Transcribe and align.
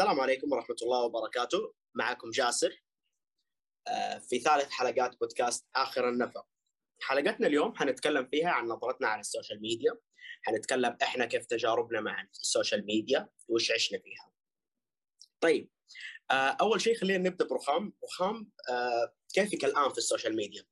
السلام 0.00 0.20
عليكم 0.20 0.52
ورحمة 0.52 0.76
الله 0.82 1.04
وبركاته. 1.04 1.74
معكم 1.94 2.30
جاسر 2.30 2.82
آه، 3.88 4.18
في 4.18 4.38
ثالث 4.38 4.70
حلقات 4.70 5.20
بودكاست 5.20 5.66
آخر 5.76 6.08
النفق. 6.08 6.46
حلقتنا 7.02 7.46
اليوم 7.46 7.74
حنتكلم 7.74 8.26
فيها 8.26 8.50
عن 8.50 8.66
نظرتنا 8.66 9.08
عن 9.08 9.20
ال 9.20 9.26
social 9.26 9.60
media. 9.60 9.98
حنتكلم 10.42 10.96
إحنا 11.02 11.26
كيف 11.26 11.46
تجاربنا 11.46 12.00
مع 12.00 12.22
ال 12.22 12.31
social 12.31 12.86
media 12.86 13.28
وش 13.48 13.72
عشنا 13.72 13.98
فيها. 13.98 14.32
طيب 15.40 15.70
آه، 16.30 16.56
أول 16.60 16.80
شيء 16.80 16.96
خلينا 16.96 17.28
نبدأ 17.28 17.46
برخام. 17.48 17.92
رخام 18.04 18.52
آه، 18.70 19.14
كيفك 19.34 19.64
الآن 19.64 19.92
في 19.92 19.98
ال 19.98 20.03
social 20.03 20.36
media؟ 20.36 20.64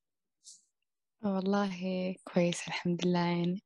والله 1.24 1.76
كويس 2.24 2.68
الحمد 2.68 3.06
لله. 3.06 3.26
يعني 3.26 3.62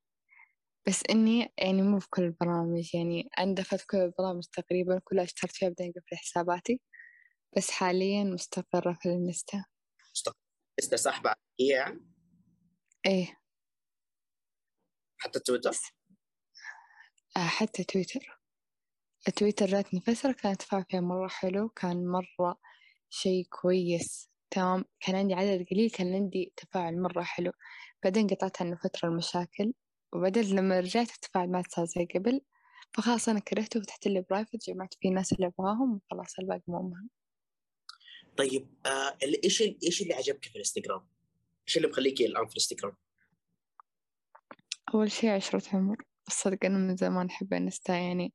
بس 0.89 1.03
إني 1.11 1.53
يعني 1.59 1.83
مو 1.83 2.01
في 2.01 2.07
كل 2.11 2.23
البرامج 2.23 2.95
يعني 2.95 3.29
أنا 3.39 3.55
دخلت 3.55 3.85
كل 3.91 3.99
البرامج 3.99 4.45
تقريبا 4.53 5.01
كلها 5.05 5.25
اشتركت 5.25 5.55
فيها 5.57 5.69
بعدين 5.69 5.93
قفل 5.93 6.17
حساباتي. 6.17 6.81
بس 7.57 7.71
حاليا 7.71 8.25
مستقرة 8.25 8.93
في 8.93 9.09
الانستا. 9.09 9.65
لسه 10.81 10.97
ساحبة 10.97 11.35
هي 11.61 11.69
يعني؟ 11.69 12.01
إيه. 13.07 13.37
حتى 15.19 15.41
تويتر؟ 15.41 15.71
آه 17.37 17.47
حتى 17.47 17.85
تويتر. 17.85 18.41
تويتر 19.37 19.67
جاتني 19.67 20.01
فترة 20.01 20.33
كان 20.33 20.53
التفاعل 20.53 20.85
فيها 20.91 21.01
مرة 21.01 21.29
حلو 21.29 21.69
كان 21.69 22.07
مرة 22.07 22.59
شيء 23.11 23.47
كويس. 23.51 24.31
تمام. 24.51 24.85
كان 25.01 25.17
عندي 25.17 25.35
عدد 25.35 25.67
قليل 25.71 25.91
كان 25.91 26.15
عندي 26.15 26.53
تفاعل 26.57 27.03
مرة 27.03 27.23
حلو. 27.23 27.53
بعدين 28.05 28.27
قطعت 28.27 28.63
عنه 28.63 28.77
فترة 28.77 29.09
المشاكل. 29.09 29.73
وبعدين 30.17 30.43
لما 30.45 30.81
رجعت 30.81 31.11
التفاعل 31.11 31.51
ما 31.51 31.63
صار 31.69 31.85
زي 31.85 32.09
قبل 32.15 32.41
فخلاص 32.95 33.29
أنا 33.29 33.41
كرهته 33.41 33.81
وفتحت 33.81 34.07
لي 34.07 34.25
private 34.31 34.71
جمعت 34.71 34.95
فيه 35.01 35.09
الناس 35.09 35.33
اللي 35.33 35.47
أبغاهم 35.47 36.01
وخلاص 36.11 36.39
الباقي 36.39 36.63
مو 36.69 36.83
مهم 36.83 37.11
طيب 38.37 38.69
آه 38.87 39.19
إيش 39.45 39.63
ال- 39.63 39.79
إيش 39.85 40.03
اللي 40.03 40.15
عجبك 40.15 40.45
في 40.45 40.51
الإنستغرام؟ 40.57 41.07
إيش 41.69 41.77
اللي 41.77 41.89
مخليكي 41.89 42.27
الآن 42.27 42.47
في 42.47 42.51
الإنستغرام؟ 42.53 42.97
أول 44.95 45.11
شي 45.11 45.29
عشرة 45.29 45.63
عمر 45.77 45.97
الصدق 46.29 46.65
أنا 46.65 46.79
من 46.79 46.97
زمان 46.97 47.27
أحب 47.27 47.55
إنستا 47.55 47.95
يعني 47.95 48.33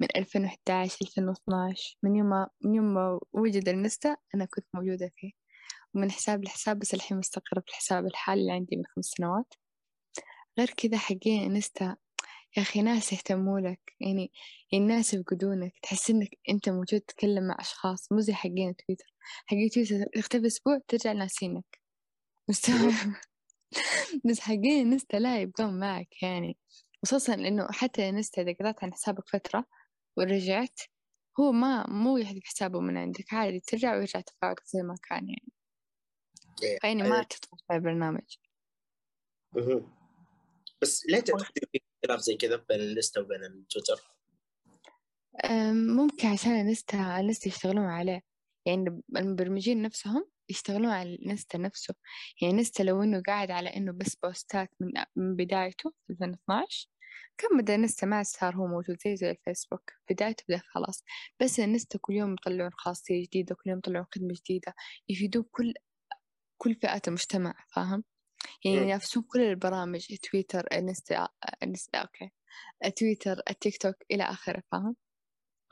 من 0.00 0.08
2011 0.16 0.96
2012 1.02 1.98
من 2.02 2.16
يوم 2.16 2.28
ما 2.28 2.48
من 2.64 2.74
يوم 2.74 2.94
ما 2.94 3.20
وجد 3.32 3.68
الإنستا 3.68 4.16
أنا 4.34 4.44
كنت 4.44 4.66
موجودة 4.74 5.12
فيه 5.16 5.30
ومن 5.94 6.10
حساب 6.10 6.44
لحساب 6.44 6.78
بس 6.78 6.94
الحين 6.94 7.18
مستقرة 7.18 7.60
في 7.60 7.68
الحساب 7.68 8.06
الحالي 8.06 8.40
اللي 8.40 8.52
عندي 8.52 8.76
من 8.76 8.82
خمس 8.86 9.04
سنوات 9.04 9.54
غير 10.58 10.70
كذا 10.70 10.98
حقين 10.98 11.42
إنستا 11.42 11.96
يا 12.56 12.62
أخي 12.62 12.82
ناس 12.82 13.12
يهتموا 13.12 13.60
لك 13.60 13.80
يعني 14.00 14.32
الناس 14.74 15.14
يفقدونك 15.14 15.72
تحس 15.82 16.10
إنك 16.10 16.30
أنت 16.48 16.68
موجود 16.68 17.00
تتكلم 17.00 17.48
مع 17.48 17.56
أشخاص 17.60 18.12
مو 18.12 18.20
زي 18.20 18.32
حقين 18.32 18.76
تويتر. 18.76 19.14
حقين 19.46 19.70
تويتر 19.70 20.04
تختفي 20.14 20.46
أسبوع 20.46 20.78
ترجع 20.88 21.12
ناسينك 21.12 21.80
مستوعب 22.48 22.92
بس 24.30 24.40
حقين 24.40 24.92
إنستا 24.92 25.16
لا 25.16 25.40
يبقون 25.40 25.80
معك 25.80 26.22
يعني. 26.22 26.58
خصوصا 27.04 27.34
إنه 27.34 27.68
حتى 27.70 28.08
إنستا 28.08 28.42
إذا 28.42 28.52
قطعت 28.52 28.84
عن 28.84 28.92
حسابك 28.92 29.28
فترة 29.28 29.64
ورجعت 30.16 30.80
هو 31.40 31.52
ما 31.52 31.86
مو 31.88 32.16
يحذف 32.16 32.44
حسابه 32.44 32.80
من 32.80 32.96
عندك 32.96 33.34
عادي 33.34 33.60
ترجع 33.60 33.94
ويرجع 33.96 34.20
تفاعلك 34.20 34.62
زي 34.66 34.82
ما 34.82 34.94
كان 35.08 35.28
يعني. 35.28 35.52
إيه. 36.62 36.78
فيعني 36.80 37.02
ما 37.02 37.22
تدخل 37.22 37.58
في 37.66 37.74
البرنامج. 37.74 38.36
بس 40.82 41.06
ليه 41.08 41.20
تعتقدي 41.20 41.60
في 41.72 41.80
اختلاف 41.96 42.20
زي 42.20 42.36
كذا 42.36 42.56
بين 42.56 42.80
الانستا 42.80 43.20
وبين 43.20 43.44
التويتر؟ 43.44 44.00
ممكن 45.96 46.28
عشان 46.28 46.52
الانستا 46.52 47.20
الانستا 47.20 47.48
يشتغلون 47.48 47.84
عليه. 47.84 48.20
يعني 48.66 49.02
المبرمجين 49.16 49.82
نفسهم 49.82 50.30
يشتغلون 50.48 50.86
على 50.90 51.14
الانستا 51.14 51.58
نفسه. 51.58 51.94
يعني 52.42 52.54
انستا 52.54 52.82
لو 52.82 53.02
إنه 53.02 53.22
قاعد 53.26 53.50
على 53.50 53.76
إنه 53.76 53.92
بس 53.92 54.14
بوستات 54.16 54.70
من 54.80 54.92
من 55.16 55.36
بدايته 55.36 55.90
في 55.90 56.12
2012 56.12 56.88
كان 57.38 57.58
بدا 57.60 57.74
انستا 57.74 58.06
ما 58.06 58.22
صار 58.22 58.56
هو 58.56 58.66
موجود 58.66 58.96
زي 59.04 59.16
زي 59.16 59.30
الفيسبوك. 59.30 59.92
بدايته 60.10 60.44
بدا 60.48 60.62
خلاص. 60.74 61.04
بس 61.42 61.60
انستا 61.60 61.98
كل 62.02 62.12
يوم 62.14 62.32
يطلعون 62.34 62.70
خاصية 62.72 63.22
جديدة 63.24 63.54
كل 63.54 63.70
يوم 63.70 63.78
يطلعون 63.78 64.06
خدمة 64.14 64.34
جديدة. 64.44 64.74
يفيدون 65.08 65.44
كل 65.52 65.74
كل 66.58 66.74
فئات 66.74 67.08
المجتمع 67.08 67.54
فاهم؟ 67.74 68.04
يعني. 68.64 68.76
ينافسون 68.76 69.22
كل 69.22 69.40
البرامج 69.40 70.16
تويتر 70.16 70.66
انستا 70.72 71.28
انستا 71.62 71.98
okay. 71.98 72.30
تويتر 72.96 73.42
التيك 73.50 73.82
توك 73.82 73.96
إلى 74.10 74.22
آخره 74.22 74.62
فاهم؟ 74.72 74.96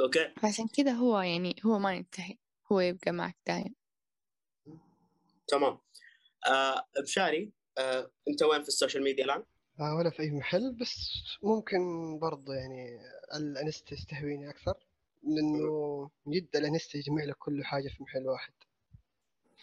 okay. 0.00 0.34
فعشان 0.43 0.69
كذا 0.69 0.93
هو 0.93 1.21
يعني 1.21 1.57
هو 1.67 1.79
ما 1.79 1.95
ينتهي 1.95 2.39
هو 2.73 2.81
يبقى 2.81 3.13
معك 3.13 3.37
دايم. 3.47 3.75
تمام. 5.49 5.79
آه 6.47 6.87
بشاري 7.03 7.53
آه 7.79 8.11
أنت 8.29 8.43
وين 8.43 8.63
في 8.63 8.69
ال 8.69 8.74
social 8.74 9.05
media 9.05 9.25
الآن؟ 9.25 9.45
آه 9.81 9.95
ولا 9.97 10.11
في 10.11 10.23
أي 10.23 10.31
محل 10.31 10.73
بس 10.73 11.11
ممكن 11.43 11.79
برضه 12.19 12.55
يعني 12.55 12.99
الانستا 13.34 13.95
يستهويني 13.95 14.51
أكثر 14.51 14.75
لأنه 15.23 16.11
جد 16.29 16.57
الانستا 16.57 16.99
يجمع 16.99 17.25
لك 17.25 17.37
كل 17.39 17.65
حاجة 17.65 17.89
في 17.89 18.03
محل 18.03 18.29
واحد. 18.29 18.53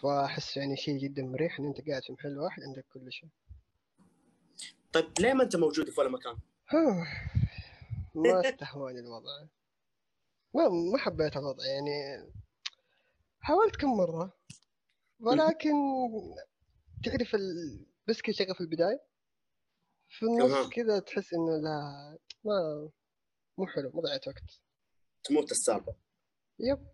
فأحس 0.02 0.56
يعني 0.56 0.76
شيء 0.76 0.98
جدا 0.98 1.22
مريح 1.22 1.58
إن 1.58 1.66
أنت 1.66 1.88
قاعد 1.88 2.02
في 2.02 2.12
محل 2.12 2.38
واحد 2.38 2.62
عندك 2.62 2.86
كل 2.92 3.12
شيء. 3.12 3.28
طيب 4.92 5.12
ليه 5.20 5.32
ما 5.32 5.44
أنت 5.44 5.56
موجود 5.56 5.90
في 5.90 6.00
ولا 6.00 6.10
مكان؟ 6.10 6.38
ما 8.14 8.40
استهواني 8.40 8.98
الوضع. 8.98 9.46
ما 10.54 10.68
ما 10.68 10.98
حبيت 10.98 11.36
الوضع 11.36 11.64
يعني. 11.66 12.32
حاولت 13.40 13.76
كم 13.76 13.88
مرة 13.96 14.38
ولكن 15.20 15.74
تعرف 17.04 17.34
ال... 17.34 17.86
بس 18.08 18.22
كذا 18.22 18.34
شغف 18.34 18.56
في 18.56 18.60
البداية 18.60 19.02
في. 20.08 20.26
النص 20.26 20.68
كذا 20.68 20.98
تحس 20.98 21.34
إنه 21.34 21.56
لا 21.56 22.18
ما 22.44 22.90
مو 23.58 23.66
حلو 23.66 23.90
مضيعة 23.94 24.20
وقت. 24.26 24.60
تموت 25.24 25.50
السالفه 25.50 25.96
يب 26.58 26.88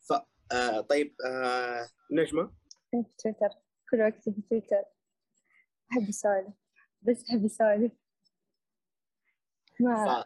ف 0.00 0.12
آه 0.52 0.80
طيب 0.80 1.16
آه 1.26 1.88
أنا 2.94 3.02
في 3.02 3.16
تويتر. 3.18 3.48
كل 3.90 4.00
وقتي 4.00 4.32
في 4.32 4.42
تويتر. 4.50 4.84
أحب 5.92 6.08
أسولف. 6.08 6.54
بس 7.02 7.24
أحب 7.30 7.44
أسولف. 7.44 7.92
ما. 9.80 10.24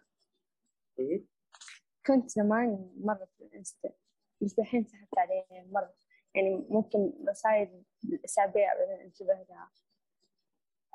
مهم. 0.98 1.26
كنت 2.06 2.31
زمان 2.31 2.92
مرة 2.97 3.28
في 3.38 3.44
الإنستا. 3.44 3.92
بس 4.42 4.59
الحين 4.59 4.84
سحبت 4.84 5.19
عليه 5.19 5.44
مرة. 5.70 5.94
يعني 6.34 6.66
ممكن 6.70 7.12
رسايل 7.28 7.82
بالأسابيع 8.03 8.75
بعدين 8.75 9.00
انتبه 9.00 9.34
لها 9.48 9.70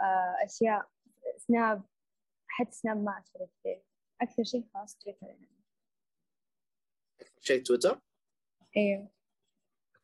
آه، 0.02 0.46
أشياء. 0.46 0.90
سناب. 1.38 1.84
حتى 2.48 2.72
سناب 2.72 2.98
ما 2.98 3.20
أشترك 3.20 3.50
فيه. 3.64 3.84
أكثر 4.22 4.44
شيء 4.44 4.68
خلاص 4.74 4.98
تويتر 4.98 5.26
يعني. 5.28 5.50
شيء 7.40 7.64
تويتر؟ 7.64 8.02
أيوه 8.78 9.10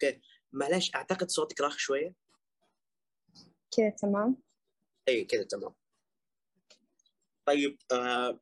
okay 0.04 0.22
معلش 0.52 0.96
أعتقد 0.96 1.30
صوتك 1.30 1.62
راخ 1.62 1.78
شوية 1.78 2.16
كذا 3.78 3.90
تمام 3.90 4.38
اي 5.08 5.26
كذا 5.26 5.44
تمام 5.44 5.76
طيب 7.46 7.78
آه 7.92 8.40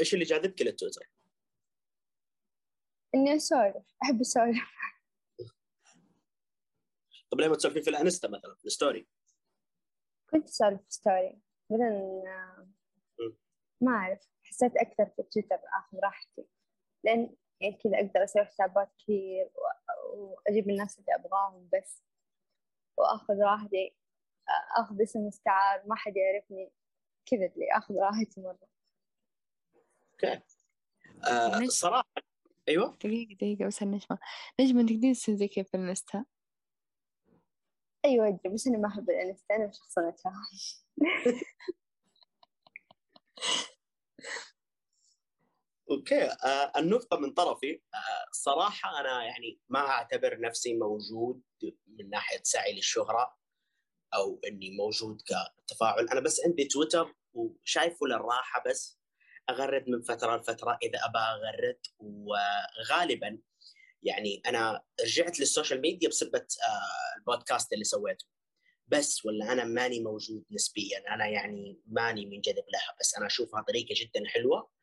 إيش 0.00 0.14
اللي 0.14 0.24
جاذبك 0.24 0.62
للتويتر؟ 0.62 1.10
إني 3.14 3.36
أسولف 3.36 3.94
أحب 4.02 4.20
أسولف 4.20 4.58
طب 7.30 7.40
ليه 7.40 7.48
ما 7.48 7.56
تسولفين 7.56 7.82
في 7.82 7.90
الانستا 7.90 8.28
مثلا 8.28 8.54
في 8.54 8.64
ال 8.64 8.70
story؟ 8.70 9.08
كنت 10.30 10.48
أسولف 10.48 10.80
في 10.80 10.90
story 10.90 11.40
بعدين 11.70 12.28
آه،. 12.28 12.68
ما 13.80 13.92
أعرف 13.92 14.28
حسيت 14.42 14.72
أكثر 14.76 15.06
في 15.06 15.22
تويتر 15.22 15.58
آخذ 15.78 15.98
راحتي 15.98 16.46
لأن 17.04 17.36
يعني 17.64 17.78
كذا 17.84 17.96
أقدر 17.96 18.24
أسوي 18.24 18.44
حسابات 18.44 18.88
كثير 18.98 19.50
وأجيب 20.14 20.70
الناس 20.70 20.98
اللي 20.98 21.14
أبغاهم 21.14 21.68
بس 21.72 22.04
وآخذ 22.96 23.34
راحتي 23.34 23.96
آه، 24.48 24.82
آخذ 24.82 25.02
اسم 25.02 25.26
مستعار 25.26 25.82
ما 25.86 25.96
حد 25.96 26.16
يعرفني 26.16 26.72
كذا 27.26 27.46
اللي 27.46 27.66
آخذ 27.72 27.94
راحتي 27.94 28.40
مرة. 28.40 28.68
Okay. 30.12 30.42
آه 31.26 31.56
نجم. 31.56 31.64
الصراحه 31.64 32.08
أيوه. 32.68 32.96
دقيقة 32.96 33.34
دقيقة 33.34 33.66
بس 33.66 33.82
النجمة 33.82 34.18
نجمة 34.60 34.82
تقدرين 34.82 35.12
تصير 35.12 35.34
زي 35.34 35.48
كيف 35.48 35.68
في 35.68 35.76
الانستا؟ 35.76 36.24
أيوة 38.04 38.28
أدري 38.28 38.54
بس 38.54 38.66
أنا 38.66 38.78
ما 38.78 38.88
أحب 38.88 39.10
الإنستا 39.10 39.56
أنا 39.56 39.70
شخص 39.72 39.98
Okay 45.90 46.22
آه 46.24 46.72
النقطة 46.76 47.16
من 47.16 47.32
طرفي 47.32 47.80
آه 47.94 48.26
صراحة 48.32 49.00
أنا 49.00 49.24
يعني 49.24 49.60
ما 49.68 49.80
أعتبر 49.80 50.40
نفسي 50.40 50.74
موجود 50.74 51.42
من 51.86 52.10
ناحية 52.10 52.40
سعي 52.42 52.72
للشهرة 52.76 53.36
أو 54.14 54.40
إني 54.46 54.70
موجود 54.70 55.22
كتفاعل. 55.66 56.08
أنا 56.08 56.20
بس 56.20 56.40
عندي 56.46 56.64
تويتر 56.64 57.14
وشايفه 57.34 58.06
للراحة 58.06 58.62
بس 58.66 58.98
أغرد 59.50 59.88
من 59.88 60.02
فترة 60.02 60.36
لفترة 60.36 60.78
إذا 60.82 60.98
أبى 61.04 61.18
أغرد. 61.18 61.78
وغالبا 61.98 63.38
يعني 64.02 64.42
أنا 64.46 64.82
رجعت 65.04 65.40
لل 65.40 65.50
social 65.50 65.80
media 65.80 66.08
بسبة 66.08 66.46
آه، 66.68 67.18
البودكاست 67.18 67.72
اللي 67.72 67.84
سويته. 67.84 68.26
بس 68.88 69.26
ولا 69.26 69.52
أنا 69.52 69.64
ماني 69.64 70.00
موجود 70.00 70.44
نسبيا 70.50 71.14
أنا 71.14 71.26
يعني 71.26 71.80
ماني 71.86 72.26
منجذب 72.26 72.64
لها. 72.72 72.96
بس 73.00 73.14
أنا 73.18 73.26
أشوفها 73.26 73.62
طريقة 73.62 73.94
جدا 73.96 74.28
حلوة. 74.28 74.58
آه، 74.58 74.73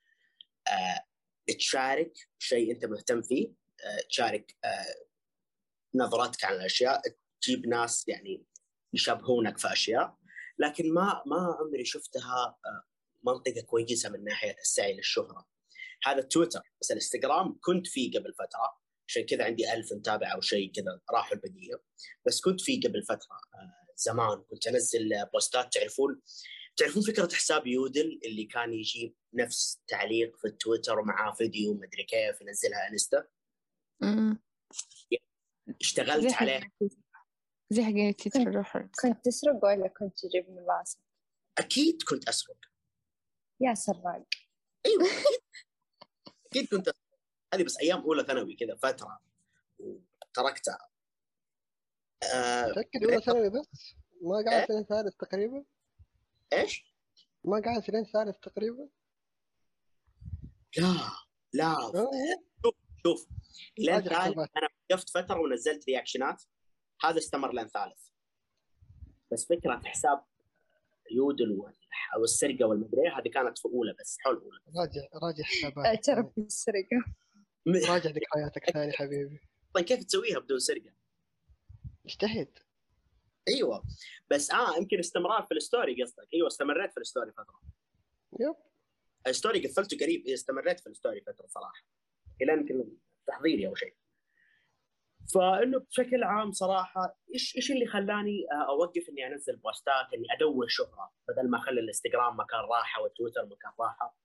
تشارك 1.58 2.14
شيء 2.40 2.72
أنت 2.72 2.86
مهتم 2.86 3.22
فيه 3.22 3.54
آه، 3.84 4.02
تشارك 4.10 4.56
آه، 4.64 4.96
نظرتك 5.96 6.46
عن 6.46 6.56
الأشياء 6.56 7.02
تجيب 7.42 7.68
ناس 7.68 8.08
يعني 8.08 8.46
يشبهونك 8.94 9.58
في 9.58 9.74
أشياء. 9.74 10.18
لكن 10.60 10.94
ما 10.94 11.24
ما 11.26 11.58
عمري 11.60 11.86
شفتها 11.86 12.58
آه، 12.66 12.84
منطقة 13.24 13.62
كويسة 13.62 14.10
من 14.10 14.24
ناحية 14.24 14.56
السعي 14.62 14.94
للشهرة. 14.94 15.48
هذا 16.04 16.22
تويتر 16.22 16.62
بس 16.82 16.92
الإنستغرام 16.92 17.60
كنت 17.62 17.88
فيه 17.88 18.20
قبل 18.20 18.34
فترة 18.34 18.82
عشان 19.08 19.26
كذا 19.26 19.44
عندي 19.44 19.74
ألف 19.74 19.94
متابع 19.94 20.34
أو 20.34 20.42
شيء 20.42 20.72
كذا 20.72 21.02
راحوا 21.12 21.36
البقيه 21.36 21.84
بس 22.26 22.42
كنت 22.42 22.62
فيه 22.62 22.82
قبل 22.82 23.04
فترة 23.04 23.38
زمان 23.96 24.44
كنت 24.50 24.68
أنزل 24.68 25.10
بوستات 25.34 25.74
تعرفون 25.74 26.22
تعرفون 26.78 27.04
فكرة 27.04 27.36
حساب 27.36 27.68
يودل 27.68 28.20
اللي 28.26 28.46
كان 28.46 28.74
يجيب 28.74 29.16
نفس 29.34 29.82
تعليق 29.88 30.38
في 30.38 30.48
التويتر 30.48 31.00
ومعاه 31.00 31.34
فيديو 31.34 31.74
مدري 31.74 32.04
كيف 32.04 32.42
ينزلها 32.42 32.90
إنستا؟ 32.90 33.28
اشتغلت 35.82 36.34
عليه. 36.34 36.72
زي 37.70 37.84
حق 37.84 38.16
تويتر 38.18 38.52
روح 38.56 38.78
كنت 38.78 39.26
تسرق 39.26 39.66
ولا 39.66 39.88
كنت 39.88 40.20
تجيب 40.20 40.50
من 40.50 40.66
راسك؟ 40.70 41.00
أكيد 41.58 42.04
كنت 42.04 42.30
أسرق. 42.30 42.58
يا 43.62 43.74
سراق. 43.74 44.28
أيوه 44.86 45.08
أكيد. 46.46 46.68
كنت 46.68 46.88
أسرق. 46.88 47.20
هذه 47.54 47.64
بس 47.64 47.78
أيام 47.78 48.02
أولى 48.02 48.24
ثانوي 48.24 48.56
كذا 48.56 48.76
فترة. 48.76 49.20
وتركتها. 49.80 50.90
آه 52.34 52.70
متأكد 52.70 53.04
أولى 53.04 53.22
ثانوي 53.22 53.50
بس؟ 53.50 53.96
ما 54.22 54.40
إيه؟ 54.40 54.46
قعدت 54.46 54.72
لين 54.72 54.84
ثالث 54.84 55.16
تقريبا؟ 55.16 55.66
إيش؟ 56.54 56.96
ما 57.44 57.62
قعدت 57.66 57.90
لين 57.90 58.04
ثالث 58.06 58.38
تقريبا. 58.40 58.90
لا 60.78 60.94
لا. 61.54 61.72
آه، 61.78 62.10
شوف 63.06 63.28
لين 63.78 63.96
راجع 63.96 64.24
ثالث. 64.26 64.38
أنا 64.38 64.70
وقفت 64.92 65.10
فترة 65.10 65.40
ونزلت 65.40 65.86
رياكشنات. 65.90 66.44
هذا 67.04 67.18
استمر 67.18 67.54
لين 67.54 67.68
ثالث. 67.68 68.08
بس 69.32 69.46
فكرة 69.46 69.82
حساب 69.86 70.24
يودل 71.12 71.62
أو 72.16 72.24
السرقة 72.24 72.66
والمدري 72.66 73.02
إيه، 73.02 73.18
هذه 73.20 73.28
كانت 73.28 73.58
في 73.60 73.66
أولى 73.66 73.96
بس 74.00 74.18
حول 74.20 74.36
أولى 74.36 74.60
راجع 74.78 75.02
راجع 75.24 75.44
حسابات. 75.44 75.86
اعترف 75.86 76.26
بالسرقة 76.38 76.98
م- 77.66 77.76
راجع 77.92 78.10
ذكرياتك 78.10 78.70
ثاني 78.74 78.92
حبيبي. 78.92 79.40
طيب 79.74 79.86
كيف 79.86 80.04
تسويها 80.04 80.40
بدون 80.40 80.60
سرقة؟ 80.60 80.94
اجتهد 82.06 82.58
أيوه. 83.48 83.84
بس 84.32 84.52
آه 84.52 84.78
يمكن 84.78 85.00
استمرار 85.00 85.44
في 85.44 85.54
ال 85.54 85.62
story 85.62 86.04
قصدك. 86.04 86.28
أيوه 86.34 86.48
استمريت 86.48 86.94
في 86.94 87.00
ال 87.00 87.05
story 87.05 87.32
فترة. 87.32 87.62
Yep. 88.40 88.56
ال 89.28 89.35
story 89.35 89.68
قفلته 89.68 89.98
قريب. 89.98 90.28
استمريت 90.28 90.80
في 90.80 90.88
ال 90.88 90.94
story 90.94 91.22
فترة 91.22 91.48
صراحة. 91.48 91.84
إلى 92.42 92.54
يمكن 92.54 92.92
تحضيري 93.28 93.68
أو 93.68 93.76
شيء. 93.76 93.96
فإنه 95.34 95.80
بشكل 95.80 96.24
عام 96.24 96.52
صراحة 96.52 97.18
إيش 97.34 97.56
إيش 97.56 97.72
اللي 97.72 97.88
خلاني 97.88 98.46
آه، 98.52 98.70
أوقف 98.70 99.10
إني 99.10 99.28
أنزل 99.28 99.56
بوستات 99.56 100.14
إني 100.14 100.28
أدور 100.38 100.68
شهرة 100.68 101.12
بدل 101.28 101.50
ما 101.50 101.58
أخلي 101.58 101.80
الإنستغرام 101.80 102.40
مكان 102.40 102.60
راحة 102.60 103.02
والتويتر 103.02 103.46
مكان 103.46 103.72
راحة؟ 103.80 104.18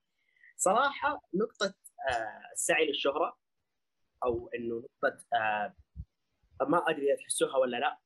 صراحة 0.56 1.22
نقطة 1.34 1.74
آه، 2.10 2.52
السعي 2.52 2.86
للشهرة 2.86 3.38
أو 4.24 4.50
إنه 4.54 4.76
نقطة 4.76 5.18
آه، 5.34 5.74
ما 6.68 6.90
أدري 6.90 7.16
تحسوها 7.16 7.56
ولا 7.56 7.76
لا. 7.76 7.98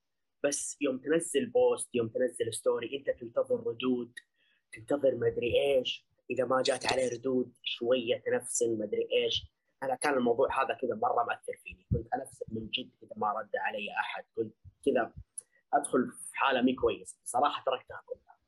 بس 0.44 0.76
يوم 0.80 0.98
تنزل 0.98 1.46
post 1.46 1.94
يوم 1.94 2.08
تنزل 2.08 2.54
story 2.54 2.96
انت 2.96 3.20
تنتظر 3.20 3.66
ردود 3.66 4.12
تنتظر 4.72 5.14
مدري 5.14 5.60
إيش. 5.60 6.06
إذا 6.30 6.44
ما 6.44 6.62
جات 6.62 6.92
عليه 6.92 7.10
ردود 7.12 7.52
شوية 7.62 8.22
تنفسن 8.26 8.78
مدري 8.78 9.08
إيش. 9.12 9.52
أنا 9.82 9.94
كان 9.94 10.14
الموضوع 10.14 10.62
هذا 10.62 10.74
كذا 10.74 10.94
مرة 10.94 11.24
مأثر 11.24 11.52
فيني. 11.64 11.86
كنت 11.92 12.14
أنفسن 12.14 12.44
من 12.48 12.68
جد 12.70 12.90
إذا 13.02 13.12
ما 13.16 13.32
رد 13.32 13.56
علي 13.56 13.90
أحد. 14.00 14.24
كنت 14.36 14.54
كذا 14.84 15.12
أدخل 15.74 16.10
في 16.10 16.36
حالة 16.36 16.62
مي 16.62 16.74
كويسه 16.74 17.18
صراحة 17.24 17.64
تركتها 17.64 18.02
كلها. 18.06 18.38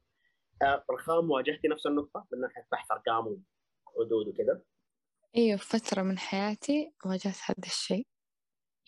آه، 0.62 0.84
رخام 0.90 1.30
واجهتي 1.30 1.68
نفس 1.68 1.86
النقطة؟ 1.86 2.26
من 2.32 2.40
ناحية 2.40 2.66
بحث 2.72 2.90
أرقام 2.90 3.44
وردود 3.94 4.28
وكذا؟ 4.28 4.62
أيوة 5.36 5.56
في 5.56 5.78
فترة 5.78 6.02
من 6.02 6.18
حياتي 6.18 6.92
واجهت 7.06 7.36
هذا 7.46 7.66
الشيء. 7.66 8.06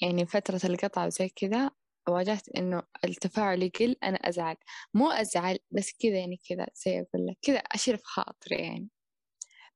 يعني 0.02 0.26
فترة 0.26 0.60
القطع 0.64 1.06
وزي 1.06 1.28
كذا 1.28 1.70
واجهت 2.08 2.48
إنه 2.48 2.82
التفاعل 3.04 3.62
يقل 3.62 3.96
أنا 4.02 4.16
أزعل. 4.16 4.56
مو 4.94 5.10
أزعل 5.10 5.58
بس 5.70 5.92
كذا 5.98 6.18
يعني 6.18 6.40
كذا 6.48 6.66
زي 6.74 7.00
أقول 7.00 7.26
لك 7.26 7.38
كذا 7.42 7.58
أشيل 7.58 7.98
في 7.98 8.04
خاطري 8.04 8.56
يعني. 8.56 8.88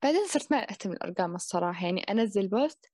بعدين 0.03 0.27
صرت 0.27 0.53
ما 0.53 0.71
أهتم 0.71 0.93
الأرقام 0.93 1.35
الصراحة 1.35 1.85
يعني 1.87 2.01
أنزل 2.01 2.49
post 2.49 2.87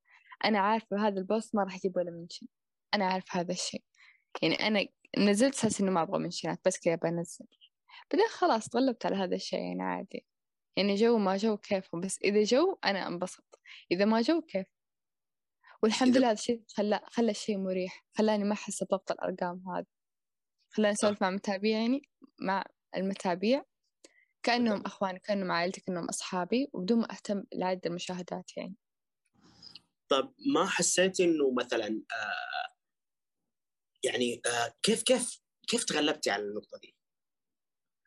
أنا 0.44 0.58
عارفة 0.58 1.08
هذا 1.08 1.18
ال 1.18 1.25
post 1.25 1.54
ما 1.54 1.64
راح 1.64 1.76
يجيب 1.76 1.96
ولا 1.96 2.10
mention. 2.10 2.46
أنا 2.94 3.06
عارفة 3.06 3.40
هذا 3.40 3.52
الشيء. 3.52 3.84
يعني 4.42 4.54
أنا 4.54 4.86
نزلت 5.18 5.54
أساس 5.54 5.80
إنه 5.80 5.90
ما 5.90 6.02
أبغى 6.02 6.18
منشنات 6.18 6.60
بس 6.66 6.78
كذا 6.80 6.94
بنزل. 6.94 7.46
بعدين 8.12 8.28
خلاص 8.28 8.68
تغلبت 8.68 9.06
على 9.06 9.16
هذا 9.16 9.34
الشيء 9.34 9.60
يعني 9.60 9.82
عادي. 9.82 10.26
يعني 10.76 10.94
جو 10.94 11.18
ما 11.18 11.36
جو 11.36 11.56
كيفهم 11.56 12.00
بس 12.00 12.18
إذا 12.24 12.42
جو 12.42 12.78
أنا 12.84 13.08
أنبسط. 13.08 13.60
إذا 13.92 14.04
ما 14.04 14.20
جو 14.20 14.42
كيف؟ 14.42 14.66
والحمد 15.84 16.16
لله 16.16 16.26
هذا 16.26 16.32
الشيء 16.32 16.62
خلى 16.68 17.00
خلى 17.06 17.30
الشيء 17.30 17.58
مريح. 17.58 18.04
خلاني 18.18 18.44
ما 18.44 18.52
أحس 18.52 18.82
بضغط 18.82 19.12
الأرقام 19.12 19.64
هذا 19.68 19.86
خلاني 20.70 20.92
أسولف 20.92 21.22
مع 21.22 21.30
متابعيني 21.30 22.02
مع 22.40 22.64
المتابعين 22.96 23.64
كأنهم 24.42 24.82
أخواني 24.86 25.18
كأنهم 25.18 25.52
عائلتي 25.52 25.80
كأنهم 25.80 26.08
أصحابي 26.08 26.70
وبدون 26.72 26.98
ما 26.98 27.12
أهتم 27.12 27.44
لعدد 27.54 27.86
المشاهدات 27.86 28.56
يعني. 28.56 28.74
طب 30.08 30.34
ما 30.54 30.66
حسيت 30.66 31.20
إنه 31.20 31.54
مثلا 31.58 31.86
آه 32.12 32.74
يعني 34.04 34.42
آه 34.46 34.74
كيف 34.82 35.02
كيف 35.02 35.40
كيف 35.68 35.84
تغلبتي 35.84 36.30
على 36.30 36.42
النقطة 36.42 36.78
دي؟ 36.82 36.96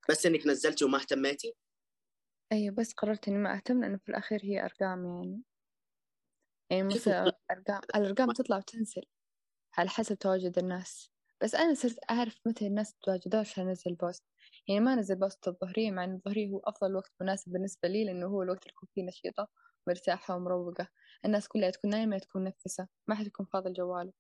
بس 0.10 0.26
إنك 0.26 0.48
نزلتي 0.48 0.86
وما 0.86 1.00
اهتميتي؟ 1.00 1.54
أيوة 2.52 2.76
بس 2.76 2.94
قررت 2.94 3.28
إني 3.28 3.38
ما 3.38 3.56
أهتم 3.56 3.82
لأنه 3.82 3.98
في 3.98 4.10
الأخير 4.10 4.40
هي 4.44 4.66
أرقام 4.66 5.06
يعني. 5.06 5.42
يعني 6.70 6.84
كيف 6.90 7.08
مثل 7.08 7.14
أرقام 7.52 7.82
الأرقام 7.96 8.32
تطلع 8.32 8.58
وتنزل 8.58 9.02
على 9.78 9.90
حسب 9.90 10.16
تواجد 10.20 10.60
الناس. 10.60 11.12
بس 11.44 11.56
أنا 11.56 11.74
صرت 11.74 12.00
أعرف 12.12 12.40
متى 12.48 12.68
الناس 12.68 12.96
تواجدوا 13.02 13.40
عشان 13.40 13.68
أنزل 13.68 13.96
post. 13.96 14.24
يعني 14.68 14.80
ما 14.82 14.94
أنزل 14.94 15.16
post 15.16 15.48
الظهرية 15.48 15.92
مع 15.92 16.04
إن 16.04 16.14
الظهرية 16.16 16.50
هو 16.52 16.60
أفضل 16.60 16.96
وقت 16.96 17.12
مناسب 17.22 17.52
بالنسبة 17.52 17.88
لي 17.90 18.06
لأنه 18.06 18.28
هو 18.28 18.44
الوقت 18.44 18.64
اللي 18.64 18.74
أكون 18.74 18.90
فيه 18.96 19.04
نشيطة 19.08 19.48
مرتاحة 19.88 20.36
ومروقة. 20.36 20.88
الناس 21.26 21.48
كلها 21.48 21.70
تكون 21.70 21.92
نايمة 21.92 22.18
تكون 22.18 22.44
منفسة 22.44 22.88
ما 23.08 23.16
حد 23.16 23.28
يكون 23.28 23.46
فاضي 23.46 23.70
الجوال 23.70 24.14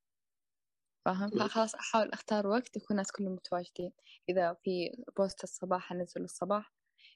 فاهم. 1.05 1.29
فخلاص 1.39 1.75
أحاول 1.75 2.09
أختار 2.13 2.47
وقت 2.47 2.77
يكون 2.77 2.87
الناس 2.91 3.11
كلهم 3.11 3.31
متواجدين. 3.33 3.91
إذا 4.29 4.53
في 4.63 4.91
post 5.17 5.43
الصباح 5.43 5.91
أنزل 5.91 6.23
الصباح. 6.23 6.73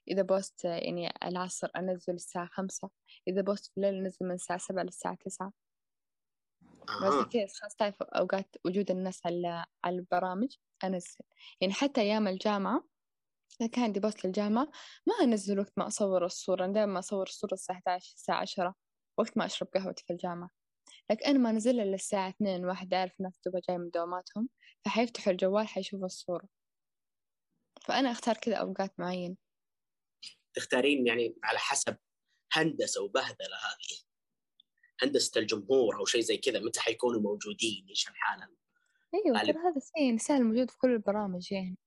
إذا 0.08 0.22
post 0.22 0.64
يعني 0.64 1.12
العصر 1.24 1.68
أنزل 1.76 2.14
الساعة 2.14 2.46
خمسة 2.46 2.90
إذا 3.28 3.42
post 3.42 3.66
في 3.66 3.76
الليل 3.76 3.94
أنزل 3.94 4.26
من 4.26 4.34
الساعة 4.34 4.58
سبعة 4.58 4.82
للساعة 4.82 5.14
تسعة. 5.14 5.52
بس. 7.02 7.26
كذا 7.32 7.46
خلاص 7.60 7.74
تعرف 7.76 8.02
أوقات 8.02 8.56
وجود 8.64 8.90
الناس 8.90 9.26
على 9.26 9.64
على 9.84 9.96
البرامج 9.96 10.56
أنزل. 10.84 11.24
يعني 11.60 11.72
حتى 11.72 12.00
أيام 12.00 12.28
الجامعة 12.28 12.84
إذا 13.60 13.70
كان 13.70 13.84
عندي 13.84 14.00
بوست 14.00 14.24
للجامعة 14.26 14.70
ما 15.06 15.14
أنزل 15.22 15.58
وقت 15.58 15.72
ما 15.76 15.86
أصور 15.86 16.24
الصورة 16.24 16.64
أنا 16.64 16.72
دائما 16.72 16.98
أصور 16.98 17.26
الصورة 17.26 17.52
الساعة 17.54 17.76
11 17.76 18.12
الساعة 18.16 18.40
10 18.40 18.74
وقت 19.18 19.36
ما 19.38 19.44
أشرب 19.44 19.68
قهوتي 19.74 20.04
في 20.04 20.12
الجامعة. 20.12 20.50
لكن 21.10 21.24
أنا 21.26 21.38
ما 21.38 21.50
أنزلها 21.50 21.84
إلا 21.84 21.94
الساعة 21.94 22.28
2 22.28 22.64
واحد 22.64 22.94
أعرف 22.94 23.12
الناس 23.20 23.40
دوبها 23.46 23.60
جاي 23.68 23.78
من 23.78 23.90
دواماتهم 23.90 24.48
فحيفتحوا 24.84 25.32
الجوال 25.32 25.68
حيشوفوا 25.68 26.06
الصورة. 26.06 26.48
فأنا 27.82 28.10
أختار 28.10 28.36
كذا 28.36 28.56
أوقات 28.56 29.00
معينة. 29.00 29.36
تختارين 30.54 31.06
يعني 31.06 31.36
على 31.44 31.58
حسب 31.58 31.96
هندسة 32.52 33.02
وبهذله 33.02 33.56
هذه. 33.56 34.02
هندسة 35.02 35.40
الجمهور 35.40 35.98
أو 35.98 36.04
شيء 36.04 36.20
زي 36.20 36.36
كذا 36.36 36.60
متى 36.60 36.80
حيكونوا 36.80 37.20
موجودين؟ 37.20 37.86
إيش 37.88 38.08
الحاله 38.08 38.48
غالب. 39.14 39.52
ترى 39.52 39.62
هذا 39.62 39.76
الشيء 39.76 40.04
يعني 40.06 40.18
سهل 40.18 40.44
موجود 40.44 40.70
في 40.70 40.78
كل 40.78 40.90
البرامج 40.90 41.52
يعني. 41.52 41.78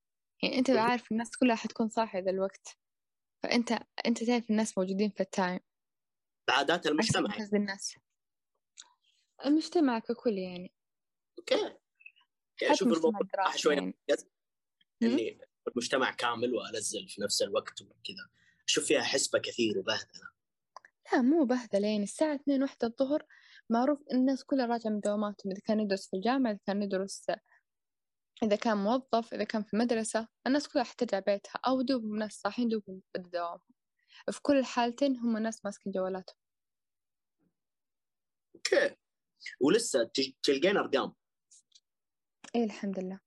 يعني 0.42 0.58
أنت 0.58 0.70
مهم. 0.70 0.80
عارف 0.80 1.12
الناس 1.12 1.36
كلها 1.36 1.56
حتكون 1.56 1.88
صاحية 1.88 2.18
ذا 2.18 2.30
الوقت. 2.30 2.78
فأنت 3.42 3.78
أنت 4.06 4.24
تعرف 4.24 4.50
الناس 4.50 4.78
موجودين 4.78 5.10
في 5.10 5.20
ال 5.20 5.27
time. 5.27 5.60
عادات 6.48 6.86
المجتمع. 6.86 7.36
الناس. 7.52 7.96
المجتمع 9.46 9.98
ككل 9.98 10.38
يعني. 10.38 10.74
Okay. 11.38 11.76
أشوف 12.62 12.88
الموضوع 12.88 13.56
شوي 13.56 13.74
يعني. 13.74 13.94
إني 15.02 15.40
المجتمع 15.68 16.10
كامل 16.10 16.54
وانزل 16.54 17.08
في 17.08 17.22
نفس 17.22 17.42
الوقت 17.42 17.82
وكذا. 17.82 18.28
أشوف 18.68 18.84
فيها 18.84 19.02
حسبة 19.02 19.38
كثير 19.38 19.78
وبهدلة. 19.78 20.30
لا 21.12 21.22
مو 21.22 21.44
بهدلة 21.44 21.88
يعني 21.88 22.02
الساعة 22.02 22.34
اثنين 22.34 22.62
واحدة 22.62 22.88
الظهر 22.88 23.26
معروف 23.70 23.98
الناس 24.12 24.44
كلها 24.44 24.66
راجعة 24.66 24.90
من 24.90 25.00
دواماتهم 25.00 25.52
إذا 25.52 25.60
كان 25.60 25.80
يدرس 25.80 26.10
في 26.10 26.16
الجامعة 26.16 26.50
إذا 26.50 26.60
كان 26.66 26.82
يدرس 26.82 27.26
إذا 28.42 28.56
كان 28.56 28.76
موظف 28.76 29.34
إذا 29.34 29.44
كان 29.44 29.62
في 29.62 29.76
مدرسة 29.76 30.28
الناس 30.46 30.68
كلها 30.68 30.84
حترجع 30.84 31.18
بيتها 31.18 31.60
أو 31.66 31.82
دوبهم 31.82 32.18
ناس 32.18 32.32
صاحيين 32.32 32.68
دوبهم 32.68 33.02
بدأ 33.14 33.28
دوامهم 33.28 33.60
في 34.30 34.42
كل 34.42 34.58
الحالتين 34.58 35.16
هم 35.16 35.38
ناس 35.38 35.64
ماسكين 35.64 35.92
جوالاتهم. 35.92 36.36
Okay. 38.54 38.96
ولسه 39.60 40.10
تلقين 40.42 40.76
أرقام؟ 40.76 41.14
إيه 42.54 42.64
الحمد 42.64 42.98
لله. 42.98 43.20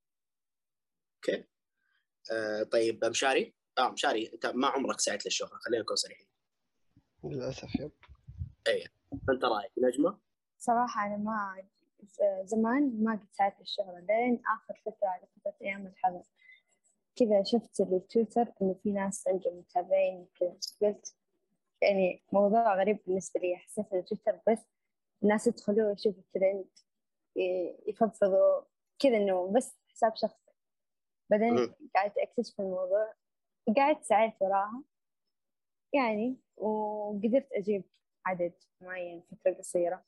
Okay. 1.15 1.45
آه 2.31 2.63
طيب 2.63 3.05
مشاري 3.05 3.55
آه 3.79 3.91
مشاري 3.91 4.33
أنت 4.33 4.45
ما 4.45 4.67
عمرك 4.67 4.99
سعيت 4.99 5.25
للشهره 5.25 5.57
خلينا 5.57 5.83
نكون 5.83 5.95
صريحين. 5.95 6.27
للأسف 7.23 7.75
يب. 7.75 7.91
فانت 9.27 9.45
رأيك؟ 9.45 9.71
نجمة؟ 9.77 10.19
صراحة 10.57 11.05
أنا 11.05 11.17
ما 11.17 11.63
زمان 12.43 13.03
ما 13.03 13.11
قد 13.11 13.27
ساعدت 13.31 13.61
الشهرة 13.61 13.99
لين 13.99 14.41
آخر 14.55 14.81
فترة 14.85 15.07
على 15.07 15.27
فترة 15.27 15.55
أيام 15.61 15.87
الحظر 15.87 16.23
كذا 17.15 17.43
شفت 17.43 17.81
التويتر 17.81 18.53
إنه 18.61 18.73
في 18.83 18.91
ناس 18.91 19.27
عندهم 19.27 19.57
متابعين 19.57 20.19
وكذا. 20.19 20.59
قلت 20.81 21.15
يعني 21.81 22.23
موضوع 22.33 22.75
غريب 22.75 22.99
بالنسبة 23.07 23.39
لي 23.39 23.57
حسيت 23.57 23.93
إن 23.93 23.99
التويتر 23.99 24.39
بس 24.47 24.59
الناس 25.23 25.47
يدخلوا 25.47 25.91
يشوفوا 25.91 26.21
الترند 26.21 26.69
يفضفضوا 27.87 28.61
كذا 28.99 29.17
إنه 29.17 29.51
بس 29.51 29.77
حساب 29.89 30.15
شخصي. 30.15 30.51
بعدين. 31.29 31.75
قعدت 31.95 32.17
أكتشف 32.17 32.59
الموضوع 32.59 33.13
قعدت 33.77 34.03
سعيت 34.03 34.33
وراها. 34.41 34.83
يعني 35.93 36.37
وقدرت 36.57 37.47
أجيب 37.53 37.83
عدد 38.25 38.53
معين 38.81 39.21
فترة 39.21 39.53
قصيرة. 39.53 40.05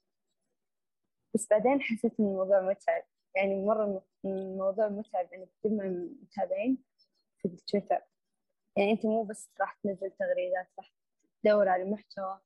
بس 1.36 1.48
بعدين 1.50 1.82
حسيت 1.82 2.20
إن 2.20 2.26
الموضوع 2.26 2.62
متعب. 2.62 3.04
يعني 3.36 3.66
مرة 3.66 4.04
الموضوع 4.26 4.88
متعب. 4.88 5.34
إنك 5.34 5.50
تجمع 5.64 5.86
متابعين 6.22 6.84
في 7.38 7.48
التويتر. 7.48 8.02
يعني 8.78 8.92
أنت 8.92 9.06
مو 9.06 9.24
بس 9.24 9.50
راح 9.60 9.74
تنزل 9.84 10.12
تغريدات 10.12 10.68
راح 10.78 10.94
تدور 11.44 11.70
على 11.70 11.86
محتوى 11.86 12.40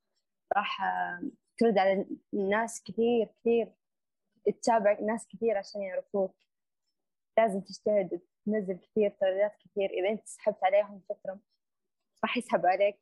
راح 0.56 0.78
ترد 1.58 1.78
على 1.78 2.06
ناس 2.32 2.82
كثير 2.82 3.26
كثير 3.26 3.72
تتابع 4.46 5.00
ناس 5.00 5.26
كثير 5.28 5.58
عشان 5.58 5.82
يعرفوك. 5.82 6.36
لازم 7.38 7.60
تجتهد 7.60 8.20
تنزل 8.46 8.76
كثير 8.78 9.10
تغريدات 9.10 9.56
كثير. 9.56 9.90
إذا 9.90 10.08
أنت 10.08 10.26
سحبت 10.28 10.64
عليهم 10.64 11.02
فترة 11.08 11.40
راح 12.24 12.36
يسحب 12.36 12.66
عليك 12.66 12.98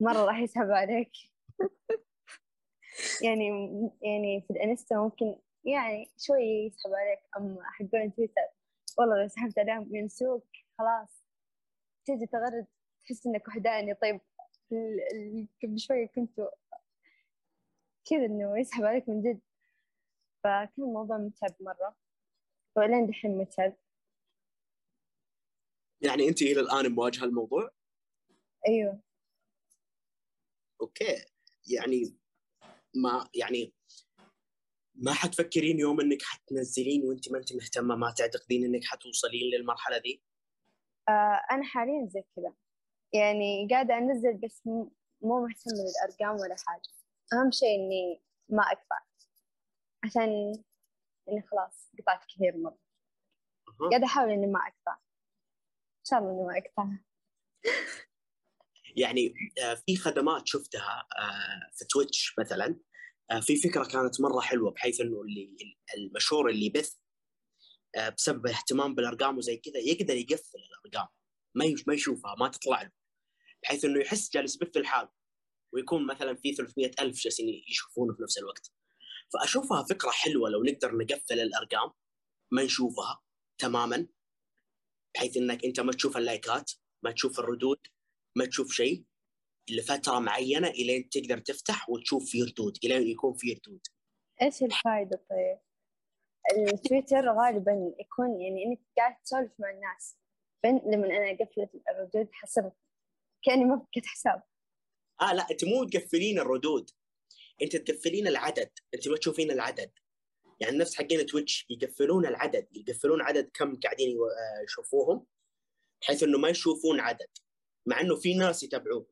مرة 0.00 0.24
راح 0.24 0.38
يسحب 0.38 0.70
عليك. 0.70 1.12
يعني 3.24 3.48
يعني 4.02 4.40
في 4.40 4.50
الانستا 4.50 4.96
ممكن 4.96 5.36
يعني 5.64 6.10
شوي 6.18 6.42
يسحب 6.66 6.90
عليك. 6.94 7.20
أما 7.36 7.58
حقون 7.64 8.14
تويتر 8.14 8.42
والله 8.98 9.22
لو 9.22 9.28
سحبت 9.28 9.58
عليهم 9.58 9.96
ينسوك 9.96 10.46
خلاص. 10.78 11.24
تجي 12.04 12.26
تغرد 12.26 12.66
تحس 13.04 13.26
إنك 13.26 13.48
وحداني 13.48 13.94
طيب 13.94 14.20
ال- 14.72 15.00
ال- 15.12 15.48
قبل 15.62 15.78
شوي 15.80 16.06
كنتوا 16.08 16.48
كذا 18.10 18.24
إنه 18.26 18.58
يسحب 18.58 18.84
عليك 18.84 19.08
من 19.08 19.22
جد. 19.22 19.40
فكان 20.44 20.70
الموضوع 20.78 21.16
متعب 21.18 21.54
مرة. 21.60 21.96
ولين 22.76 23.06
دحين 23.06 23.38
متعب. 23.38 23.76
يعني 26.00 26.28
انت 26.28 26.42
إلى 26.42 26.60
الان 26.60 26.92
مواجهة 26.92 27.24
الموضوع؟ 27.24 27.70
أيوه. 28.68 29.00
أوكي. 30.80 31.24
يعني 31.66 32.16
ما 32.94 33.28
يعني 33.34 33.72
ما 34.94 35.12
حتفكرين 35.12 35.78
يوم 35.78 36.00
إنك 36.00 36.22
حتنزلين 36.22 37.04
وإنت 37.04 37.32
ما 37.32 37.38
إنت 37.38 37.52
مهتمة 37.52 37.96
ما 37.96 38.14
تعتقدين 38.16 38.64
إنك 38.64 38.84
حتوصلين 38.84 39.50
للمرحلة 39.54 39.98
دي؟ 39.98 40.22
آه 41.08 41.40
أنا 41.50 41.64
حاليا 41.64 42.06
زي 42.08 42.24
كذا. 42.36 42.54
يعني 43.12 43.68
قاعدة 43.70 43.98
أنزل 43.98 44.36
بس 44.36 44.66
مو 44.66 44.92
مهتمة 45.22 45.74
للارقام 45.74 46.40
ولا 46.40 46.56
حاجة. 46.66 46.92
أهم 47.32 47.50
شيء 47.50 47.74
إني 47.74 48.22
ما 48.48 48.62
أقطع. 48.62 49.00
عشان 50.04 50.52
إني 51.28 51.42
خلاص 51.42 51.90
قطعت 51.98 52.24
كثير 52.24 52.56
مرة. 52.56 52.78
أها. 53.68 53.88
قاعدة 53.90 54.06
أحاول 54.06 54.30
إني 54.30 54.46
ما 54.46 54.60
أقطع. 54.60 54.98
شاء 56.10 56.18
الله 56.18 56.30
اني 56.30 56.44
ما 56.44 56.58
اقطع 56.58 56.88
يعني 58.96 59.34
آه، 59.62 59.74
في 59.74 59.96
خدمات 59.96 60.42
شفتها 60.46 61.06
آه، 61.18 61.70
في 61.78 61.84
تويتش 61.84 62.34
مثلا 62.38 62.80
آه، 63.30 63.40
في 63.40 63.56
فكرة 63.56 63.84
كانت 63.84 64.20
مرة 64.20 64.40
حلوة 64.40 64.70
بحيث 64.70 65.00
إنه 65.00 65.20
اللي 65.20 65.76
المشهور 65.96 66.50
اللي 66.50 66.66
يبث 66.66 66.96
بسبب 68.16 68.46
الاهتمام 68.46 68.94
بالأرقام 68.94 69.38
وزي 69.38 69.56
كذا 69.56 69.78
يقدر 69.78 70.16
يقفل 70.16 70.58
الأرقام. 70.58 71.08
ما 71.54 71.74
ما 71.86 71.94
يشوفها 71.94 72.34
ما 72.40 72.48
تطلع 72.48 72.82
له. 72.82 72.90
بحيث 73.62 73.84
إنه 73.84 74.00
يحس 74.00 74.30
جالس 74.32 74.56
يبث 74.56 74.76
لحاله 74.76 75.08
ويكون 75.74 76.06
مثلا 76.06 76.36
في 76.36 76.54
300 76.54 76.90
ألف 77.00 77.20
جالسين 77.20 77.62
يشوفونه 77.68 78.14
في 78.14 78.22
نفس 78.22 78.38
الوقت. 78.38 78.72
فأشوفها 79.32 79.84
فكرة 79.90 80.10
حلوة 80.10 80.50
لو 80.50 80.62
نقدر 80.62 80.96
نقفل 80.96 81.40
الأرقام 81.40 81.92
ما 82.52 82.64
نشوفها 82.64 83.22
تماما. 83.58 84.08
بحيث 85.16 85.36
إنك 85.36 85.64
أنت 85.64 85.80
ما 85.80 85.92
تشوف 85.92 86.16
اللايكات 86.16 86.72
ما 87.04 87.10
تشوف 87.10 87.40
الردود 87.40 87.78
ما 88.36 88.46
تشوف 88.46 88.72
شيء 88.72 89.04
لفترة 89.70 90.18
معينة 90.18 90.68
إلين 90.68 91.08
تقدر 91.08 91.38
تفتح 91.38 91.90
وتشوف 91.90 92.30
في 92.30 92.42
ردود 92.42 92.78
إلين 92.84 93.08
يكون 93.08 93.34
في 93.34 93.52
ردود. 93.52 93.80
إيش 94.42 94.62
الفايدة 94.62 95.24
طيب؟ 95.30 95.58
التويتر 96.68 97.28
غالبا 97.28 97.94
يكون 98.00 98.40
يعني 98.40 98.64
إنك 98.64 98.80
قاعد 98.96 99.16
تسولف 99.24 99.52
مع 99.58 99.70
الناس. 99.70 100.16
فين 100.62 100.80
لما 100.92 101.06
أنا 101.06 101.38
قفلت 101.38 101.70
الردود 101.90 102.28
حسبت 102.32 102.72
كأني 103.42 103.64
ما 103.64 103.78
فكت 103.78 104.06
حساب. 104.06 104.42
آه 105.20 105.34
لا 105.34 105.46
أنت 105.50 105.64
مو 105.64 105.84
تقفلين 105.84 106.38
الردود. 106.38 106.90
أنت 107.62 107.76
تقفلين 107.76 108.26
العدد. 108.26 108.70
أنت 108.94 109.08
ما 109.08 109.16
تشوفين 109.16 109.50
العدد. 109.50 109.90
يعني 110.60 110.78
نفس 110.78 110.94
حقين 110.94 111.26
تويتش 111.26 111.66
يقفلون 111.70 112.26
العدد 112.26 112.66
يقفلون 112.72 113.22
عدد 113.22 113.50
كم 113.54 113.76
قاعدين 113.80 114.08
آه، 114.08 114.64
يشوفوهم 114.64 115.26
بحيث 116.00 116.22
إنه 116.22 116.38
ما 116.38 116.48
يشوفون 116.48 117.00
عدد 117.00 117.28
مع 117.86 118.00
إنه 118.00 118.16
في 118.16 118.34
ناس 118.34 118.62
يتابعوه. 118.62 119.06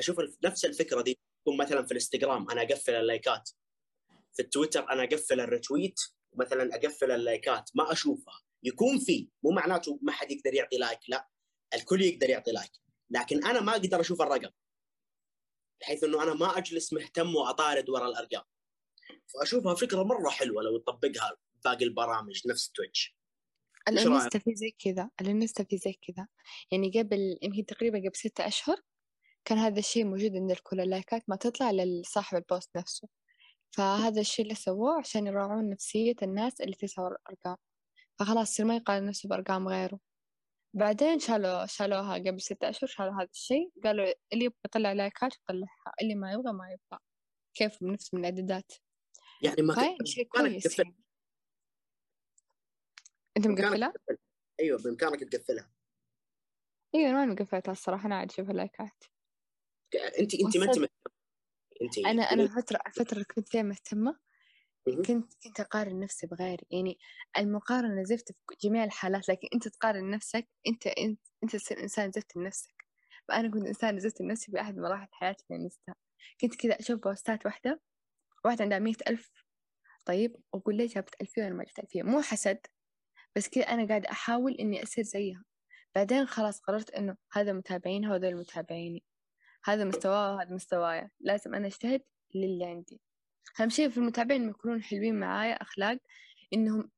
أشوف 0.00 0.20
نفس 0.44 0.64
الفكرة 0.64 1.02
دي 1.02 1.18
تكون 1.42 1.56
مثلا 1.56 1.84
في 1.84 1.90
الإنستغرام 1.90 2.50
أنا 2.50 2.62
أقفل 2.62 2.94
اللايكات 2.94 3.50
في 4.32 4.42
التويتر 4.42 4.90
أنا 4.90 5.04
أقفل 5.04 5.40
ال 5.40 5.47
retweet 5.47 6.00
مثلا 6.34 6.74
أقفل 6.74 7.10
اللايكات 7.10 7.70
ما 7.74 7.92
أشوفها. 7.92 8.40
يكون 8.62 8.98
في 8.98 9.28
مو 9.42 9.50
معناته 9.50 9.98
ما 10.02 10.12
حد 10.12 10.30
يقدر 10.30 10.54
يعطي 10.54 10.76
like 10.76 11.00
لا 11.08 11.28
الكل 11.74 12.02
يقدر 12.02 12.30
يعطي 12.30 12.52
like 12.52 12.72
لكن 13.10 13.44
أنا 13.44 13.60
ما 13.60 13.72
أقدر 13.72 14.00
أشوف 14.00 14.22
الرقم 14.22 14.50
بحيث 15.80 16.04
إنه 16.04 16.22
أنا 16.22 16.34
ما 16.34 16.58
أجلس 16.58 16.92
مهتم 16.92 17.34
وأطارد 17.36 17.88
ورا 17.88 18.08
الأرقام. 18.08 18.42
فأشوفها 19.26 19.74
فكرة 19.74 20.02
مرة 20.02 20.30
حلوة 20.30 20.62
لو 20.62 20.78
تطبقها 20.78 21.36
باقي 21.64 21.84
البرامج 21.84 22.48
نفس 22.48 22.70
تويتش؟ 22.70 23.16
الانستا 23.88 24.38
في 24.38 24.54
زي 24.54 24.70
كذا 24.70 25.10
الانستا 25.20 25.64
في 25.64 25.76
زي 25.78 25.92
كذا. 25.92 26.28
يعني 26.72 26.90
قبل 26.90 27.38
يمكن 27.42 27.66
تقريبا 27.66 27.98
قبل 27.98 28.16
ستة 28.16 28.46
أشهر 28.46 28.80
كان 29.44 29.58
هذا 29.58 29.78
الشيء 29.78 30.04
موجود 30.04 30.36
عند 30.36 30.50
الكل 30.50 30.80
اللايكات 30.80 31.22
ما 31.28 31.36
تطلع 31.36 31.70
لصاحب 31.70 32.38
ال 32.38 32.46
post 32.46 32.76
نفسه. 32.76 33.08
فهذا 33.70 34.20
الشيء 34.20 34.44
اللي 34.44 34.54
سووه 34.54 34.98
عشان 34.98 35.26
يراعون 35.26 35.70
نفسية 35.70 36.14
الناس 36.22 36.60
اللي 36.60 36.76
تسوى 36.76 37.08
الأرقام. 37.08 37.56
فخلاص 38.18 38.52
يصير 38.52 38.66
ما 38.66 38.76
يقارن 38.76 39.06
نفسه 39.06 39.28
بأرقام 39.28 39.68
غيره. 39.68 40.00
بعدين 40.74 41.18
شالوا 41.18 41.66
شالوها 41.66 42.14
قبل 42.14 42.40
ستة 42.40 42.70
أشهر 42.70 42.88
شالوا 42.90 43.12
هذا 43.12 43.28
الشيء. 43.32 43.70
قالوا 43.84 44.14
اللي 44.32 44.44
يبغى 44.44 44.56
يطلع 44.66 44.92
لايكات 44.92 45.32
يطلعها 45.36 45.94
اللي 46.02 46.14
ما 46.14 46.32
يبغى 46.32 46.52
ما 46.52 46.64
يبغى. 46.64 47.00
كيف؟ 47.54 47.78
بنفس 47.80 48.14
من 48.14 48.20
الإعدادات. 48.20 48.72
يعني 49.42 49.62
ما 49.62 49.74
فهي 49.74 49.96
كنت 49.98 50.06
شيء 50.06 50.28
كويس 50.28 50.78
يعني. 50.78 50.96
مقفلة؟ 53.38 53.86
تقفل. 53.92 54.18
أيوه 54.60 54.78
بإمكانك 54.78 55.24
تقفلها. 55.24 55.70
أيوة 56.94 57.10
أنا 57.10 57.24
ما 57.26 57.32
مقفلتها 57.32 57.72
الصراحة 57.72 58.06
أنا 58.06 58.16
عاد 58.16 58.30
أشوف 58.30 58.50
اللايكات 58.50 59.04
أنت 60.20 60.34
أنت 60.34 60.56
ما 60.56 60.64
أنت. 60.64 60.78
أنت 61.82 61.98
أنا 61.98 62.22
أنا 62.22 62.46
فترة 62.62 62.78
الفترة 62.86 63.12
اللي 63.12 63.24
كنت 63.24 63.56
مهم. 64.86 65.02
كنت 65.02 65.32
كنت 65.44 65.60
أقارن 65.60 66.00
نفسي 66.00 66.26
بغيري. 66.26 66.66
يعني 66.70 66.98
المقارنة 67.38 68.02
زفت 68.02 68.32
في 68.32 68.38
جميع 68.68 68.84
الحالات 68.84 69.28
لكن 69.28 69.48
أنت 69.54 69.68
تقارن 69.68 70.10
نفسك 70.10 70.48
أنت 70.68 70.86
أنت 70.86 71.20
أنت 71.44 71.56
تصير 71.56 71.80
إنسان 71.82 72.12
زفت 72.12 72.36
لنفسك. 72.36 72.86
فأنا 73.28 73.50
كنت 73.50 73.66
إنسان 73.66 73.98
زفت 74.00 74.20
لنفسي 74.20 74.52
في 74.52 74.60
أحد 74.60 74.76
مراحل 74.78 75.08
حياتي 75.12 75.44
في 75.48 75.54
الانستا 75.54 75.94
كنت 76.40 76.56
كذا 76.56 76.80
أشوف 76.80 77.00
بوستات 77.00 77.46
واحدة. 77.46 77.80
واحدة 78.46 78.64
عندها 78.64 78.78
مية 78.78 78.94
ألف. 79.08 79.32
طيب 80.04 80.36
وأقول 80.52 80.76
ليه 80.76 80.88
جابت 80.88 81.14
ألفية 81.20 81.42
وأنا 81.42 81.54
ما 81.54 81.64
جبت 81.64 81.78
ألفية 81.78 82.02
مو 82.02 82.22
حسد 82.22 82.58
بس 83.36 83.48
كذا 83.48 83.64
أنا 83.64 83.88
قاعدة 83.88 84.10
أحاول 84.10 84.52
إني 84.54 84.82
أصير 84.82 85.04
زيها. 85.04 85.44
بعدين 85.94 86.26
خلاص 86.26 86.60
قررت 86.60 86.90
إنه 86.90 87.16
هذا 87.32 87.52
متابعين 87.52 88.04
هذول 88.04 88.36
متابعيني. 88.36 89.04
هذا 89.64 89.84
مستواه 89.84 90.34
وهذا 90.34 90.54
مستواي. 90.54 91.10
لازم 91.20 91.54
أنا 91.54 91.66
أجتهد 91.66 92.02
للي 92.34 92.64
عندي. 92.64 93.00
أهم 93.60 93.68
شيء 93.68 93.88
في 93.88 93.98
المتابعين 93.98 94.40
إنهم 94.40 94.50
يكونون 94.50 94.82
حلوين 94.82 95.20
معايا 95.20 95.54
أخلاق 95.54 95.98
إنهم 96.52 96.90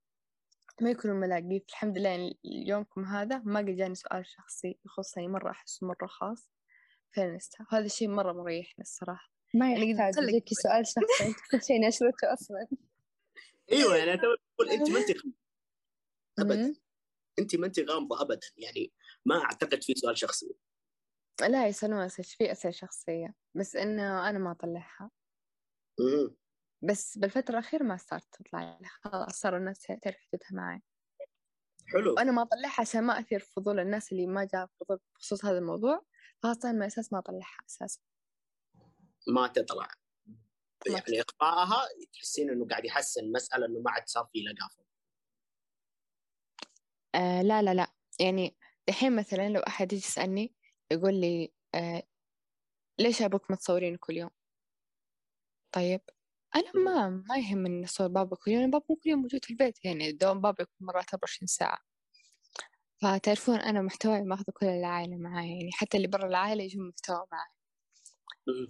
ما 0.81 0.91
يكونوا 0.91 1.17
ملاقيف 1.17 1.63
الحمد 1.69 1.99
لله 1.99 2.09
يعني 2.09 2.39
يومكم 2.45 3.05
هذا 3.05 3.39
ما 3.39 3.61
قد 3.61 3.67
جاني 3.67 3.95
سؤال 3.95 4.27
شخصي 4.27 4.79
يخصني 4.87 5.29
مرة 5.29 5.51
أحسه 5.51 5.87
مرة 5.87 6.07
خاص. 6.07 6.51
في 7.13 7.25
الانستا 7.25 7.67
وهذا 7.73 7.87
الشيء 7.87 8.09
مرة 8.09 8.33
مريحني 8.33 8.83
الصراحة. 8.83 9.38
ما 9.55 9.73
يعني 9.73 9.91
يحتاج 9.91 10.25
يجيكي 10.29 10.55
سؤال 10.55 10.87
شخصي. 10.87 11.27
أنت 11.27 11.37
كل 11.51 11.63
شيء 11.63 11.87
نشرته 11.89 12.33
أصلا. 12.33 12.67
أيوه 13.73 13.97
يعني 13.97 14.13
أنا 14.15 14.21
أقول 14.55 14.71
أنت 14.71 14.91
ما 14.91 14.99
أنت 14.99 15.11
ابدا. 16.39 16.67
مم. 16.67 16.75
أنت 17.39 17.57
ما 17.57 17.67
أنت 17.67 17.81
غامضة 17.81 18.23
ابدا. 18.23 18.47
يعني 18.57 18.93
ما 19.27 19.45
أعتقد 19.45 19.83
في 19.83 19.95
سؤال 19.95 20.19
شخصي. 20.19 20.55
لا 21.49 21.67
يسألون 21.67 21.99
أسئلة 22.01 22.29
في 22.29 22.53
أسئلة 22.53 22.73
شخصية؟ 22.73 23.35
بس 23.55 23.77
إنه 23.77 24.29
أنا 24.29 24.39
ما 24.39 24.51
أطلعها 24.51 25.11
مم. 26.01 26.37
بس 26.83 27.19
بالفترة 27.19 27.53
الأخيرة 27.53 27.83
ما 27.83 27.97
صارت 27.97 28.25
تطلع. 28.33 28.79
لي 28.81 28.87
خلاص 28.89 29.41
صاروا 29.41 29.59
الناس 29.59 29.83
تعرف 29.83 30.17
حدودها 30.17 30.49
معي 30.53 30.83
حلو. 31.93 32.15
وأنا 32.15 32.33
ما 32.33 32.43
أطلعها 32.43 32.81
عشان 32.81 33.05
ما 33.05 33.19
أثير 33.19 33.41
فضول 33.41 33.81
الناس 33.81 34.13
اللي 34.13 34.27
ما 34.27 34.45
جاء 34.45 34.67
فضول 34.81 34.99
بخصوص 35.15 35.45
هذا 35.45 35.59
الموضوع. 35.59 36.05
خاصة 36.43 36.73
من 36.73 36.83
أساس 36.83 37.13
ما 37.13 37.19
أطلعها 37.19 37.59
أساسا. 37.69 38.01
ما 39.27 39.47
تطلع. 39.47 39.89
يعني 40.87 41.21
اخفائها 41.23 41.89
تحسين 42.13 42.51
إنه 42.51 42.67
قاعد 42.67 42.85
يحسن 42.85 43.33
مسألة 43.33 43.67
إنه 43.67 43.81
ما 43.81 43.91
عاد 43.91 44.09
صار 44.09 44.29
في 44.33 44.39
لقافه 44.41 44.85
آه 47.15 47.43
لا 47.43 47.63
لا 47.63 47.75
لا. 47.75 47.93
يعني 48.21 48.57
دحين 48.89 49.17
مثلا 49.17 49.49
لو 49.49 49.61
أحد 49.61 49.93
يجي 49.93 50.07
يسألني 50.07 50.55
يقول 50.93 51.15
لي 51.21 51.53
آه 51.75 52.03
ليش 52.99 53.23
أبوك 53.23 53.51
ما 53.51 53.57
تصورين 53.57 53.97
كل 53.97 54.17
يوم؟ 54.17 54.31
طيب 55.73 56.01
أنا 56.57 56.73
ما 56.85 57.09
ما 57.09 57.37
يهمني 57.39 57.85
أصور 57.85 58.09
بابا 58.09 58.37
كل 58.37 58.51
يوم 58.51 58.71
بابا 58.71 58.85
كل 58.89 59.11
يوم 59.11 59.21
موجود 59.23 59.45
في 59.45 59.51
البيت. 59.51 59.85
يعني 59.85 60.13
دوام 60.13 60.41
بابا 60.41 60.63
يكون 60.63 60.87
مرات 60.89 61.15
24 61.15 61.47
ساعة. 61.47 61.79
فتعرفون 63.03 63.57
أنا 63.57 63.83
محتواي 63.83 64.23
ماخذة 64.23 64.53
كل 64.55 64.67
العائلة 64.67 65.17
معاي. 65.17 65.49
يعني 65.51 65.71
حتى 65.73 65.97
اللي 65.97 66.09
برا 66.09 66.27
العائلة 66.29 66.65
يجون 66.65 66.89
محتوى 66.89 67.27
معاي. 67.33 67.51
مم. 67.51 67.58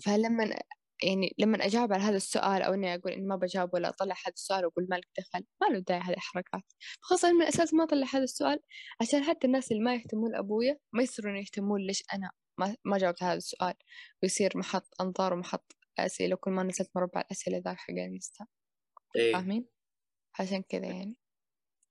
فلما 0.04 0.54
يعني 1.02 1.34
لما 1.38 1.66
أجاوب 1.66 1.92
على 1.92 2.02
هذا 2.02 2.16
السؤال 2.16 2.62
أو 2.62 2.74
إني 2.74 2.94
أقول 2.94 3.12
إني 3.12 3.26
ما 3.26 3.36
بجاوب 3.36 3.74
ولا 3.74 3.88
أطلع 3.88 4.14
هذا 4.14 4.34
السؤال 4.34 4.66
وأقول 4.66 4.86
ما 4.90 4.96
لك 4.96 5.08
دخل 5.18 5.44
ما 5.62 5.66
له 5.66 5.78
داعي 5.78 6.00
هذه 6.00 6.14
الحركات. 6.14 6.62
خاصة 7.00 7.32
من 7.32 7.42
الأساس 7.42 7.74
ما 7.74 7.84
أطلع 7.84 8.06
هذا 8.12 8.24
السؤال 8.24 8.60
عشان 9.00 9.24
حتى 9.24 9.46
الناس 9.46 9.72
اللي 9.72 9.82
ما 9.82 9.94
يهتمون 9.94 10.36
أبويا 10.36 10.78
ما 10.92 11.02
يصيرون 11.02 11.36
يهتمون 11.36 11.80
ليش 11.80 12.02
أنا 12.14 12.30
ما, 12.60 12.76
ما 12.84 12.98
جاوبت 12.98 13.22
هذا 13.22 13.34
السؤال. 13.34 13.74
ويصير 14.22 14.58
محط 14.58 14.88
أنظار 15.00 15.34
ومحط 15.34 15.76
أسئلة 15.98 16.36
كل 16.36 16.50
ما 16.50 16.62
نزلت 16.62 16.90
مربع 16.96 17.20
الأسئلة 17.20 17.58
ذاك 17.58 17.76
حق 17.76 17.90
الانستا. 17.90 18.46
إيه. 19.16 19.32
فاهمين؟ 19.32 19.66
عشان 20.40 20.62
كذا 20.62 20.86
يعني. 20.86 21.16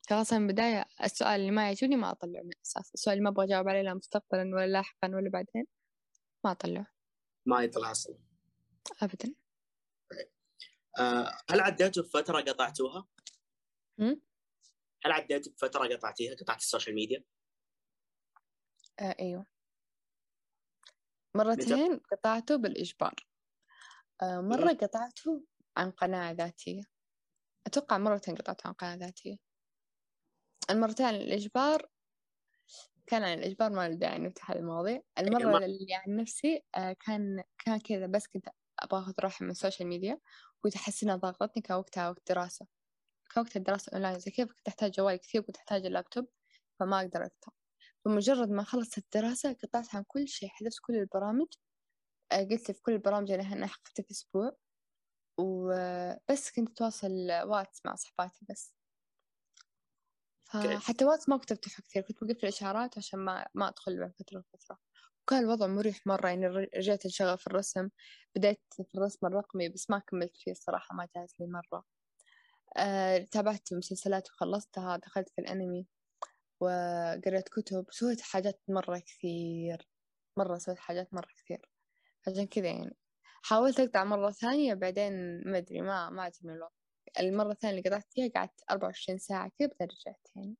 خلاص 0.09 0.33
من 0.33 0.41
البداية 0.49 0.85
السؤال 1.03 1.39
اللي 1.41 1.51
ما 1.51 1.65
يعجبني 1.67 1.95
ما 1.95 2.11
أطلعه 2.11 2.41
من 2.43 2.51
الأساس. 2.51 2.91
السؤال 2.93 3.13
اللي 3.13 3.23
ما 3.23 3.29
أبغى 3.29 3.45
أجاوب 3.45 3.69
عليه 3.69 3.81
لا 3.81 3.93
مستقبلا 3.93 4.55
ولا 4.55 4.67
لاحقا 4.67 5.07
ولا 5.07 5.29
بعدين 5.33 5.65
ما 6.45 6.51
أطلعه. 6.51 6.96
ما 7.47 7.63
يطلع 7.63 7.91
أصلا. 7.91 8.17
أبدا. 9.01 9.35
آه 10.99 11.37
هل 11.49 11.59
عديتوا 11.59 12.03
بفترة 12.03 12.41
قطعتوها؟ 12.41 13.07
هل 15.05 15.11
عديتوا 15.11 15.51
بفترة 15.51 15.95
قطعتيها؟ 15.95 16.35
قطعت 16.35 16.57
السوشيال 16.57 16.95
ميديا؟ 16.95 17.23
آه 18.99 19.15
أيوه. 19.19 19.45
مرتين 21.35 21.99
قطعته 22.11 22.55
بالإجبار. 22.55 23.27
آه 24.21 24.41
مرة 24.41 24.73
قطعته 24.73 25.43
عن 25.77 25.91
قناعة 25.91 26.31
ذاتية. 26.31 26.83
أتوقع 27.67 27.97
مرتين 27.97 28.35
قطعته 28.35 28.67
عن 28.67 28.73
قناعة 28.73 28.95
ذاتية. 28.95 29.37
المرتين 30.69 31.05
الإجبار 31.05 31.89
كان 33.07 33.23
عن 33.23 33.37
الإجبار 33.39 33.69
ما 33.71 33.89
له 33.89 33.95
داعي 33.95 34.19
نفتح 34.19 34.51
هذه 34.51 34.59
المواضيع. 34.59 35.01
المرة 35.19 35.65
اللي 35.65 35.87
عن 35.93 36.15
نفسي 36.15 36.61
آه 36.75 36.93
كان 36.93 37.43
كان 37.65 37.79
كذا 37.79 38.07
بس 38.07 38.27
كنت 38.27 38.49
أبغى 38.79 38.99
أخذ 39.01 39.13
راحة 39.19 39.43
من 39.45 39.51
ال 39.51 39.56
social 39.56 39.87
media 39.89 40.19
كنت 40.61 40.75
أحس 40.75 41.03
إنها 41.03 41.15
ضاغطتني 41.15 41.61
كوقتها 41.63 42.09
وقت 42.09 42.31
دراسة 42.31 42.67
كوقت 43.33 43.55
الدراسة 43.57 43.91
أونلاين 43.93 44.19
زي 44.19 44.31
كيف 44.31 44.47
كنت 44.49 44.67
أحتاج 44.67 44.91
جوال 44.91 45.17
كثير 45.17 45.41
كنت 45.41 45.57
أحتاج 45.57 45.85
اللابتوب 45.85 46.27
فما 46.79 46.99
أقدر 47.01 47.21
أقطع 47.21 47.51
بمجرد 48.05 48.49
ما 48.49 48.63
خلصت 48.63 48.97
الدراسة 48.97 49.53
قطعت 49.53 49.95
عن 49.95 50.03
كل 50.07 50.27
شيء 50.27 50.49
حذفت 50.49 50.79
كل 50.81 50.95
البرامج 50.95 51.47
آه، 52.31 52.43
قلت 52.43 52.71
في 52.71 52.81
كل 52.81 52.93
البرامج 52.93 53.31
اللي 53.31 53.53
أنا 53.53 53.67
حققتها 53.67 54.03
في 54.03 54.11
أسبوع. 54.11 54.51
وبس 55.39 56.51
كنت 56.51 56.69
أتواصل 56.71 57.09
واتس 57.45 57.81
مع 57.85 57.95
صحباتي 57.95 58.45
بس. 58.49 58.76
فحتى 60.51 61.05
واتس 61.05 61.29
ما 61.29 61.37
كنت 61.37 61.51
أفتحه 61.51 61.83
كثير 61.83 62.01
كنت 62.03 62.23
بقفل 62.23 62.39
الإشعارات 62.43 62.97
عشان 62.97 63.19
ما 63.19 63.47
ما 63.55 63.67
أدخل 63.69 63.99
بين 63.99 64.11
فترة 64.11 64.39
وفترة. 64.39 64.77
وكان 65.23 65.39
الوضع 65.43 65.67
مريح 65.67 66.07
مرة 66.07 66.27
يعني 66.29 66.47
رجعت 66.77 67.07
في 67.07 67.47
الرسم 67.47 67.89
بدأت 68.35 68.61
في 68.73 68.95
الرسم 68.97 69.27
الرقمي 69.27 69.69
بس 69.69 69.89
ما 69.89 69.99
كملت 69.99 70.37
فيه 70.37 70.51
الصراحة 70.51 70.95
ما 70.95 71.07
جاز 71.15 71.35
لي 71.39 71.47
مرة. 71.47 71.83
أه 72.77 73.17
تابعت 73.31 73.73
مسلسلات 73.73 74.29
وخلصتها 74.31 74.97
دخلت 74.97 75.29
في 75.29 75.41
الأنمي 75.41 75.87
وقرأت 76.61 77.49
كتب 77.49 77.85
سويت 77.91 78.21
حاجات 78.21 78.61
مرة 78.69 78.99
كثير 78.99 79.89
مرة 80.37 80.57
سويت 80.57 80.79
حاجات 80.79 81.13
مرة 81.13 81.27
كثير. 81.37 81.69
عشان 82.27 82.47
كذا 82.47 82.67
يعني. 82.67 82.97
حاولت 83.43 83.79
أقطع 83.79 84.03
مرة 84.03 84.31
ثانية 84.31 84.73
بعدين 84.73 85.13
ما 85.51 85.57
أدري 85.57 85.81
ما 85.81 86.09
ما 86.09 86.23
عجبني 86.23 86.53
الوضع. 86.53 86.71
المرة 87.19 87.51
الثانية 87.51 87.77
اللي 87.77 87.89
قطعت 87.89 88.13
فيها 88.13 88.31
قعدت 88.35 88.63
24 88.71 89.17
ساعة 89.17 89.51
كذا 89.59 89.67
بعدين 89.67 89.87
رجعت 89.87 90.27
يعني 90.35 90.55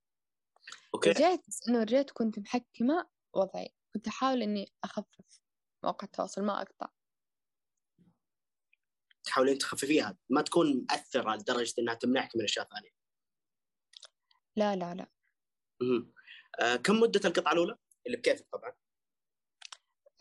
أوكي 0.94 1.10
رجعت 1.10 1.48
بس 1.48 1.68
إنه 1.70 1.84
رجعت 1.84 2.10
كنت 2.12 2.40
محكمة 2.40 3.10
وضعي 3.34 3.74
كنت 3.94 4.08
أحاول 4.08 4.42
إني 4.42 4.74
أخفف 4.84 5.42
مواقع 5.84 6.06
التواصل 6.06 6.42
ما 6.44 6.62
أقطع 6.62 6.90
تحاولين 9.24 9.58
تخففيها 9.58 10.18
ما 10.30 10.42
تكون 10.42 10.78
مؤثرة 10.78 11.36
لدرجة 11.36 11.74
إنها 11.80 11.94
تمنعك 11.94 12.36
من 12.36 12.44
أشياء 12.44 12.66
ثانية. 12.66 12.90
لا 14.56 14.76
لا 14.76 14.96
لا. 14.96 15.08
آه 16.60 16.76
كم 16.76 17.00
مدة 17.00 17.22
القطعة 17.26 17.52
الأولى؟ 17.54 17.78
اللي 18.06 18.18
بكيفك 18.18 18.48
طبعا. 18.52 18.74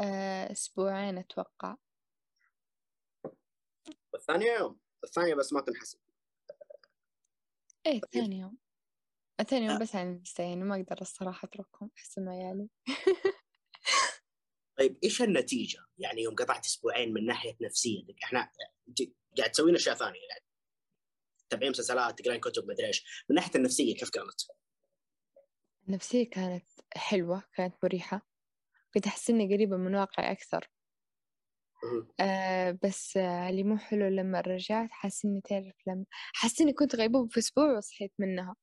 أه 0.01 0.53
أسبوعين 0.53 1.19
أتوقع 1.19 1.77
والثانية 4.13 4.53
يوم 4.53 4.79
الثانية 5.05 5.35
بس 5.35 5.53
ما 5.53 5.61
تنحسب. 5.61 5.99
إيه 7.87 8.01
ثاني 8.13 8.39
يوم 8.39 8.59
الثاني 9.41 9.69
آه. 9.69 9.71
يوم 9.73 9.81
بس 9.81 9.97
عن 9.97 10.13
الانستا 10.13 10.43
يعني 10.43 10.65
ما 10.65 10.77
أقدر 10.77 11.01
الصراحة 11.01 11.47
أتركهم 11.47 11.91
أحس 11.97 12.19
إنه 12.19 12.31
عيالي 12.31 12.69
طيب 14.79 14.99
إيش 15.05 15.23
النتيجة؟ 15.23 15.79
يعني 15.99 16.23
يوم 16.23 16.35
قطعت 16.35 16.67
أسبوعين 16.67 17.13
من 17.13 17.27
ناحية 17.27 17.57
نفسيتك 17.61 18.23
إحنا 18.25 18.51
انت 18.89 18.99
قاعد 19.39 19.51
تسوين 19.51 19.75
أشياء 19.75 19.95
ثانية 19.95 20.21
يعني 20.31 20.45
تتابعين 21.49 21.71
مسلسلات 21.71 22.19
تقرين 22.19 22.41
كتب 22.41 22.69
مدري 22.69 22.87
إيش، 22.87 23.25
من 23.29 23.37
ناحية 23.37 23.51
النفسية 23.55 23.97
كيف 23.97 24.11
كانت؟ 24.11 24.41
النفسية 25.89 26.31
كانت 26.31 26.67
حلوة 26.97 27.43
كانت 27.55 27.75
مريحة 27.83 28.29
كنت 28.95 29.07
أحس 29.07 29.31
إني 29.31 29.55
قريبة 29.55 29.77
من 29.77 29.95
واقعي 29.95 30.33
أكثر. 30.33 30.71
آه 32.21 32.79
بس 32.85 33.17
آه 33.17 33.49
اللي 33.51 33.65
مو 33.65 33.77
حلو 33.79 34.09
لما 34.09 34.41
رجعت 34.41 34.89
حاسة 34.93 35.29
إني 35.29 35.41
تعرف 35.41 35.75
لما 35.87 36.05
حاسة 36.35 36.63
إني 36.63 36.73
كنت 36.73 36.97
غيبوبة 36.97 37.29
في 37.29 37.39
أسبوع 37.39 37.77
وصحيت 37.77 38.13
منها. 38.19 38.57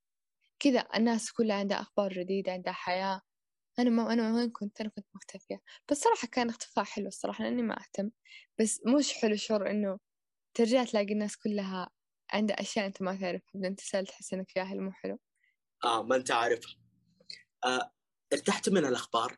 كذا 0.59 0.79
الناس 0.95 1.31
كلها 1.31 1.55
عندها 1.55 1.81
أخبار 1.81 2.13
جديدة 2.13 2.51
عندها 2.51 2.73
حياة. 2.73 3.21
أنا 3.79 3.89
ما 3.89 4.13
أنا 4.13 4.33
وين 4.35 4.49
كنت؟ 4.51 4.81
أنا 4.81 4.89
كنت 4.89 5.05
مختفية. 5.15 5.61
بس 5.91 5.97
صراحة 5.97 6.27
كان 6.31 6.49
اختفاء 6.49 6.85
حلو 6.85 7.07
الصراحة 7.07 7.43
لأني 7.43 7.61
ما 7.61 7.79
أهتم. 7.81 8.11
بس 8.59 8.81
مش 8.97 9.13
حلو 9.13 9.35
شعور 9.35 9.71
إنه 9.71 9.99
ترجع 10.53 10.83
تلاقي 10.83 11.13
الناس 11.13 11.37
كلها 11.37 11.89
عندها 12.33 12.61
أشياء 12.61 12.85
أنت 12.85 13.01
ما 13.01 13.15
تعرفها 13.15 13.51
بعدين 13.53 13.75
تسأل 13.75 14.07
تحس 14.07 14.33
إنك 14.33 14.51
جاهل 14.55 14.81
مو 14.81 14.91
حلو؟ 14.91 15.19
آه 15.83 16.03
ما 16.03 16.15
أنت 16.15 16.31
عارفها. 16.31 16.75
آه 17.65 17.91
ارتحت 18.33 18.69
من 18.69 18.85
الأخبار؟ 18.85 19.37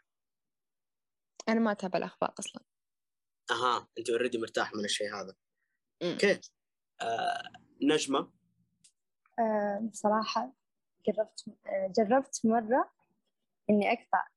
أنا 1.50 1.60
ما 1.60 1.72
أتابع 1.72 1.98
الأخبار 2.00 2.34
أصلا. 2.40 2.64
أها 3.52 3.88
أنت 3.98 4.10
already 4.10 4.38
مرتاح 4.38 4.74
من 4.74 4.86
الشيء 4.86 5.16
هذا. 5.16 5.36
okay. 6.04 6.42
آه 7.02 7.44
نجمة. 7.82 8.32
آه، 9.40 9.90
بصراحة 9.92 10.54
جربت 11.08 11.46
آه، 11.66 11.94
جربت 11.98 12.42
مرة 12.44 12.92
إني 13.70 13.92
أقطع 13.92 14.28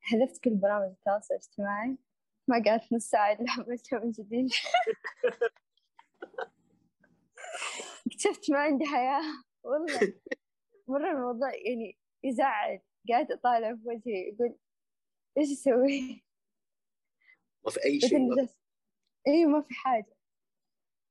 حذفت 0.00 0.44
كل 0.44 0.54
برامج 0.54 0.88
التواصل 0.90 1.34
الاجتماعي. 1.34 1.96
ما 2.48 2.62
قعدت 2.66 2.92
نص 2.92 3.08
ساعة 3.08 3.32
إلا 3.32 3.50
حملتها 3.50 3.98
من 3.98 4.10
جديد. 4.10 4.48
اكتشفت 8.06 8.50
ما 8.50 8.58
عندي 8.58 8.84
حياة. 8.86 9.22
والله. 9.62 10.14
مرة 10.88 11.10
الموضوع 11.10 11.54
يعني 11.54 11.98
يزعل. 12.24 12.80
قاعدة 13.08 13.34
أطالع 13.34 13.74
في 13.74 13.82
وجهي 13.84 14.28
يقول 14.28 14.56
إيش 15.38 15.52
أسوي؟ 15.52 16.25
ما 17.66 17.72
في 17.72 17.84
أي 17.84 18.00
شيء 18.00 18.48
اي 19.28 19.44
ما 19.44 19.62
في 19.62 19.74
حاجة. 19.74 20.16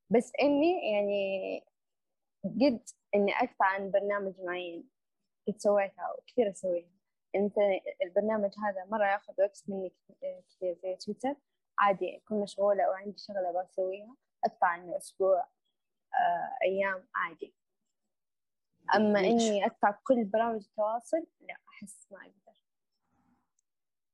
بس 0.09 0.31
إني 0.41 0.91
يعني 0.91 1.63
قد 2.43 2.83
إني 3.15 3.31
أقطع 3.33 3.65
عن 3.65 3.91
برنامج 3.91 4.33
معين 4.39 4.89
قد 5.47 5.57
سويتها 5.57 6.15
وكثير 6.17 6.49
أسويها. 6.49 6.95
أنت 7.35 7.55
البرنامج 8.01 8.51
هذا 8.65 8.85
مرة 8.85 9.05
ياخذ 9.05 9.33
وقت 9.39 9.63
مني 9.67 9.93
كثير 10.49 10.77
زي 10.83 10.95
تويتر. 10.95 11.35
عادي 11.79 12.17
أكون 12.17 12.41
مشغولة 12.41 12.83
أو 12.83 12.91
عندي 12.91 13.17
شغلة 13.17 13.49
أبغى 13.49 13.63
أسويها 13.63 14.15
أقطع 14.45 14.67
عنه 14.67 14.97
أسبوع 14.97 15.39
آه، 16.13 16.57
أيام 16.63 17.07
عادي. 17.15 17.53
أما 18.95 19.19
ليش؟ 19.19 19.43
إني 19.43 19.65
أقطع 19.65 19.91
كل 20.03 20.23
برامج 20.23 20.61
التواصل 20.61 21.27
لا 21.41 21.57
أحس 21.69 22.07
ما 22.11 22.17
أقدر. 22.17 22.59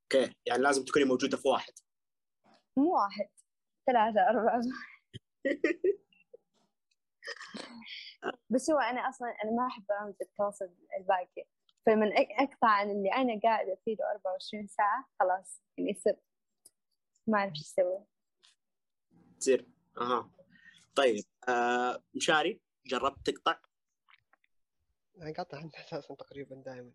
أوكي 0.04 0.36
يعني 0.45 0.63
لازم 0.63 0.86
تكوني 0.86 1.06
موجودة 1.06 1.38
في 1.38 1.47
واحد. 1.47 1.73
مو 2.77 2.93
واحد 2.95 3.29
ثلاثة 3.88 4.29
أربعة. 4.29 4.62
بس 8.49 8.69
هو 8.71 8.79
أنا 8.79 9.10
أصلا 9.10 9.27
أنا 9.43 9.51
ما 9.51 9.67
أحب 9.67 9.86
برامج 9.89 10.13
التواصل 10.21 10.69
الباقية 10.99 11.43
فمن 11.86 12.12
أق- 12.13 12.41
أقطع 12.41 12.67
عن 12.67 12.89
اللي 12.91 13.12
أنا 13.13 13.39
قاعدة 13.43 13.77
فيه 13.86 13.95
له 13.95 14.12
24 14.12 14.67
ساعة 14.67 15.05
خلاص 15.19 15.62
يعني 15.77 15.93
صرت 15.93 16.23
ما 17.27 17.38
أعرف 17.38 17.51
إيش 17.51 17.62
أسوي. 17.62 18.05
تصير 19.39 19.67
أها. 19.97 20.31
طيب 20.95 21.23
آه 21.49 22.03
مشاري 22.15 22.62
جربت 22.86 23.29
تقطع؟ 23.29 23.60
أنا 25.21 25.34
قاطع 25.34 25.57
عنه 25.57 25.71
أساسا 25.75 26.15
تقريبا 26.15 26.55
دائما 26.65 26.91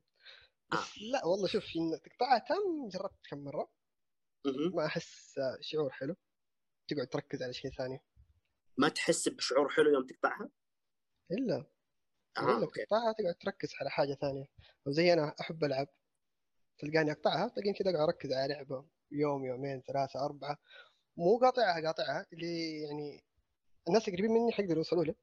آه. 0.72 0.84
لا 1.12 1.26
والله 1.26 1.46
شوف 1.48 1.64
إن 1.64 2.00
تقطعها 2.04 2.38
تم 2.38 2.88
جربت 2.88 3.26
كم 3.30 3.38
مرة. 3.44 3.58
مهم. 3.58 3.86
ما 4.74 4.87
أحس 4.87 5.38
آه، 5.38 5.59
شعور 5.61 5.90
حلو. 5.90 6.16
تقعد 6.88 7.06
تركز 7.06 7.42
على 7.42 7.52
شيء 7.52 7.70
ثاني. 7.70 8.00
ما 8.78 8.88
تحس 8.88 9.28
بشعور 9.28 9.68
حلو 9.68 9.92
يوم 9.92 10.06
تقطعها؟ 10.06 10.50
إلا. 11.30 11.64
لك 12.38 12.48
أوكي. 12.48 12.85
تقطعها 12.85 13.12
تقعد 13.12 13.35
تركز 13.35 13.74
على 13.80 13.90
حاجة 13.90 14.14
ثانية. 14.14 14.46
أو 14.87 14.92
زي 14.92 15.12
أنا 15.12 15.35
أحب 15.40 15.64
ألعب. 15.64 15.88
تلقاني 16.78 17.12
أقطعها 17.12 17.48
تلقيني 17.48 17.74
كذا 17.74 17.90
أقعد 17.90 18.09
أركز 18.09 18.32
على 18.32 18.54
لعبة. 18.54 18.87
يوم 19.11 19.44
يومين 19.44 19.82
ثلاثة 19.82 20.24
أربعة. 20.24 20.59
مو 21.16 21.38
قاطعها 21.38 21.87
قاطعها 21.87 22.26
اللي 22.32 22.82
يعني 22.82 23.24
الناس 23.88 24.09
القريبين 24.09 24.30
مني 24.30 24.52
حيقدروا 24.52 24.78
يوصلوا 24.78 25.04
له. 25.04 25.14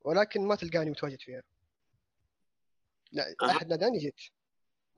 ولكن 0.00 0.46
ما 0.46 0.56
تلقاني 0.56 0.90
متواجد 0.90 1.20
فيها. 1.20 1.42
لا. 3.12 3.34
أحد 3.42 3.66
ناداني 3.66 3.98
جيت. 3.98 4.20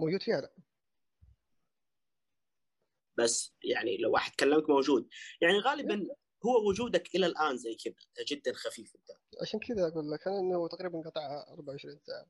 موجود 0.01 0.23
فيها 0.23 0.40
لا. 0.40 0.53
بس 3.19 3.55
يعني 3.63 3.97
لو 3.97 4.13
واحد 4.13 4.33
كلمك 4.35 4.71
موجود. 4.71 5.09
يعني 5.41 5.59
غالبا 5.59 6.07
هو 6.47 6.69
وجودك 6.69 7.15
إلى 7.15 7.27
الآن 7.27 7.57
زي 7.57 7.75
كذا 7.75 7.95
جدا 8.29 8.53
خفيف 8.53 8.97
انت 8.97 9.19
عشان 9.43 9.61
كذا 9.61 9.89
أقول 9.89 10.11
لك 10.11 10.29
أنا 10.29 10.39
إنه 10.39 10.69
تقريبا 10.69 11.03
قطعها 11.11 11.53
24 11.53 11.99
ساعة. 12.07 12.27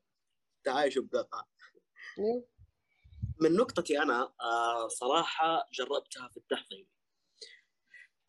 أنت 0.57 0.67
عايش 0.67 0.97
بقطع 0.97 1.43
أيوه. 2.19 2.47
من 3.41 3.53
نقطتي 3.53 3.99
أنا 4.01 4.33
آه 4.41 4.87
صراحة 4.87 5.69
جربتها 5.73 6.27
في 6.27 6.37
التحضيري 6.37 6.87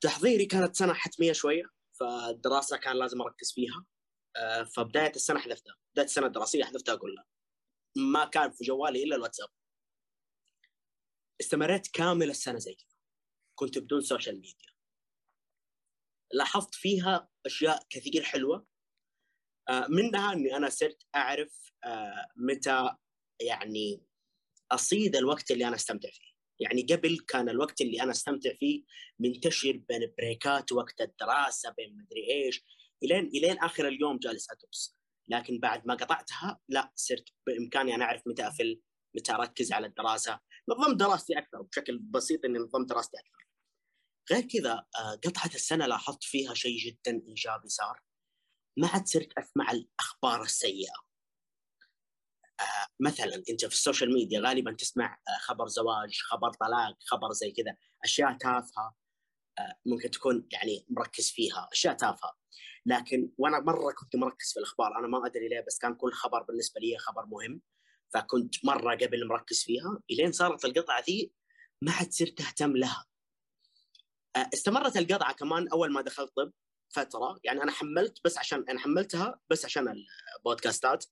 تحضيري 0.00 0.46
كانت 0.46 0.76
سنة 0.76 0.92
حتمية 0.92 1.32
شوية 1.32 1.64
فالدراسة 1.92 2.76
كان 2.76 2.96
لازم 2.96 3.22
أركز 3.22 3.52
فيها. 3.52 3.84
آه 4.36 4.62
فبداية 4.62 5.12
السنة 5.16 5.38
حذفتها. 5.38 5.76
بداية 5.92 6.06
السنة 6.06 6.26
الدراسية 6.26 6.64
حذفتها 6.64 6.94
كلها 6.94 7.24
ما 7.96 8.24
كان 8.24 8.50
في 8.50 8.64
جوالي 8.64 9.02
إلا 9.04 9.16
الواتساب. 9.16 9.48
استمريت 11.50 11.86
كامل 11.86 12.30
السنة 12.30 12.58
زي 12.58 12.74
كذا 12.74 12.96
كنت 13.54 13.78
بدون 13.78 14.00
social 14.00 14.34
media 14.34 14.70
لاحظت 16.32 16.74
فيها 16.74 17.28
أشياء 17.46 17.82
كثير 17.90 18.22
حلوة. 18.22 18.66
آه، 19.68 19.86
منها 19.88 20.32
إني 20.32 20.56
أنا 20.56 20.68
صرت 20.68 21.02
أعرف 21.14 21.72
آه، 21.84 22.26
متى 22.36 22.96
يعني 23.40 24.06
أصيد 24.72 25.16
الوقت 25.16 25.50
اللي 25.50 25.68
أنا 25.68 25.76
أستمتع 25.76 26.10
فيه. 26.10 26.30
يعني 26.60 26.82
قبل 26.82 27.18
كان 27.28 27.48
الوقت 27.48 27.80
اللي 27.80 28.02
أنا 28.02 28.10
أستمتع 28.10 28.54
فيه 28.54 28.84
منتشر 29.18 29.72
بين 29.72 30.14
بريكات 30.18 30.72
وقت 30.72 31.00
الدراسة 31.00 31.70
بين 31.70 31.96
مدري 31.96 32.30
إيش 32.30 32.64
إلين 33.02 33.26
إلين 33.26 33.58
آخر 33.58 33.88
اليوم 33.88 34.18
جالس 34.18 34.46
أدرس. 34.50 34.96
لكن 35.28 35.58
بعد 35.58 35.86
ما 35.86 35.94
قطعتها 35.94 36.60
لا 36.68 36.92
صرت 36.94 37.28
بإمكاني 37.46 37.94
أنا 37.94 38.04
أعرف 38.04 38.22
متى 38.26 38.48
أفل 38.48 38.80
متى 39.16 39.32
أركز 39.32 39.72
على 39.72 39.86
الدراسة 39.86 40.40
نظمت 40.68 40.96
دراستي 40.96 41.38
أكثر 41.38 41.62
بشكل 41.62 41.98
بسيط 41.98 42.44
إني 42.44 42.58
نظمت 42.58 42.88
دراستي 42.88 43.16
أكثر. 43.16 43.46
غير 44.32 44.42
كذا 44.42 44.72
آه، 44.72 45.14
قطعة 45.14 45.50
السنة 45.54 45.86
لاحظت 45.86 46.24
فيها 46.24 46.54
شيء 46.54 46.78
جدا 46.78 47.22
إيجابي 47.28 47.68
صار. 47.68 48.02
ما 48.76 48.88
عاد 48.88 49.06
صرت 49.06 49.38
أسمع 49.38 49.70
الأخبار 49.70 50.42
السيئة. 50.42 50.92
آه، 52.60 52.86
مثلا 53.00 53.42
أنت 53.50 53.64
في 53.64 53.74
ال 53.74 53.80
social 53.80 54.14
media 54.14 54.40
غالبا 54.40 54.72
تسمع 54.72 55.14
آه، 55.28 55.38
خبر 55.40 55.66
زواج 55.66 56.20
خبر 56.22 56.50
طلاق 56.52 56.96
خبر 57.06 57.32
زي 57.32 57.50
كذا 57.50 57.76
أشياء 58.04 58.38
تافهة 58.38 59.00
ممكن 59.86 60.10
تكون 60.10 60.48
يعني 60.52 60.86
مركز 60.88 61.30
فيها 61.30 61.68
أشياء 61.72 61.94
تافهة. 61.94 62.36
لكن 62.86 63.30
وأنا 63.38 63.60
مرة 63.60 63.92
كنت 63.92 64.16
مركز 64.16 64.52
في 64.52 64.60
الأخبار 64.60 64.98
أنا 64.98 65.06
ما 65.06 65.26
أدري 65.26 65.48
ليه 65.48 65.64
بس 65.66 65.78
كان 65.78 65.94
كل 65.94 66.12
خبر 66.12 66.42
بالنسبة 66.42 66.80
لي 66.80 66.98
خبر 66.98 67.26
مهم. 67.26 67.62
فكنت 68.14 68.64
مرة 68.64 68.94
قبل 68.94 69.28
مركز 69.28 69.62
فيها 69.64 70.02
إلين 70.10 70.32
صارت 70.32 70.64
القطعة 70.64 71.00
ذي 71.00 71.32
ما 71.82 71.92
عاد 71.92 72.12
صرت 72.12 72.40
أهتم 72.40 72.76
لها. 72.76 73.06
آه، 74.36 74.50
استمرت 74.54 74.96
القطعة 74.96 75.34
كمان 75.34 75.68
أول 75.68 75.92
ما 75.92 76.00
دخلت 76.00 76.32
طب 76.36 76.52
فترة 76.94 77.40
يعني 77.44 77.62
أنا 77.62 77.72
حملت 77.72 78.18
بس 78.24 78.38
عشان 78.38 78.64
أنا 78.68 78.78
حملتها 78.80 79.40
بس 79.50 79.64
عشان 79.64 79.94
البودكاستات. 80.38 81.04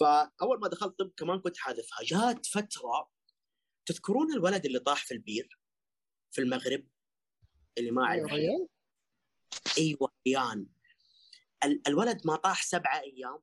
فأول 0.00 0.60
ما 0.60 0.68
دخلت 0.68 0.98
طب 0.98 1.12
كمان 1.16 1.40
كنت 1.40 1.56
حاذفها 1.58 1.98
جات 2.04 2.46
فترة 2.46 3.10
تذكرون 3.86 4.32
الولد 4.32 4.66
اللي 4.66 4.78
طاح 4.78 5.06
في 5.06 5.14
البير 5.14 5.60
في 6.30 6.40
المغرب 6.40 6.88
اللي 7.78 7.90
ما 7.90 8.02
أعرف. 8.04 8.32
إيوه 9.78 10.12
ريان. 10.26 10.66
ال- 11.64 11.82
الولد 11.88 12.26
ما 12.26 12.36
طاح 12.36 12.62
سبعة 12.62 13.00
أيام. 13.00 13.38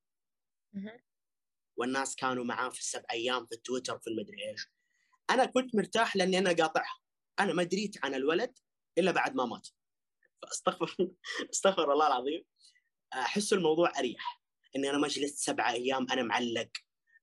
والناس 1.77 2.15
كانوا 2.15 2.43
معاه 2.43 2.69
في 2.69 2.79
السبع 2.79 3.05
أيام 3.11 3.45
في 3.45 3.57
تويتر 3.57 3.99
في 3.99 4.09
المدري 4.09 4.49
إيش. 4.49 4.67
أنا 5.29 5.45
كنت 5.45 5.75
مرتاح 5.75 6.15
لأني 6.15 6.37
أنا 6.37 6.49
قاطعها. 6.49 6.99
أنا 7.39 7.53
ما 7.53 7.63
دريت 7.63 8.05
عن 8.05 8.15
الولد 8.15 8.57
إلا 8.97 9.11
بعد 9.11 9.35
ما 9.35 9.45
مات. 9.45 9.67
فأستغفر 10.41 10.95
أستغفر 11.53 11.93
الله 11.93 12.07
العظيم. 12.07 12.43
أحس 13.13 13.53
الموضوع 13.53 13.99
أريح. 13.99 14.41
إني 14.75 14.89
أنا 14.89 14.97
ما 14.97 15.07
جلست 15.07 15.37
سبعة 15.37 15.71
أيام 15.71 16.07
أنا 16.11 16.23
معلق. 16.23 16.69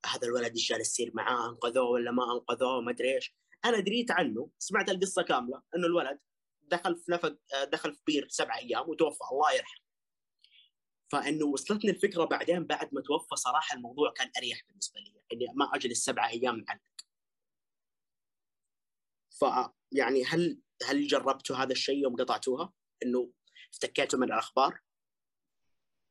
هذا 0.07 0.27
الولد 0.27 0.53
إيش 0.53 0.69
جالس 0.69 0.89
يصير 0.89 1.11
معاه؟ 1.15 1.51
أنقذوه 1.51 1.91
ولا 1.91 2.11
ما 2.11 2.23
أنقذوه؟ 2.33 2.81
ما 2.81 2.91
أدري 2.91 3.15
إيش. 3.15 3.37
أنا 3.65 3.81
دريت 3.81 4.11
عنه. 4.11 4.51
سمعت 4.59 4.91
القصة 4.91 5.23
كاملة 5.23 5.63
إنه 5.77 5.87
الولد 5.87 6.19
دخل 6.63 6.97
في 6.97 7.13
نفق 7.13 7.37
دخل 7.73 7.93
في 7.95 8.01
بير 8.07 8.29
سبعة 8.29 8.59
أيام 8.59 8.89
وتوفى. 8.89 9.19
الله 9.33 9.53
يرحمه. 9.53 9.84
فإنه 11.15 11.47
وصلتني 11.47 11.91
الفكرة 11.91 12.25
بعدين 12.25 12.67
بعد 12.67 12.95
ما 12.95 13.01
توفى 13.01 13.37
صراحة 13.37 13.77
الموضوع 13.77 14.13
كان 14.13 14.31
أريح 14.39 14.63
بالنسبة 14.69 15.01
لي 15.01 15.23
إني 15.33 15.47
ما 15.55 15.71
أجلس 15.75 16.05
سبعة 16.05 16.29
أيام 16.29 16.65
معلق 16.69 16.81
ف 19.31 19.45
يعني 19.93 20.25
هل 20.25 20.61
هل 20.87 21.07
جربتوا 21.07 21.57
هذا 21.57 21.73
الشيء 21.73 22.03
يوم 22.03 22.17
قطعتوها؟ 22.17 22.73
إنه 23.03 23.33
افتكيتوا 23.73 24.19
من 24.19 24.27
الأخبار؟ 24.27 24.81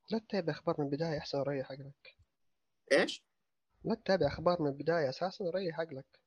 لا 0.10 0.20
تتابع 0.20 0.54
أخبار 0.54 0.76
من 0.80 0.86
البداية 0.86 1.18
أحسن 1.18 1.42
ريح 1.42 1.72
عقلك 1.72 2.18
إيش؟ 2.92 3.24
لا 3.84 3.96
تتابع 3.96 4.28
أخبار 4.28 4.62
من 4.62 4.68
البداية 4.68 5.10
أساسا 5.10 5.52
ريح 5.56 5.80
عقلك 5.80 6.20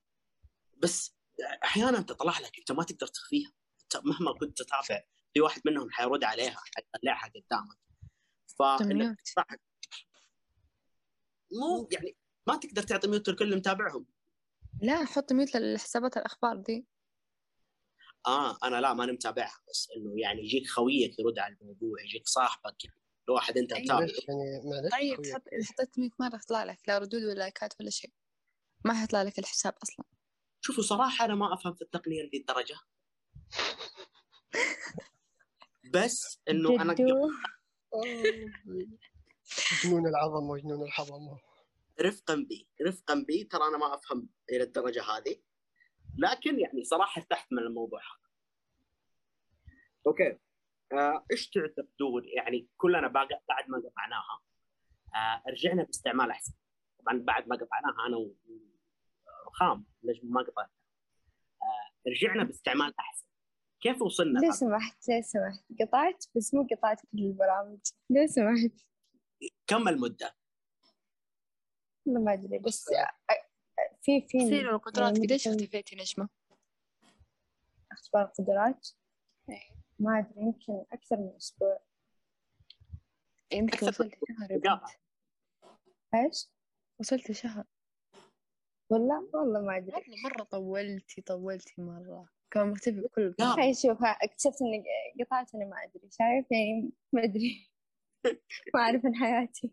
بس 0.77 1.17
أحيانا 1.65 2.01
تطلع 2.01 2.39
لك 2.39 2.59
أنت 2.59 2.73
ما 2.73 2.85
تقدر 2.85 3.07
تخفيها 3.07 3.53
مهما 4.05 4.33
كنت 4.33 4.63
تتابع 4.63 5.05
في 5.35 5.41
واحد 5.41 5.63
منهم 5.65 5.91
حيرد 5.91 6.25
عليها 6.25 6.57
حيطلعها 6.77 7.29
قدامك 7.29 7.86
فانك 8.59 9.17
مو 11.53 11.89
يعني 11.93 12.17
ما 12.47 12.57
تقدر 12.57 12.83
تعطي 12.83 13.09
mute 13.09 13.29
لكل 13.29 13.45
اللي 13.45 13.57
متابعهم. 13.57 14.07
لا 14.83 15.05
حط 15.05 15.33
mute 15.33 15.57
للحسابات 15.57 16.17
الأخبار 16.17 16.57
دي. 16.57 16.87
آه 18.27 18.59
أنا 18.65 18.81
لا 18.81 18.95
ماني 18.95 19.13
متابعها 19.13 19.61
بس 19.69 19.89
إنه 19.97 20.21
يعني 20.21 20.45
يجيك 20.45 20.67
خويك 20.67 21.19
يرد 21.19 21.39
على 21.39 21.57
الموضوع 21.61 22.03
يجيك 22.05 22.29
صاحبك 22.29 22.85
يعني 22.85 23.01
لو 23.29 23.35
واحد 23.35 23.59
أنت 23.59 23.73
أيوة. 23.73 23.85
متابع. 23.85 24.01
معلش 24.01 24.21
طيب 24.93 25.21
إذا 25.21 25.65
حطيت 25.65 25.99
mute 25.99 26.13
ما 26.19 26.29
راح 26.29 26.41
يطلع 26.43 26.65
لك 26.65 26.79
لا 26.89 26.99
ردود 26.99 27.23
ولا 27.23 27.35
لايكات 27.35 27.75
ولا 27.81 27.91
شيء. 27.91 28.13
ما 28.85 28.95
حيطلع 28.95 29.23
لك 29.23 29.39
الحساب 29.39 29.75
أصلا. 29.83 30.05
شوفوا 30.61 30.83
صراحة 30.83 31.25
أنا 31.25 31.35
ما 31.35 31.55
أفهم 31.55 31.75
في 31.75 31.83
التقنية 31.83 32.23
لذي 32.23 32.39
الدرجة. 32.39 32.77
بس 35.95 36.39
إنه 36.51 36.83
أنا 36.83 36.95
جنون 39.85 40.07
العظمة 40.07 40.51
وجنون 40.51 40.83
الحظمه 40.83 41.39
رفقا 42.01 42.35
بي 42.35 42.69
رفقا 42.87 43.25
بي. 43.29 43.45
ترى 43.45 43.63
أنا 43.69 43.79
ما 43.79 43.95
أفهم 43.95 44.29
إلى 44.51 44.63
الدرجة 44.63 45.03
هذه 45.03 45.37
لكن 46.19 46.61
يعني 46.61 46.85
صراحة 46.85 47.21
ارتحت 47.21 47.53
من 47.53 47.59
الموضوع 47.59 48.01
هذا. 48.01 48.31
okay. 50.07 50.39
آه، 50.93 51.27
إيش 51.31 51.49
تعتقدون 51.51 52.23
يعني 52.37 52.69
كلنا 52.77 53.09
بعد 53.09 53.29
ما 53.69 53.79
قطعناها 53.79 54.43
آه، 55.15 55.43
رجعنا 55.51 55.83
باستعمال 55.85 56.31
أحسن. 56.31 56.53
طبعا 56.99 57.19
بعد 57.19 57.49
ما 57.49 57.57
قطعناها 57.57 58.07
أنا 58.07 58.17
و- 58.17 58.35
ورخام 59.47 59.87
ليش 60.03 60.19
ما 60.23 60.41
قطعت 60.41 60.71
آه، 61.63 62.11
رجعنا 62.11 62.45
باستعمال 62.45 62.95
أحسن. 63.01 63.27
كيف 63.81 64.03
وصلنا 64.03 64.39
لو 64.39 64.53
سمحت 64.53 65.09
لو 65.09 65.23
سمحت 65.23 65.65
قطعت 65.81 66.25
بس 66.37 66.55
مو 66.55 66.67
قطعت 66.71 67.01
كل 67.01 67.19
البرامج 67.19 67.79
لو 68.11 68.27
سمحت 68.27 68.87
كم 69.67 69.89
المدة؟ 69.89 70.37
والله 72.07 72.21
ما 72.21 72.33
أدري 72.33 72.59
بس 72.59 72.85
في 74.03 74.27
في 74.29 74.39
سير 74.41 74.75
القدرات 74.75 75.15
يعني 75.15 75.27
قديش 75.27 75.49
اختفيتي 75.49 75.97
نجمة؟ 75.97 76.29
أختبار 77.93 78.25
قدرات 78.25 78.89
إيه. 79.49 79.77
ما 79.99 80.19
أدري 80.19 80.43
يمكن 80.43 80.85
أكثر 80.93 81.17
من 81.17 81.37
أسبوع 81.37 81.81
يمكن 83.53 83.87
أكثر 83.87 83.89
وصلت 83.89 84.15
شهر. 84.65 84.99
إيش؟ 86.15 86.49
وصلت 86.99 87.33
شهر 87.33 87.65
والله 88.91 89.31
والله 89.33 89.61
ما 89.61 89.77
أدري 89.77 89.97
والله 89.97 90.23
مرة 90.25 90.43
طولتي 90.45 91.23
طولتي 91.23 91.83
مرة 91.83 92.29
كان 92.51 92.71
مختفي 92.71 93.01
بكل 93.01 93.35
لا. 93.39 93.59
هاي 93.59 93.75
شوف 93.75 93.99
اكتشفت 94.03 94.63
إني 94.63 94.85
قطعت 95.25 95.55
أنا 95.55 95.65
ما 95.65 95.77
أدري. 95.85 96.09
شايف 96.11 96.47
يعني 96.51 96.93
ما 97.13 97.25
أدري. 97.25 97.71
ما 98.75 98.81
أعرف 98.81 99.07
عن 99.07 99.15
حياتي. 99.15 99.73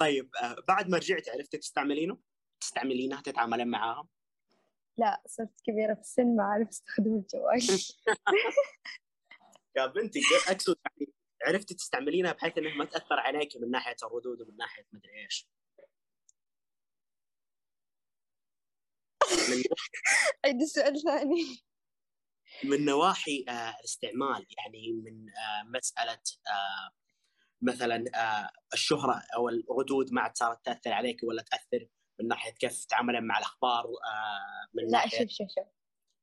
طيب 0.00 0.30
آه، 0.42 0.56
بعد 0.68 0.88
ما 0.88 0.98
رجعت 0.98 1.28
عرفتي 1.28 1.58
تستعملينه؟ 1.58 2.18
تستعملينها 2.60 3.20
تتعاملين 3.20 3.68
معاها؟ 3.68 4.08
لا 4.98 5.22
صرت 5.26 5.60
كبيرة 5.64 5.94
في 5.94 6.00
السن 6.00 6.36
ما 6.36 6.42
أعرف 6.42 6.68
أستخدم 6.68 7.14
الجوال 7.14 7.60
يا 9.76 9.86
بنتي 9.86 10.20
أقصد 10.48 10.76
يعني 10.84 11.12
عرفتي 11.46 11.74
تستعملينها 11.74 12.32
بحيث 12.32 12.58
إنها 12.58 12.74
ما 12.74 12.84
تأثر 12.84 13.18
عليك 13.18 13.56
من 13.56 13.70
ناحية 13.70 13.96
الردود 14.04 14.40
ومن 14.40 14.56
ناحية 14.56 14.86
مدري 14.92 15.24
إيش. 15.24 15.48
من 19.50 19.62
عيد 20.44 20.62
السؤال 20.62 21.02
ثاني. 21.02 21.68
من 22.64 22.84
نواحي 22.84 23.44
آه، 23.48 23.74
الاستعمال. 23.80 24.46
يعني 24.58 24.92
من 24.92 25.26
آه، 25.30 25.62
مسألة 25.62 26.20
آه، 26.48 26.90
مثلا 27.62 28.04
الشهرة 28.72 29.22
أو 29.36 29.48
الردود 29.48 30.12
ما 30.12 30.20
عاد 30.20 30.36
صارت 30.36 30.64
تأثر 30.64 30.92
عليك 30.92 31.20
ولا 31.22 31.42
تأثر 31.42 31.88
من 32.20 32.28
ناحية 32.28 32.50
كيف 32.52 32.84
تتعاملين 32.84 33.24
مع 33.24 33.38
الأخبار 33.38 33.86
من 34.74 34.88
لا 34.88 35.08
شوف 35.08 35.28
شوف 35.28 35.48
شوف. 35.48 35.66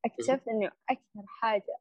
اكتشفت 0.06 0.48
إنه 0.48 0.71
أكثر 0.89 1.24
حاجة 1.28 1.78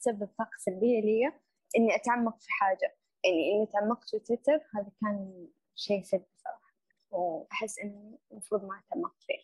تسبب 0.00 0.28
طاقه 0.38 0.56
سلبية 0.58 1.00
لي 1.00 1.32
إني 1.76 1.94
أتعمق 1.94 2.40
في 2.40 2.52
حاجة. 2.52 2.96
يعني 3.24 3.52
إني 3.52 3.66
تعمقت 3.66 4.10
في 4.10 4.18
تويتر 4.18 4.60
هذا 4.74 4.90
كان 5.00 5.46
شيء 5.74 6.02
سلبي 6.02 6.24
صراحة. 6.36 6.72
وأحس 7.10 7.78
انه 7.78 8.18
المفروض 8.32 8.64
ما 8.64 8.82
اتعمقت 8.86 9.22
فيه. 9.22 9.42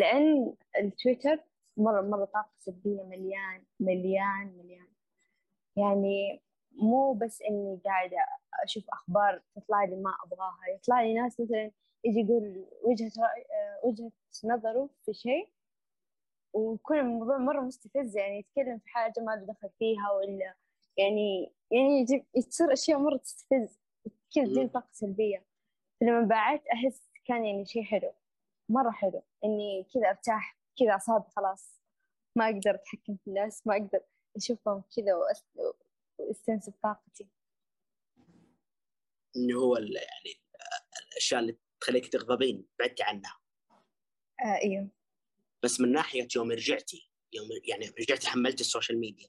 لأن 0.00 0.54
التويتر 0.78 1.44
مره 1.76 2.00
مرة 2.00 2.24
طاقة 2.24 2.50
سلبية 2.58 3.02
مليان 3.02 3.62
مليان 3.80 4.56
مليان. 4.58 4.88
يعني 5.76 6.42
مو 6.72 7.12
بس 7.12 7.42
إني 7.42 7.80
قاعدة 7.84 8.16
أشوف 8.64 8.84
أخبار 8.92 9.42
تطلع 9.56 9.84
لي 9.84 9.96
ما 9.96 10.14
أبغاها. 10.26 10.68
يطلع 10.74 11.02
لي 11.02 11.14
ناس 11.14 11.40
مثلا 11.40 11.70
يجي 12.04 12.20
يقول 12.20 12.66
رأي 13.18 13.42
آه، 13.42 13.86
وجهة 13.86 14.12
نظره 14.44 14.88
في 15.04 15.12
شيء 15.12 15.48
ويكون 16.52 16.98
الموضوع 16.98 17.38
مرة 17.38 17.60
مستفز. 17.60 18.16
يعني 18.16 18.38
يتكلم 18.38 18.78
في 18.78 18.88
حاجة 18.88 19.20
ما 19.20 19.32
له 19.32 19.46
دخل 19.46 19.70
فيها 19.78 20.10
ولا 20.10 20.54
يعني 20.96 21.52
يعني 21.70 22.06
تصير 22.48 22.72
أشياء 22.72 22.98
مرة 22.98 23.16
تستفز. 23.16 23.80
كذا 24.34 24.44
تجيب 24.44 24.62
مم. 24.62 24.68
طاقة 24.68 24.88
سلبية. 24.92 25.44
فلما 26.00 26.26
بعدت 26.26 26.66
أحس 26.66 27.10
كان 27.24 27.44
يعني 27.44 27.64
شيء 27.66 27.82
حلو. 27.82 28.12
مرة 28.68 28.90
حلو. 28.90 29.22
إني 29.44 29.86
كذا 29.94 30.08
أرتاح 30.08 30.56
كذا 30.78 30.90
أعصابي 30.90 31.24
خلاص. 31.36 31.80
ما 32.36 32.44
أقدر 32.44 32.74
أتحكم 32.74 33.16
في 33.16 33.26
الناس 33.26 33.66
ما 33.66 33.76
أقدر 33.76 34.00
أشوفهم 34.36 34.82
كذا 34.96 35.12
وأس- 35.14 35.74
وأستنسب 36.18 36.72
طاقتي. 36.82 37.28
انه 39.36 39.58
هو 39.60 39.76
يعني 39.76 40.40
الأشياء 41.12 41.40
اللي 41.40 41.58
تخليك 41.80 42.12
تغضبين 42.12 42.66
بعدتي 42.78 43.02
عنها. 43.02 43.40
آه 44.44 44.58
أيوه 44.64 44.88
بس 45.64 45.80
من 45.80 45.92
ناحية 45.92 46.28
يوم 46.36 46.50
رجعتي 46.52 47.10
يوم 47.32 47.46
يعني 47.64 47.86
رجعتي 48.00 48.28
حملتي 48.28 48.60
السوشيال 48.60 49.00
ميديا. 49.00 49.28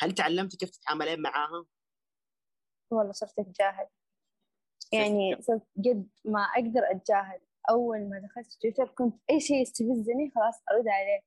هل 0.00 0.12
تعلمتي 0.12 0.56
كيف 0.56 0.70
تتعاملين 0.70 1.22
معاها؟ 1.22 1.66
والله 2.90 3.12
صرت 3.12 3.38
أتجاهل. 3.38 3.88
يعني 4.92 5.42
صرت 5.42 5.66
قد 5.76 6.08
ما 6.24 6.40
أقدر 6.40 6.80
أتجاهل. 6.90 7.40
أول 7.70 8.08
ما 8.08 8.18
دخلت 8.18 8.52
تويتر 8.62 8.88
كنت 8.88 9.22
أي 9.30 9.40
شيء 9.40 9.62
يستفزني 9.62 10.32
خلاص 10.34 10.62
أرد 10.70 10.88
عليه. 10.88 11.20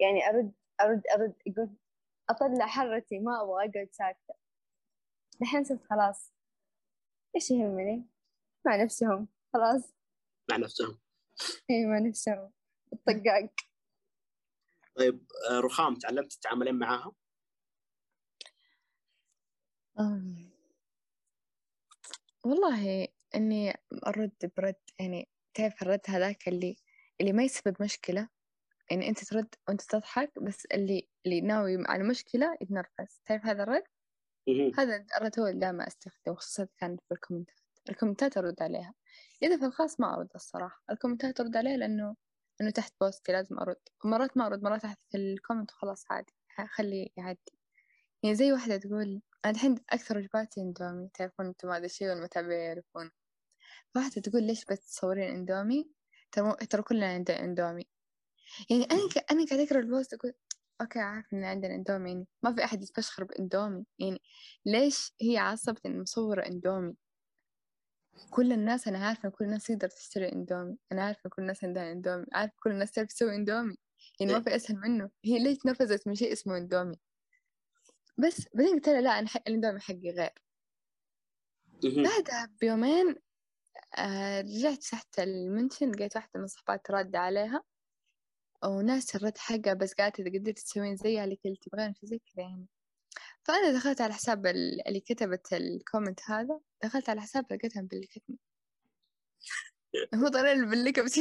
يعني 0.00 0.28
أرد 0.28 0.52
أرد 0.80 1.02
أرد 1.14 1.34
أقول 1.46 1.76
أطلع 2.30 2.66
حرتي 2.66 3.18
ما 3.18 3.42
أبغى 3.42 3.52
أقعد 3.52 3.88
ساكتة. 3.92 4.34
الحين 5.42 5.64
صرت 5.64 5.84
خلاص. 5.84 6.32
إيش 7.36 7.50
يهمني؟ 7.50 8.06
مع 8.66 8.82
نفسهم 8.82 9.28
خلاص. 9.52 9.94
مع 10.50 10.56
نفسهم. 10.56 10.98
إي 11.70 11.86
مع 11.86 11.98
نفسهم. 11.98 12.52
الطقاق. 12.92 13.50
طيب 14.96 15.26
آه، 15.50 15.60
رخام 15.60 15.94
تعلمتي 15.94 16.38
تتعاملين 16.38 16.74
معاها؟ 16.74 17.12
والله 22.44 23.08
إني 23.34 23.74
أرد 24.06 24.52
برد 24.56 24.76
يعني 24.98 25.28
تعرف 25.60 25.82
الرد 25.82 26.00
هذاك 26.08 26.48
اللي 26.48 26.76
اللي 27.20 27.32
ما 27.32 27.42
يسبب 27.42 27.76
مشكلة 27.82 28.28
يعني 28.90 29.08
أنت 29.08 29.24
ترد 29.24 29.54
وأنت 29.68 29.82
تضحك 29.82 30.32
بس 30.38 30.66
اللي 30.66 31.08
اللي 31.26 31.40
ناوي 31.40 31.84
على 31.86 32.02
مشكلة 32.02 32.56
يتنرفز. 32.60 33.20
تعرف 33.26 33.46
هذا 33.46 33.62
الرد. 33.62 33.82
هذا 34.78 35.06
الرد 35.16 35.40
هو 35.40 35.46
اللي 35.46 35.60
دائما 35.60 35.86
أستخدمه 35.86 36.34
خصوصا 36.34 36.68
كان 36.78 36.96
في 36.96 37.14
الكومنتات. 37.14 37.60
الكومنتات 37.90 38.36
أرد 38.36 38.62
عليها. 38.62 38.94
إذا 39.42 39.58
في 39.58 39.64
الخاص 39.64 40.00
ما 40.00 40.14
أرد 40.14 40.28
الصراحة. 40.34 40.82
الكومنتات 40.90 41.40
أرد 41.40 41.56
عليها 41.56 41.76
لأنه 41.76 42.16
إنه 42.60 42.70
تحت 42.70 42.94
بوستي 43.00 43.32
لازم 43.32 43.58
أرد. 43.58 43.80
مرات 44.04 44.36
ما 44.36 44.46
أرد 44.46 44.62
مرات 44.62 44.82
تحت 44.82 45.02
في 45.10 45.16
ال 45.16 45.23
comment 45.23 45.72
وخلاص 45.72 46.04
عادي. 46.10 46.32
خليه 46.70 47.08
يعدي. 47.16 47.52
يعني 48.22 48.34
زي 48.36 48.52
واحدة 48.52 48.76
تقول 48.76 49.22
أنا 49.44 49.52
الحين 49.52 49.74
أكثر 49.90 50.18
وجباتي 50.18 50.60
إندومي. 50.60 51.10
تعرفون 51.14 51.46
أنتم 51.46 51.70
هذا 51.70 51.84
الشيء 51.84 52.08
والمتابعين 52.08 52.60
يعرفون. 52.60 53.10
واحدة 53.96 54.22
تقول 54.22 54.42
ليش 54.42 54.64
بس 54.64 54.80
تصورين 54.80 55.30
إندومي؟ 55.34 55.90
ترى 56.32 56.56
ترى 56.70 56.82
كلنا 56.82 57.06
عندنا 57.06 57.40
إندومي. 57.44 57.84
يعني 58.70 58.84
أنا 58.84 59.08
ك... 59.08 59.32
أنا 59.32 59.46
قاعدة 59.46 59.64
أقرأ 59.64 59.80
ال 59.80 59.87
post 59.87 60.14
أقول 60.14 60.32
okay 60.80 60.98
عارف 60.98 61.26
إن 61.32 61.44
عندنا 61.44 61.74
إندومي. 61.74 62.10
يعني 62.10 62.26
ما 62.42 62.54
في 62.54 62.64
أحد 62.64 62.82
يتفشخر 62.82 63.24
بإندومي. 63.24 63.84
يعني 63.98 64.20
ليش 64.66 65.12
هي 65.22 65.38
عصبت 65.38 65.86
إن 65.86 66.00
مصورة 66.00 66.46
إندومي؟ 66.46 66.96
كل 68.30 68.52
الناس 68.52 68.88
أنا 68.88 69.06
عارفة 69.06 69.26
إن 69.26 69.30
كل 69.32 69.44
الناس 69.44 69.66
تقدر 69.66 69.88
تشتري 69.88 70.32
إندومي. 70.32 70.78
أنا 70.92 71.02
عارفة 71.02 71.20
إن 71.26 71.30
كل 71.30 71.42
الناس 71.42 71.64
عندها 71.64 71.92
إندومي. 71.92 72.26
عارفة 72.32 72.54
كل 72.62 72.70
الناس 72.70 72.92
تعرف 72.92 73.08
تسوي 73.08 73.34
إندومي. 73.36 73.76
يعني 74.20 74.32
ما 74.32 74.40
في 74.40 74.56
أسهل 74.56 74.76
منه. 74.76 75.10
هي 75.24 75.38
ليش 75.38 75.58
تنرفزت 75.58 76.08
من 76.08 76.14
شيء 76.14 76.32
اسمه 76.32 76.56
إندومي؟ 76.56 76.96
بس 78.18 78.48
بعدين 78.54 78.74
قلت 78.74 78.88
لها 78.88 79.00
لا 79.00 79.18
أنا 79.18 79.28
حق 79.28 79.42
الإندومي 79.48 79.80
حقي 79.80 80.10
غير. 80.10 80.32
بعدها 81.82 82.48
بيومين 82.60 83.14
رجعت 84.40 84.78
تحت 84.82 85.18
المنشن 85.18 85.90
لقيت 85.90 86.16
واحدة 86.16 86.40
من 86.40 86.46
صحباتي 86.46 86.92
رادة 86.92 87.18
عليها 87.18 87.62
وناس 88.64 89.16
الرد 89.16 89.38
حقها 89.38 89.74
بس 89.74 89.92
قالت 89.94 90.20
إذا 90.20 90.38
قدرت 90.38 90.58
تسوين 90.58 90.96
زيها 90.96 91.24
اللي 91.24 91.36
كنت 91.36 91.62
تبغين 91.62 91.92
في 91.92 92.06
زي 92.06 92.18
كذا 92.18 92.44
يعني. 92.44 92.66
فأنا 93.44 93.72
دخلت 93.72 94.00
على 94.00 94.12
حساب 94.14 94.46
ال- 94.46 94.88
اللي 94.88 95.00
كتبت 95.00 95.52
ال 95.52 95.61
comment 95.61 96.20
هذا 96.30 96.60
دخلت 96.82 97.08
على 97.08 97.20
حساب 97.20 97.52
لقيتها 97.52 97.82
مبلكتني 97.82 98.38
المفروض 100.12 100.36
أنا 100.36 100.52
اللي 100.52 100.66
مبلكة 100.66 101.02
بس 101.04 101.12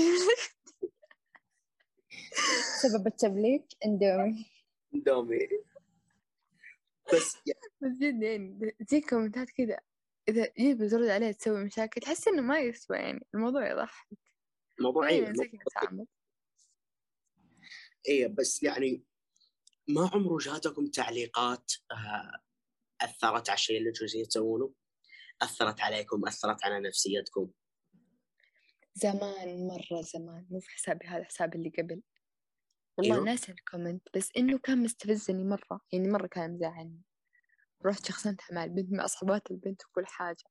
سبب 2.82 3.08
التبليك 3.08 3.66
اندومي. 3.86 4.46
دومي 4.94 5.40
بس 7.14 7.36
يعني 7.46 7.60
بس 7.82 7.98
جد 8.02 8.24
يعني 8.24 8.76
زي 8.90 9.02
كومنتات 9.02 9.50
كذا. 9.50 9.80
إذا 10.30 10.54
جيت 10.60 10.78
بترد 10.78 11.08
عليه 11.08 11.32
تسوي 11.32 11.64
مشاكل 11.64 12.02
تحس 12.02 12.28
إنه 12.28 12.42
ما 12.42 12.60
يسوى 12.60 12.98
يعني 12.98 13.28
الموضوع 13.36 13.72
يضحك 13.72 14.08
موضوع 14.80 15.10
زي 15.12 15.48
كذا 15.48 15.62
تعامل 15.74 16.06
إيه 18.08 18.28
بس 18.28 18.64
يعني 18.64 19.04
ما 19.88 20.10
عمره 20.14 20.38
جاتكم 20.38 20.88
تعليقات 20.88 21.72
آه، 21.92 22.40
أثرت 23.02 23.50
على 23.50 23.56
الشيء 23.56 23.78
اللي 23.78 23.92
جالسين 23.92 24.28
تسوونه؟ 24.28 24.74
أثرت 25.42 25.82
عليكم، 25.82 26.28
أثرت 26.28 26.66
على 26.66 26.80
نفسيتكم. 26.80 27.52
زمان 28.94 29.68
مرة 29.68 30.02
زمان 30.02 30.48
مو 30.50 30.60
في 30.60 30.70
حسابي 30.70 31.06
هذا 31.06 31.24
حسابي 31.24 31.58
اللي 31.58 31.70
قبل 31.78 32.02
والله 32.98 33.16
أيوه. 33.16 33.26
ناسي 33.26 33.52
الكومنت 33.52 34.08
بس 34.16 34.30
إنه 34.38 34.58
كان 34.58 34.84
مستفزني 34.84 35.44
مرة 35.44 35.82
يعني 35.92 36.08
مرة 36.08 36.28
كان 36.28 36.54
مزعلني 36.54 37.02
رحت 37.86 38.06
شخصنتها 38.06 38.48
مع 38.56 38.64
البنت 38.64 38.92
مع 38.94 39.06
صحبات 39.06 39.52
البنت 39.52 39.86
وكل 39.86 40.06
حاجة. 40.06 40.44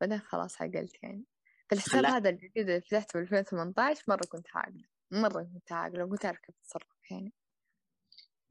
بعدين 0.00 0.18
خلاص 0.20 0.62
عقلت 0.62 1.02
يعني. 1.02 1.24
في 1.68 1.74
الحساب 1.74 1.92
خلاك- 2.00 2.12
هذا 2.12 2.30
الجديد 2.30 2.68
اللي 2.68 2.80
فتحته 2.80 3.18
ب 3.18 3.22
2018 3.22 4.04
مرة 4.08 4.26
كنت 4.28 4.46
عاقلة. 4.54 4.84
مرة 5.12 5.42
كنت 5.42 5.72
عاقلة 5.72 6.04
وكنت 6.04 6.24
أعرف 6.24 6.38
كيف 6.38 6.54
أتصرف 6.64 7.10
يعني. 7.10 7.32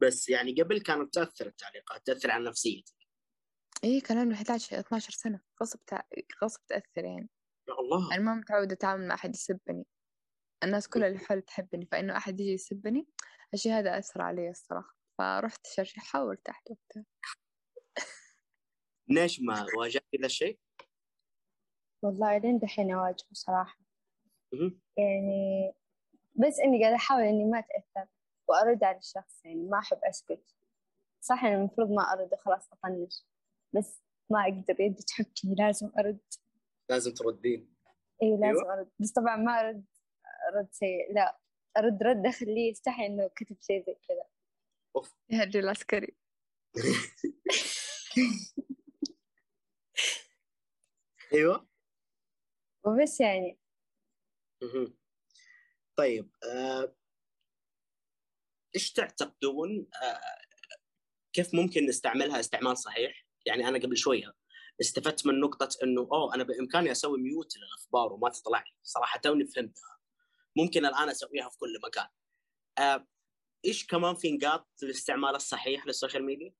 بس 0.01 0.29
يعني 0.29 0.61
قبل 0.61 0.81
كانت 0.81 1.13
تأثر 1.13 1.45
التعليقات 1.47 2.05
تأثر 2.05 2.31
على 2.31 2.49
نفسيتك. 2.49 2.93
إيه 3.83 4.01
كان 4.03 4.17
عمري 4.17 4.35
11 4.35 4.79
12 4.79 5.11
سنة. 5.13 5.41
غصب 5.61 5.79
تع... 5.87 6.01
غصب 6.43 6.61
تأثر 6.67 7.05
يعني. 7.05 7.29
يا 7.69 7.73
الله. 7.73 8.15
أنا 8.15 8.21
ما 8.23 8.33
متعودة 8.33 8.73
أتعامل 8.73 9.07
مع 9.07 9.15
أحد 9.15 9.35
يسبني. 9.35 9.85
الناس 10.63 10.87
كلها 10.87 11.07
اللي 11.07 11.19
حولي 11.19 11.41
تحبني 11.41 11.85
فإنه 11.91 12.17
أحد 12.17 12.39
يجي 12.39 12.51
يسبني 12.53 13.07
الشي 13.53 13.71
هذا 13.71 13.97
أثر 13.99 14.21
علي 14.21 14.49
الصراحة. 14.49 14.95
فرحت 15.17 15.67
شرشحة 15.67 16.23
وارتحت 16.25 16.63
وقتها. 16.71 17.05
ليش 19.09 19.41
ما 19.41 19.65
واجهت 19.77 20.03
ذا 20.21 20.25
الشيء؟ 20.25 20.59
والله 22.01 22.37
لين 22.37 22.59
دحين 22.59 22.91
أواجهه 22.91 23.27
صراحة. 23.33 23.79
يعني 24.97 25.73
بس 26.35 26.59
إني 26.59 26.81
قاعدة 26.81 26.95
أحاول 26.95 27.23
إني 27.23 27.45
ما 27.45 27.59
أتأثر 27.59 28.07
وأرد 28.47 28.83
على 28.83 28.97
الشخص 28.97 29.45
يعني 29.45 29.63
ما 29.63 29.79
أحب 29.79 29.97
أسكت. 30.03 30.55
صح 31.21 31.43
إن 31.43 31.53
المفروض 31.53 31.89
ما 31.91 32.13
أرد 32.13 32.33
وخلاص 32.33 32.69
أطنش 32.73 33.25
بس 33.75 34.01
ما 34.29 34.41
أقدر 34.43 34.81
يدي 34.81 35.03
تحكي 35.03 35.55
لازم 35.57 35.91
أرد. 35.99 36.19
لازم 36.89 37.13
تردين. 37.13 37.75
إيه 38.21 38.37
لازم 38.37 38.59
أيوة. 38.59 38.73
أرد. 38.73 38.89
بس 38.99 39.11
طبعا 39.11 39.35
ما 39.35 39.59
أرد 39.59 39.85
رد 40.55 40.67
سيء 40.71 41.13
لا. 41.13 41.39
أرد 41.77 42.03
رد 42.03 42.25
أخليه 42.25 42.71
يستحي 42.71 43.05
إنه 43.05 43.27
كتب 43.35 43.57
شيء 43.61 43.85
زي 43.85 43.95
كذا. 44.07 44.25
يا 45.29 45.43
هجي 45.43 45.59
العسكري. 45.59 46.15
أيوه 51.35 51.67
وبس 52.85 53.21
يعني 53.21 53.59
مهم. 54.61 54.97
طيب 55.97 56.31
آه، 56.43 56.95
إيش 58.75 58.93
تعتقدون 58.93 59.87
آه، 60.03 60.19
كيف 61.33 61.55
ممكن 61.55 61.85
نستعملها 61.85 62.39
استعمال 62.39 62.77
صحيح؟ 62.77 63.25
يعني 63.45 63.67
أنا 63.67 63.79
قبل 63.79 63.97
شوية 63.97 64.33
استفدت 64.81 65.27
من 65.27 65.39
نقطة 65.39 65.69
إنه 65.83 66.01
أوه 66.01 66.35
أنا 66.35 66.43
بإمكاني 66.43 66.91
أسوي 66.91 67.21
ميوت 67.21 67.57
للأخبار 67.57 68.13
وما 68.13 68.29
تطلع 68.29 68.59
لي، 68.59 68.71
صراحة 68.83 69.19
توني 69.19 69.47
فهمتها. 69.47 69.97
ممكن 70.55 70.85
الآن 70.85 71.09
أسويها 71.09 71.49
في 71.49 71.57
كل 71.57 71.79
مكان. 71.87 72.07
آه، 72.77 73.07
إيش 73.65 73.87
كمان 73.87 74.15
في 74.15 74.31
نقاط 74.31 74.69
للاستعمال 74.83 75.35
الصحيح 75.35 75.87
للسوشيال 75.87 76.25
ميديا؟ 76.25 76.53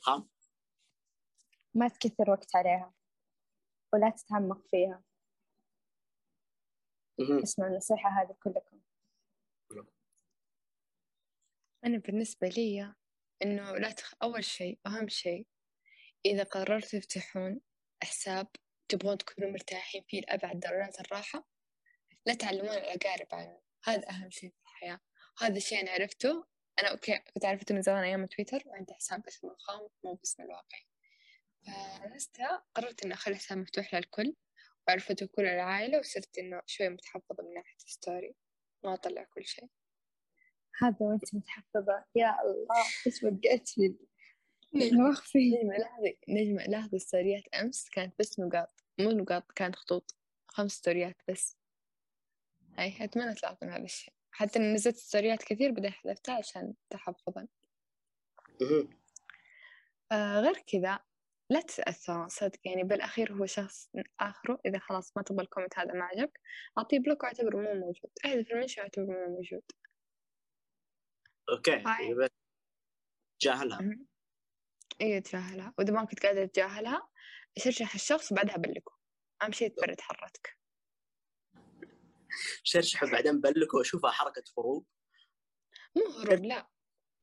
خام؟ 0.00 0.28
ما 1.76 1.88
تكثر 1.88 2.30
وقت 2.30 2.56
عليها 2.56 2.94
ولا 3.92 4.10
تتعمق 4.10 4.66
فيها. 4.66 5.02
اسمعوا 7.42 7.70
النصيحة 7.70 8.10
هذه 8.10 8.36
كلكم. 8.42 8.80
أنا 11.84 11.98
بالنسبة 11.98 12.48
لي 12.48 12.94
إنه 13.42 13.72
لا 13.72 13.90
تخ... 13.92 14.14
أول 14.22 14.44
شيء 14.44 14.78
أهم 14.86 15.08
شيء 15.08 15.46
إذا 16.26 16.42
قررتوا 16.42 16.98
تفتحون 16.98 17.60
حساب 18.02 18.48
تبغون 18.88 19.18
تكونوا 19.18 19.50
مرتاحين 19.50 20.04
فيه 20.08 20.20
لأبعد 20.20 20.60
درجات 20.60 21.00
الراحة 21.00 21.48
لا 22.26 22.34
تعلمون 22.34 22.70
الأقارب 22.70 23.26
عنه. 23.32 23.60
هذا 23.84 24.10
أهم 24.10 24.30
شيء 24.30 24.50
في 24.50 24.62
الحياة. 24.62 25.00
هذا 25.38 25.56
الشيء 25.56 25.80
أنا 25.80 25.90
عرفته. 25.90 26.46
أنا 26.78 26.90
okay 26.90 27.18
كنت 27.18 27.44
عرفته 27.44 27.74
من 27.74 27.82
زمان 27.82 28.04
أيام 28.04 28.26
تويتر 28.26 28.62
وعندي 28.66 28.94
حساب 28.94 29.22
باسم 29.22 29.48
الخام 29.48 29.88
مو 30.04 30.14
باسم 30.14 30.42
الواقعي 30.42 30.86
فإنستا 31.66 32.64
قررت 32.74 33.04
إني 33.04 33.14
أخلي 33.14 33.36
حساب 33.36 33.58
مفتوح 33.58 33.94
للكل 33.94 34.34
وعرفته 34.88 35.26
كل 35.26 35.46
العائلة 35.46 35.98
وصرت 35.98 36.38
إنه 36.38 36.62
شوي 36.66 36.88
متحفظة 36.88 37.44
من 37.44 37.54
ناحية 37.54 37.76
ال 37.76 37.86
story 37.86 38.34
ما 38.84 38.94
أطلع 38.94 39.24
كل 39.24 39.44
شيء. 39.44 39.68
هذا 40.82 40.96
وانت 41.00 41.34
متحفظة. 41.34 42.04
يا 42.14 42.36
الله 42.42 42.84
إيش 43.06 43.22
وقعت 43.22 43.78
لي 43.78 43.96
نجمة 44.74 45.16
نجمة 45.36 45.76
لاحظي؟ 45.76 46.18
نجمة 46.28 46.64
لاحظي 46.64 46.98
ستوريات 46.98 47.54
أمس 47.54 47.88
كانت 47.88 48.14
بس 48.18 48.40
نقاط 48.40 48.84
مو 48.98 49.10
نقاط 49.10 49.52
كانت 49.52 49.76
خطوط 49.76 50.14
خمس 50.48 50.72
ستوريات 50.72 51.16
بس. 51.28 51.56
هاي 52.78 53.04
أتمنى 53.04 53.34
تلاحظون 53.34 53.70
هذا 53.70 53.84
الشيء. 53.84 54.14
حتى 54.30 54.58
إني 54.58 54.74
نزلت 54.74 54.96
ستوريات 54.96 55.42
كثير 55.42 55.70
بعدين 55.70 55.92
حذفتها 55.92 56.34
عشان 56.34 56.74
تحفظا. 56.90 57.48
آه 60.12 60.40
غير 60.40 60.58
كذا 60.66 61.00
لا 61.50 61.60
تتأثر 61.60 62.28
صدق. 62.28 62.58
يعني 62.64 62.84
بالأخير 62.84 63.32
هو 63.32 63.46
شخص 63.46 63.90
آخره 64.20 64.60
إذا 64.66 64.78
خلاص 64.78 65.16
ما 65.16 65.22
تبغى 65.22 65.42
ال 65.42 65.47
comment 65.47 65.78
هذا 65.78 65.92
ما 65.92 66.04
عجبك 66.04 66.40
أعطيه 66.78 66.98
block 66.98 67.22
وأعتبره 67.22 67.56
مو 67.56 67.74
موجود. 67.74 68.10
احذف 68.24 68.50
ال 68.52 68.56
mention 68.56 68.80
واعتبره 68.82 69.04
مو 69.04 69.36
موجود. 69.36 69.62
هاي. 71.68 72.10
يبقى 72.10 72.28
تجاهلها. 73.40 73.80
مهم. 73.82 74.06
إيه 75.00 75.18
تجاهلها. 75.18 75.74
وإذا 75.78 75.92
ما 75.92 76.04
كنت 76.04 76.26
قادرة 76.26 76.44
تتجاهلها 76.44 77.08
شرشح 77.58 77.94
الشخص 77.94 78.32
وبعدها 78.32 78.56
بلكه. 78.56 78.96
أهم 79.42 79.52
شيء 79.52 79.68
تبرد 79.68 80.00
حرتك 80.00 80.58
شرشح 82.62 83.04
بعدين 83.04 83.40
بلك 83.40 83.74
وأشوفها 83.74 84.10
حركة 84.10 84.44
هروب. 84.58 84.86
مو 85.96 86.02
هروب 86.22 86.44
لا. 86.44 86.68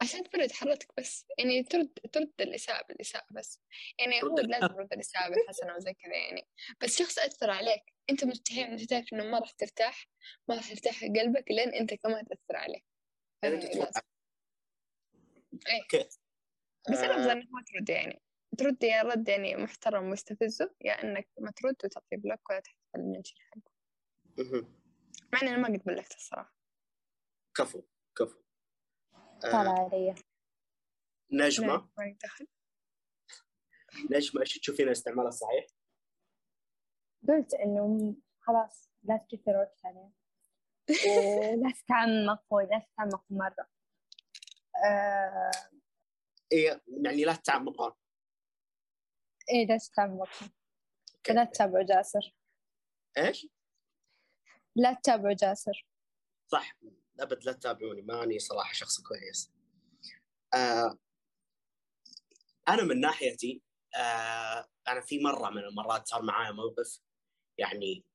عشان 0.03 0.23
تبرد 0.23 0.51
حرتك 0.51 0.91
بس. 0.97 1.25
يعني 1.37 1.63
ترد 1.63 1.93
ترد 1.93 2.31
الإساءة 2.39 2.85
بالإساءة 2.87 3.25
بس. 3.31 3.59
يعني 3.99 4.23
هو. 4.23 4.35
لازم 4.37 4.67
ترد 4.67 4.93
الإساءة 4.93 5.29
بالحسنة 5.29 5.75
وزي 5.75 5.93
كذا 5.93 6.15
يعني. 6.15 6.47
بس 6.81 6.99
شخص 6.99 7.19
أثر 7.19 7.49
عليك. 7.49 7.83
أنت 8.09 8.23
مستحيل 8.23 8.63
أنت 8.65 8.83
تعرف 8.83 9.05
إنه 9.13 9.23
ما 9.23 9.39
راح 9.39 9.51
ترتاح 9.51 10.09
ما 10.49 10.55
راح 10.55 10.71
يرتاح 10.71 11.03
قلبك 11.03 11.51
لين 11.51 11.69
أنت 11.69 11.93
كمان 11.93 12.25
تأثر 12.27 12.55
عليه. 12.55 12.79
يعني. 13.43 13.55
إيه. 15.67 16.09
بس 16.91 16.97
أنا 16.97 17.13
آه. 17.13 17.19
أفضل 17.19 17.29
إنك 17.31 17.47
ما 17.51 17.63
ترد 17.67 17.89
يعني. 17.89 18.21
ترد 18.57 18.83
يا 18.83 19.01
رد 19.01 19.29
يعني 19.29 19.55
محترم 19.55 20.09
مستفزه 20.09 20.75
يا 20.81 21.03
إنك 21.03 21.27
ما 21.39 21.51
ترد 21.51 21.75
وتعطي 21.83 22.15
بلوك 22.15 22.49
ولا 22.49 22.59
تحتفل 22.59 22.99
المنشن 22.99 23.35
حقه. 23.39 23.71
مع 25.33 25.41
إني 25.41 25.49
أنا 25.49 25.57
ما 25.57 25.67
قد 25.67 25.83
بلغت 25.83 26.15
الصراحة. 26.15 26.55
كفو 27.57 27.83
كفو. 28.17 28.42
طالع 29.51 29.71
آه 29.71 29.85
علي 29.85 30.15
ما 31.97 32.05
يدخل 32.05 32.47
نجمة 34.11 34.41
إيش 34.41 34.59
تشوفين 34.59 34.85
الاستعمال 34.85 35.27
الصحيح؟ 35.27 35.65
قلت 37.27 37.53
إنه 37.53 38.15
خلاص 38.39 38.89
لا 39.03 39.17
تكثر 39.17 39.57
وقت 39.57 39.85
عليه. 39.85 40.11
ولا 41.53 41.71
تتعمق 41.71 42.43
ولا 42.49 42.79
تتعمق 42.79 43.25
مرة. 43.29 43.67
آه 44.85 45.51
إيه 46.51 46.83
يعني 47.05 47.23
لا 47.23 47.35
تتعمقون. 47.35 47.91
إيه 49.49 49.67
لا 49.67 49.77
تتعمق 49.77 50.29
أوكي. 51.13 51.33
لا 51.33 51.43
تتابعوا 51.43 51.83
جاسر. 51.83 52.35
إيش؟ 53.17 53.47
لا 54.75 54.93
تتابعوا 54.93 55.33
جاسر. 55.33 55.87
صح. 56.47 56.77
أبد 57.19 57.45
لا 57.45 57.51
تتابعوني 57.51 58.01
ماني 58.01 58.39
صراحة 58.39 58.73
شخص 58.73 59.01
كويس. 59.01 59.51
آه 60.53 60.97
أنا 62.67 62.83
من 62.83 62.99
ناحيتي 62.99 63.61
آه 63.97 64.69
أنا 64.87 65.01
في 65.01 65.19
مرة 65.19 65.49
من 65.49 65.63
المرات 65.63 66.07
صار 66.07 66.21
معايا 66.21 66.51
موقف 66.51 66.99
يعني 67.57 68.05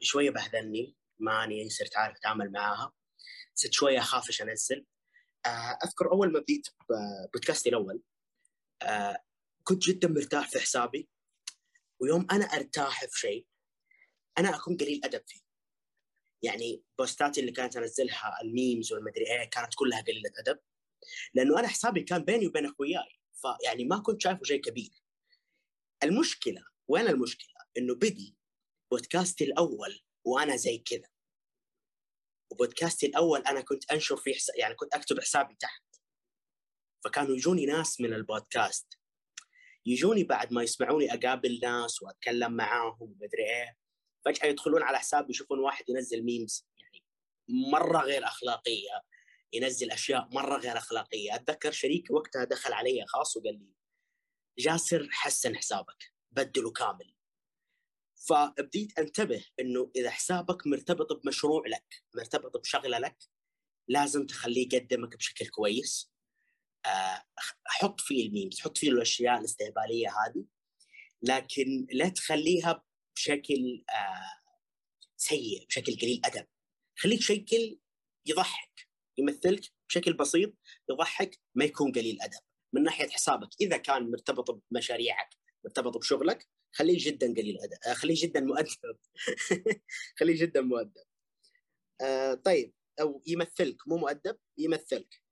فشوية 0.00 0.30
بهذلني 0.30 0.96
ماني 1.18 1.70
صرت 1.70 1.96
عارف 1.96 2.16
أتعامل 2.16 2.52
معاها 2.52 2.92
صرت 3.54 3.72
شوية 3.72 3.98
اخاف 3.98 4.26
إيش 4.28 4.42
أنزل. 4.42 4.86
آه 5.46 5.78
أذكر 5.84 6.12
أول 6.12 6.32
ما 6.32 6.40
بديت 6.40 6.68
بودكاستي 7.34 7.68
الأول 7.68 8.02
آه 8.82 9.24
كنت 9.64 9.82
جدا 9.82 10.08
مرتاح 10.08 10.50
في 10.50 10.60
حسابي 10.60 11.08
ويوم 12.00 12.26
أنا 12.32 12.44
أرتاح 12.44 13.04
في 13.04 13.18
شيء 13.18 13.46
أنا 14.38 14.56
أكون 14.56 14.76
قليل 14.76 15.00
أدب 15.04 15.22
فيه. 15.26 15.49
يعني 16.42 16.82
بوستاتي 16.98 17.40
اللي 17.40 17.52
كانت 17.52 17.76
انزلها 17.76 18.42
الميمز 18.42 18.92
والمدري 18.92 19.26
إيه 19.26 19.44
كانت 19.44 19.74
كلها 19.74 20.00
قليلة 20.00 20.30
أدب. 20.38 20.58
لأنه 21.34 21.58
أنا 21.58 21.68
حسابي 21.68 22.02
كان 22.02 22.24
بيني 22.24 22.46
وبين 22.46 22.66
أخوياي 22.66 23.20
فيعني 23.34 23.84
ما 23.84 23.98
كنت 23.98 24.22
شايفه 24.22 24.44
شيء 24.44 24.60
كبير. 24.60 24.90
المشكلة 26.02 26.64
وين 26.88 27.08
المشكلة؟ 27.08 27.54
إنه 27.78 27.94
بدي 27.94 28.36
بودكاستي 28.90 29.44
الأول 29.44 30.00
وأنا 30.24 30.56
زي 30.56 30.78
كذا. 30.78 31.08
وبودكاستي 32.50 33.06
الأول 33.06 33.40
أنا 33.40 33.60
كنت 33.60 33.92
أنشر 33.92 34.16
فيه 34.16 34.34
حس... 34.34 34.50
يعني 34.58 34.74
كنت 34.74 34.94
أكتب 34.94 35.20
حسابي 35.20 35.54
تحت. 35.54 35.82
فكانوا 37.04 37.36
يجوني 37.36 37.66
ناس 37.66 38.00
من 38.00 38.14
البودكاست. 38.14 38.98
يجوني 39.86 40.24
بعد 40.24 40.52
ما 40.52 40.62
يسمعوني 40.62 41.14
أقابل 41.14 41.60
ناس 41.62 42.02
وأتكلم 42.02 42.52
معاهم 42.52 43.02
ومدري 43.02 43.44
إيه. 43.46 43.79
فجأة 44.24 44.46
يدخلون 44.46 44.82
على 44.82 44.98
حسابي 44.98 45.30
يشوفون 45.30 45.58
واحد 45.58 45.84
ينزل 45.88 46.22
ميمز 46.22 46.68
يعني 46.78 47.04
مرة 47.48 47.98
غير 47.98 48.24
أخلاقية 48.24 49.02
ينزل 49.52 49.90
أشياء 49.90 50.28
مرة 50.32 50.56
غير 50.56 50.78
أخلاقية. 50.78 51.34
أتذكر 51.34 51.72
شريكي 51.72 52.12
وقتها 52.12 52.44
دخل 52.44 52.72
علي 52.72 53.04
خاص 53.06 53.36
وقال 53.36 53.58
لي 53.58 53.74
جاسر 54.58 55.08
حسن 55.10 55.56
حسابك 55.56 56.12
بدله 56.30 56.72
كامل. 56.72 57.14
فبديت 58.28 58.98
أنتبه 58.98 59.44
إنه 59.60 59.90
إذا 59.96 60.10
حسابك 60.10 60.66
مرتبط 60.66 61.12
بمشروع 61.12 61.62
لك 61.66 62.02
مرتبط 62.14 62.56
بشغلة 62.56 62.98
لك 62.98 63.16
لازم 63.88 64.26
تخليه 64.26 64.68
يقدمك 64.72 65.16
بشكل 65.16 65.46
كويس. 65.46 66.10
آه، 66.86 67.24
حط 67.66 68.00
فيه 68.00 68.26
الميمز 68.26 68.60
حط 68.60 68.78
فيه 68.78 68.90
الأشياء 68.90 69.38
الاستهبالية 69.38 70.08
هذه 70.08 70.44
لكن 71.22 71.86
لا 71.92 72.08
تخليها 72.08 72.84
بشكل 73.20 73.84
آه، 73.90 74.40
سيء 75.16 75.66
بشكل 75.66 75.96
قليل 75.96 76.20
ادب 76.24 76.46
خليك 76.98 77.20
شكل 77.20 77.78
يضحك 78.26 78.88
يمثلك 79.18 79.72
بشكل 79.88 80.12
بسيط 80.12 80.54
يضحك 80.90 81.40
ما 81.54 81.64
يكون 81.64 81.92
قليل 81.92 82.22
ادب 82.22 82.40
من 82.72 82.82
ناحية 82.82 83.08
حسابك 83.08 83.48
إذا 83.60 83.76
كان 83.76 84.10
مرتبط 84.10 84.62
بمشاريعك 84.70 85.28
مرتبط 85.64 85.98
بشغلك 85.98 86.48
خليه 86.72 86.98
جدا 87.00 87.26
قليل 87.26 87.58
ادب 87.60 87.78
آه، 87.86 87.94
خليه 87.94 88.14
جدا 88.22 88.40
مؤدب. 88.40 88.98
خليه 90.18 90.40
جدا 90.40 90.60
مؤدب. 90.60 91.04
آه 92.00 92.34
طيب 92.34 92.74
أو 93.00 93.22
يمثلك 93.26 93.88
مو 93.88 93.96
مؤدب 93.96 94.38
يمثلك. 94.58 95.22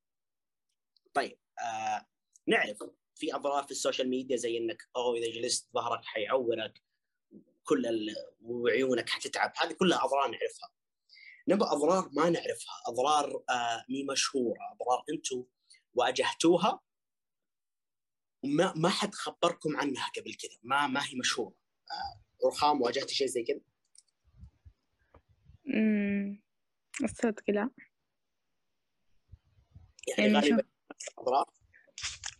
طيب 1.14 1.39
آه 1.62 2.07
نعرف 2.47 2.78
في 3.14 3.34
اضرار 3.34 3.64
في 3.64 3.70
ال 3.70 3.76
social 3.76 4.09
media 4.11 4.36
زي 4.36 4.59
إنك 4.59 4.82
أو 4.97 5.14
إذا 5.14 5.30
جلست 5.30 5.68
ظهرك 5.74 6.05
حيعورك 6.05 6.82
كل 7.68 7.86
ال... 7.86 8.14
وعيونك 8.40 9.08
حتتعب. 9.08 9.52
هذه 9.56 9.72
كلها 9.72 10.04
أضرار 10.04 10.30
نعرفها. 10.30 10.70
نبى 11.48 11.64
أضرار 11.64 12.10
ما 12.12 12.30
نعرفها. 12.30 12.74
أضرار 12.86 13.44
آه 13.50 13.84
مي 13.88 14.04
مشهورة. 14.04 14.60
أضرار 14.72 15.04
أنتم 15.14 15.44
واجهتوها 15.94 16.80
وما 18.44 18.74
ما 18.76 18.88
حد 18.88 19.14
خبركم 19.14 19.76
عنها 19.76 20.10
قبل 20.16 20.34
كذا. 20.34 20.58
ما 20.62 20.86
ما 20.86 21.00
هي 21.00 21.18
مشهورة. 21.18 21.54
آه 21.90 22.48
رخام 22.48 22.82
واجهتي 22.82 23.14
شيء 23.14 23.26
زي 23.26 23.44
كذا؟ 23.44 23.60
أمم، 25.74 26.42
الصدق 27.04 27.50
لا. 27.50 27.70
يعني 30.08 30.32
يعني 30.32 30.34
غالبا 30.34 30.64
أضرار؟ 31.18 31.44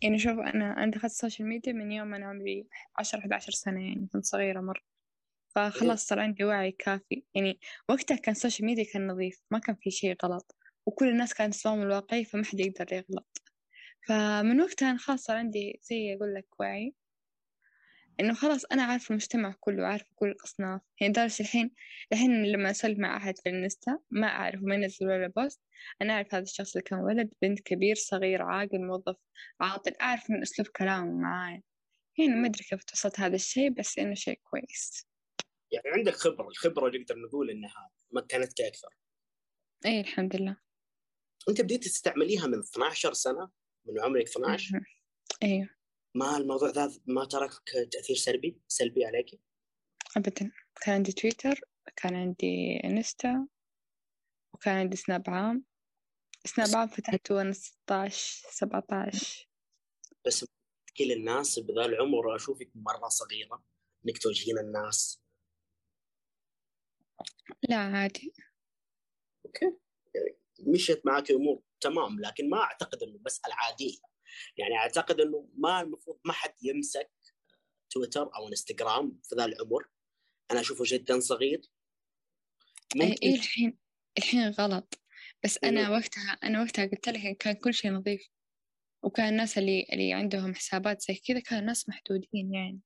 يعني 0.01 0.19
شوف 0.19 0.31
أنا 0.31 0.83
أنا 0.83 0.91
دخلت 0.91 1.11
ال 1.11 1.16
social 1.16 1.47
media 1.49 1.73
من 1.73 1.91
يوم 1.91 2.13
أنا 2.13 2.25
عمري 2.25 2.67
عشر 2.97 3.19
أحد 3.19 3.33
عشر 3.33 3.51
سنة 3.51 3.87
يعني 3.87 4.07
كنت 4.13 4.25
صغيرة 4.25 4.61
مرة. 4.61 4.88
فخلاص 5.59 6.07
صار 6.07 6.19
عندي 6.19 6.43
وعي 6.43 6.71
كافي. 6.71 7.23
يعني 7.35 7.59
وقتها 7.89 8.17
كان 8.17 8.31
ال 8.31 8.36
social 8.36 8.65
media 8.65 8.83
كان 8.93 9.07
نظيف 9.07 9.41
ما 9.51 9.59
كان 9.59 9.75
في 9.75 9.91
شيء 9.91 10.15
غلط 10.25 10.55
وكل 10.85 11.09
الناس 11.09 11.33
كانت 11.33 11.53
تسمعهم 11.53 11.81
الواقعي 11.81 12.25
فما 12.25 12.45
حد 12.45 12.59
يقدر 12.59 12.93
يغلط. 12.93 13.41
فمن 14.07 14.61
وقتها 14.61 14.89
أنا 14.91 14.97
خلاص 14.97 15.23
صار 15.23 15.37
عندي 15.37 15.79
زي 15.83 16.15
أقول 16.15 16.35
لك 16.35 16.59
وعي 16.59 16.95
إنه 18.19 18.33
خلاص 18.33 18.65
أنا 18.65 18.83
عارفة 18.83 19.11
المجتمع 19.11 19.55
كله 19.59 19.87
عارفة 19.87 20.07
كل 20.15 20.27
الأصناف. 20.29 20.81
يعني 21.01 21.11
لدرجة 21.13 21.41
الحين 21.41 21.71
الحين 22.13 22.43
لما 22.45 22.71
أسولف 22.71 22.99
مع 22.99 23.17
أحد 23.17 23.37
في 23.37 23.49
الانستا 23.49 23.99
ما 24.11 24.27
أعرف 24.27 24.59
ما 24.63 24.75
ينزل 24.75 25.07
ولا 25.07 25.27
post 25.27 25.61
أنا 26.01 26.13
أعرف 26.13 26.35
هذا 26.35 26.43
الشخص 26.43 26.75
اللي 26.75 26.83
كان 26.83 26.99
ولد 26.99 27.29
بنت 27.41 27.59
كبير 27.59 27.95
صغير 27.95 28.41
عاقل 28.41 28.81
موظف 28.87 29.15
عاطل 29.61 29.93
أعرف 30.01 30.29
من 30.29 30.41
أسلوب 30.41 30.67
كلامه 30.67 31.11
معايا 31.21 31.61
يعني 32.19 32.35
ما 32.35 32.47
أدري 32.47 32.63
كيف 32.63 32.83
توصلت 32.83 33.19
هذا 33.19 33.35
الشيء 33.35 33.69
بس 33.69 33.99
إنه 33.99 34.13
شيء 34.13 34.39
كويس. 34.43 35.07
يعني 35.71 35.89
عندك 35.89 36.13
خبرة 36.13 36.47
الخبرة 36.47 36.97
نقدر 36.97 37.19
نقول 37.19 37.49
إنها 37.49 37.91
مكنتك 38.11 38.61
أكثر 38.61 38.95
أي 39.85 39.99
الحمد 39.99 40.35
لله. 40.35 40.57
أنت 41.49 41.61
بديت 41.61 41.83
تستعمليها 41.83 42.47
من 42.47 42.59
12 42.59 43.13
سنة 43.13 43.51
من 43.85 44.01
عمرك 44.01 44.27
12 44.27 44.73
مهم. 44.73 44.85
أيوه 45.43 45.69
ما 46.15 46.37
الموضوع 46.37 46.69
ذا 46.69 46.91
ما 47.05 47.25
ترك 47.25 47.51
تأثير 47.91 48.15
سلبي 48.15 48.61
سلبي 48.67 49.05
عليك؟ 49.05 49.39
أبدا. 50.17 50.51
كان 50.81 50.95
عندي 50.95 51.11
تويتر 51.11 51.59
كان 51.95 52.15
عندي 52.15 52.79
إنستا 52.83 53.47
وكان 54.53 54.75
عندي 54.75 54.97
سناب 54.97 55.29
عام. 55.29 55.65
سناب 56.45 56.75
عام 56.75 56.87
فتحته 56.87 57.35
وأنا 57.35 57.51
ستاش 57.51 58.43
سبعتاش 58.51 59.49
بس 60.25 60.45
كل 60.97 61.11
الناس 61.11 61.59
بذا 61.59 61.85
العمر 61.85 62.35
أشوفك 62.35 62.69
مرة 62.75 63.07
صغيرة 63.07 63.63
إنك 64.05 64.17
توجهين 64.17 64.57
الناس. 64.57 65.21
لا 67.69 67.77
عادي. 67.77 68.33
okay. 69.45 69.65
يعني 70.15 70.35
مشيت 70.59 71.05
معك 71.05 71.31
امور 71.31 71.61
تمام 71.81 72.19
لكن 72.19 72.49
ما 72.49 72.57
أعتقد 72.57 73.03
إنه 73.03 73.19
مساله 73.25 73.55
عاديه 73.55 73.97
يعني 74.57 74.75
أعتقد 74.75 75.19
إنه 75.21 75.49
ما 75.57 75.81
المفروض 75.81 76.19
ما 76.25 76.33
حد 76.33 76.53
يمسك 76.61 77.11
تويتر 77.89 78.35
أو 78.35 78.47
إنستغرام 78.47 79.19
في 79.23 79.35
ذا 79.35 79.45
العمر. 79.45 79.89
أنا 80.51 80.59
أشوفه 80.59 80.83
جدا 80.87 81.19
صغير. 81.19 81.61
أي 82.95 82.99
ممكن 83.09 83.15
إيه 83.23 83.35
الحين 83.35 83.77
الحين 84.17 84.49
غلط. 84.49 85.01
بس 85.43 85.59
أنا 85.63 85.79
أيوه. 85.81 85.91
وقتها 85.91 86.31
أنا 86.43 86.61
وقتها 86.61 86.85
قلت 86.85 87.09
لك 87.09 87.37
كان 87.37 87.53
كل 87.55 87.73
شيء 87.73 87.91
نظيف. 87.91 88.29
وكان 89.03 89.29
الناس 89.29 89.57
اللي 89.57 89.85
اللي 89.93 90.13
عندهم 90.13 90.55
حسابات 90.55 91.01
زي 91.01 91.15
كذا 91.15 91.39
كانوا 91.39 91.65
ناس 91.65 91.89
محدودين 91.89 92.53
يعني. 92.53 92.79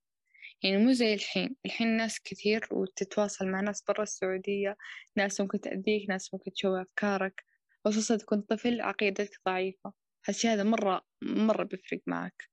يعني 0.63 0.77
مو 0.77 0.91
زي 0.91 1.13
الحين. 1.13 1.55
الحين 1.65 1.97
ناس 1.97 2.19
كثير 2.19 2.67
وتتواصل 2.71 3.47
مع 3.47 3.61
ناس 3.61 3.81
برا 3.81 4.03
السعودية 4.03 4.77
ناس 5.15 5.41
ممكن 5.41 5.61
تأذيك 5.61 6.09
ناس 6.09 6.33
ممكن 6.33 6.53
تشوه 6.53 6.81
أفكارك. 6.81 7.45
خصوصا 7.85 8.17
تكون 8.17 8.41
طفل 8.41 8.81
عقيدتك 8.81 9.41
ضعيفة. 9.45 9.93
هالشي 10.25 10.47
هذا 10.47 10.63
مرة 10.63 11.01
مرة 11.21 11.63
بيفرق 11.63 12.01
معك. 12.07 12.49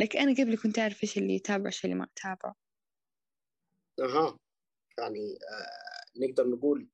لكن 0.00 0.18
أنا 0.18 0.34
قبل 0.34 0.58
كنت 0.58 0.78
أعرف 0.78 1.02
إيش 1.02 1.18
اللي 1.18 1.34
يتابع 1.34 1.64
وإيش 1.64 1.84
اللي 1.84 1.96
ما 1.96 2.06
يتابع. 2.18 2.54
أها. 4.00 4.38
يعني 4.98 5.38
آه 5.50 6.20
نقدر 6.20 6.48
نقول 6.48 6.88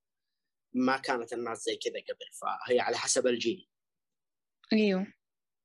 ما 0.73 0.97
كانت 0.97 1.33
الناس 1.33 1.63
زي 1.63 1.77
كذا 1.77 2.01
قبل 2.01 2.27
فهي 2.33 2.81
على 2.81 2.97
حسب 2.97 3.27
الجيل. 3.27 3.69
أيوه. 4.73 5.07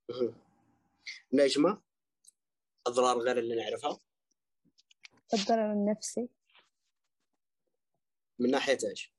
مهم. 0.10 0.36
نجمة 1.34 1.82
أضرار 2.88 3.18
غير 3.18 3.38
اللي 3.38 3.56
نعرفها. 3.56 4.00
الضرر 5.34 5.72
النفسي 5.72 6.30
من 8.40 8.52
ناحية 8.52 8.78
إيش؟ 8.90 9.14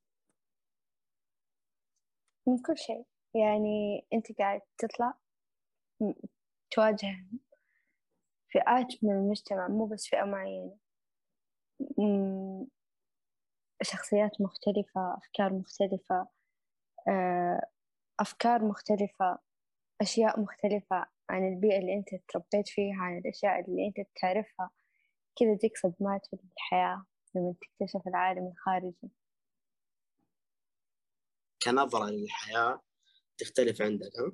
من 2.46 2.58
كل 2.58 2.78
شيء. 2.78 3.04
يعني 3.34 4.06
أنت 4.12 4.38
قاعد 4.38 4.60
تطلع 4.78 5.14
تواجه 6.70 7.26
فئات 8.48 9.04
من 9.04 9.10
المجتمع 9.10 9.68
مو 9.68 9.86
بس 9.86 10.06
فئة 10.06 10.24
معينة. 10.24 10.76
شخصيات 13.82 14.40
مختلفة 14.40 15.16
أفكار 15.16 15.52
مختلفة 15.52 16.28
آه، 17.08 17.66
أفكار 18.20 18.64
مختلفة 18.64 19.38
أشياء 20.00 20.40
مختلفة 20.40 21.06
عن 21.28 21.48
البيئة 21.48 21.78
اللي 21.78 21.94
أنت 21.94 22.08
تربيت 22.28 22.68
فيها 22.68 22.96
عن 22.96 23.18
الأشياء 23.18 23.60
اللي 23.60 23.86
أنت 23.86 24.08
تعرفها. 24.20 24.70
كذا 25.38 25.56
تجيك 25.56 25.76
صدمات 25.76 26.26
في 26.26 26.36
الحياة 26.56 27.04
لما 27.34 27.54
تكتشف 27.60 28.08
العالم 28.08 28.46
الخارجي 28.48 29.10
كنظرة 31.62 32.10
للحياة 32.10 32.82
تختلف 33.38 33.82
عندك 33.82 34.10
ها؟ 34.18 34.32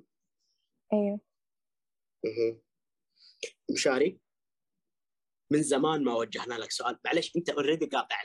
أيوه 0.93 1.21
مهم. 2.25 2.61
مشاري 3.71 4.21
من 5.51 5.63
زمان 5.63 6.05
ما 6.05 6.15
وجهنا 6.15 6.55
لك 6.55 6.71
سؤال 6.71 6.99
معلش 7.05 7.37
أنت 7.37 7.51
already 7.51 7.87
قاطع 7.87 8.17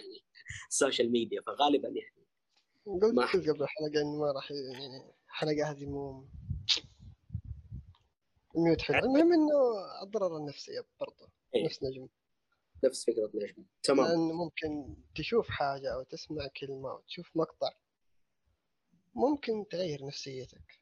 ال 0.69 0.75
social 0.75 1.11
media 1.11 1.41
فغالبا 1.41 1.87
يعني 1.87 2.25
قلت 2.85 3.13
ما- 3.13 3.25
قلت 3.25 3.49
قبل 3.49 3.63
الحلقة 3.63 4.01
إنه 4.01 4.19
ما 4.19 4.31
راح 4.31 4.51
يعني 4.51 5.13
الحلقة 5.27 5.71
هذه 5.71 5.85
مو 5.85 6.27
mute 8.55 8.81
حلو 8.81 8.97
المهم 8.99 9.33
إنه 9.33 9.57
الضرر 10.03 10.37
النفسية 10.37 10.85
برضه 10.99 11.31
إيه. 11.55 11.65
نفس 11.65 11.83
نجم 11.83 12.07
نفس 12.83 13.05
فكرة 13.05 13.31
نجم 13.33 13.65
تمام. 13.83 14.07
لأن 14.07 14.35
ممكن 14.35 14.95
تشوف 15.15 15.49
حاجة 15.49 15.93
أو 15.93 16.03
تسمع 16.03 16.47
كلمة 16.47 16.91
أو 16.91 17.01
تشوف 17.01 17.31
مقطع 17.35 17.73
ممكن 19.15 19.67
تغير 19.67 20.05
نفسيتك 20.05 20.79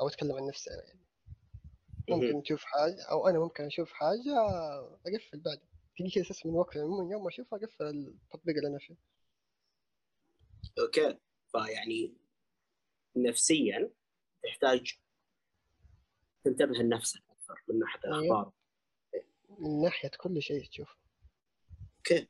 أو 0.00 0.08
أتكلم 0.08 0.32
عن 0.32 0.46
نفسي 0.46 0.70
أنا 0.70 0.82
يعني. 0.82 1.02
ممكن 2.08 2.42
تشوف 2.42 2.64
حاجة 2.64 3.02
أو 3.10 3.28
أنا 3.28 3.38
ممكن 3.38 3.64
أشوف 3.64 3.92
حاجة 3.92 4.36
أقفل 5.06 5.40
بعدها 5.40 5.68
تجي 5.98 6.10
كذا 6.10 6.22
أساس 6.22 6.46
من 6.46 6.54
وقت 6.54 6.76
من 6.76 7.10
يوم 7.10 7.22
ما 7.22 7.28
أشوفها 7.28 7.58
أقفل 7.58 7.84
التطبيق 7.84 8.56
اللي 8.56 8.68
أنا 8.68 8.78
فيه. 8.78 8.96
okay. 10.78 11.18
فيعني 11.52 12.14
نفسيا 13.16 13.90
تحتاج 14.42 14.98
تنتبه 16.44 16.74
لنفسك 16.74 17.22
أكثر 17.30 17.62
من 17.68 17.78
ناحية 17.78 18.00
أيوه. 18.04 18.18
الأخبار 18.18 18.52
من 19.58 19.82
ناحية 19.82 20.10
كل 20.18 20.42
شيء 20.42 20.68
تشوف 20.68 21.01
okay. 22.02 22.28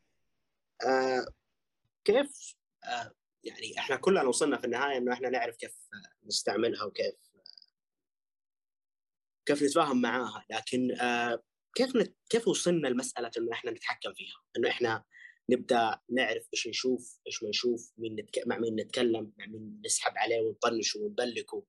آه 0.87 1.27
كيف 2.05 2.57
آه 2.85 3.15
يعني 3.45 3.79
إحنا 3.79 3.97
كلنا 3.97 4.23
وصلنا 4.23 4.59
في 4.59 4.65
النهاية 4.65 4.99
إنه 4.99 5.13
إحنا 5.13 5.29
نعرف 5.29 5.57
كيف 5.57 5.89
نستعملها 6.27 6.85
وكيف 6.85 7.15
كيف 9.47 9.63
نتفاهم 9.63 10.01
معاها. 10.01 10.47
لكن 10.51 11.01
آه 11.01 11.43
كيف 11.75 11.97
نت... 11.97 12.17
كيف 12.29 12.49
وصلنا 12.49 12.89
لمسألة 12.89 13.31
إنه 13.39 13.53
إحنا 13.53 13.71
نتحكم 13.71 14.13
فيها؟ 14.15 14.43
إنه 14.57 14.69
إحنا 14.69 15.05
نبدأ 15.51 16.01
نعرف 16.11 16.49
إيش 16.55 16.69
نشوف 16.69 17.21
إيش 17.27 17.43
ما 17.43 17.49
نشوف 17.49 17.93
مين 17.99 18.17
نتك... 18.21 18.47
مع 18.47 18.59
مين 18.59 18.77
نتكلم 18.77 19.33
مع 19.39 19.47
مين 19.47 19.83
نسحب 19.85 20.13
عليه 20.19 20.41
ونطنشه 20.41 21.01
ونبلكه. 21.01 21.67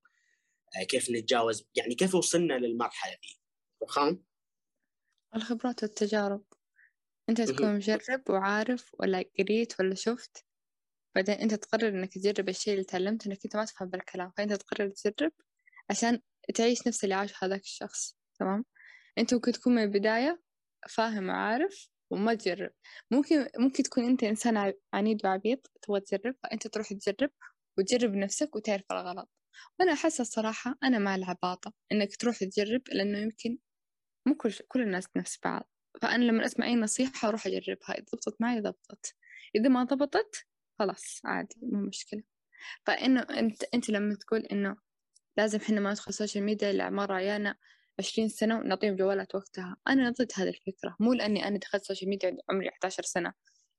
آه 0.80 0.84
كيف 0.84 1.10
نتجاوز 1.10 1.64
يعني 1.74 1.94
كيف 1.94 2.14
وصلنا 2.14 2.54
للمرحلة 2.54 3.18
دي؟ 3.22 3.40
فخام 3.80 4.24
الخبرات 5.34 5.82
والتجارب. 5.82 6.44
أنت 7.28 7.40
تكون 7.40 7.74
مجرب 7.76 8.22
وعارف 8.30 8.90
ولا 9.00 9.24
قريت 9.38 9.80
ولا 9.80 9.94
شفت 9.94 10.44
بعدين 11.16 11.34
أنت 11.34 11.54
تقرر 11.54 11.88
إنك 11.88 12.14
تجرب 12.14 12.48
الشيء 12.48 12.72
اللي 12.74 12.84
تعلمته 12.84 13.28
إنك 13.28 13.38
أنت 13.44 13.56
ما 13.56 13.64
تفهم 13.64 13.88
بالكلام 13.88 14.32
فأنت 14.36 14.52
تقرر 14.52 14.88
تجرب 14.90 15.32
عشان 15.90 16.20
تعيش 16.54 16.86
نفس 16.88 17.04
اللي 17.04 17.14
عاشه 17.14 17.36
هذاك 17.44 17.60
الشخص 17.62 18.16
تمام؟ 18.40 18.64
أنت 19.18 19.34
ممكن 19.34 19.52
تكون 19.52 19.74
من 19.74 19.82
البداية 19.82 20.42
فاهم 20.90 21.28
وعارف 21.28 21.88
وما 22.10 22.34
تجرب. 22.34 22.70
ممكن 23.10 23.48
ممكن 23.58 23.82
تكون 23.82 24.04
أنت 24.04 24.24
إنسان 24.24 24.74
عنيد 24.94 25.26
وعبيط 25.26 25.72
تبغى 25.82 26.00
تجرب 26.00 26.36
فأنت 26.42 26.66
تروح 26.66 26.88
تجرب 26.92 27.30
وتجرب 27.78 28.14
نفسك 28.14 28.56
وتعرف 28.56 28.84
الغلط. 28.92 29.30
وأنا 29.80 29.92
أحس 29.92 30.20
الصراحة 30.20 30.74
أنا 30.84 30.98
مع 30.98 31.14
العباطة 31.14 31.72
إنك 31.92 32.16
تروح 32.16 32.38
تجرب 32.38 32.82
لأنه 32.92 33.18
يمكن 33.18 33.58
مو 34.26 34.34
كل 34.36 34.52
كل 34.68 34.82
الناس 34.82 35.06
نفس 35.16 35.38
بعض. 35.44 35.70
فأنا 36.04 36.24
لما 36.24 36.44
أسمع 36.44 36.66
أي 36.66 36.74
نصيحة 36.76 37.28
أروح 37.28 37.46
أجربها 37.46 37.94
إذا 37.94 38.04
ضبطت 38.12 38.40
معي 38.40 38.60
ضبطت 38.60 39.14
إذا 39.54 39.68
ما 39.68 39.84
ضبطت 39.84 40.46
خلاص 40.78 41.20
عادي 41.24 41.56
مو 41.62 41.80
مشكلة. 41.80 42.22
فإنه 42.86 43.20
أنت 43.20 43.64
أنت 43.74 43.90
لما 43.90 44.14
تقول 44.14 44.40
إنه 44.40 44.76
لازم 45.36 45.58
إحنا 45.58 45.80
ما 45.80 45.90
ندخل 45.90 46.08
ال 46.08 46.13
social 46.13 46.44
media 46.44 46.70
إلا 46.70 46.84
عمر 46.84 47.12
عيالنا 47.12 47.56
عشرين 47.98 48.28
سنة 48.28 48.58
ونعطيهم 48.58 48.96
جوالات 48.96 49.34
وقتها 49.34 49.76
أنا 49.88 50.10
ضد 50.10 50.32
هذه 50.34 50.48
الفكرة. 50.48 50.96
مو 51.00 51.12
لأني 51.12 51.48
أنا 51.48 51.58
دخلت 51.58 51.82
ال 51.82 51.86
social 51.86 52.10
media 52.10 52.36
عمري 52.50 52.68
11 52.68 53.02
سنة. 53.02 53.32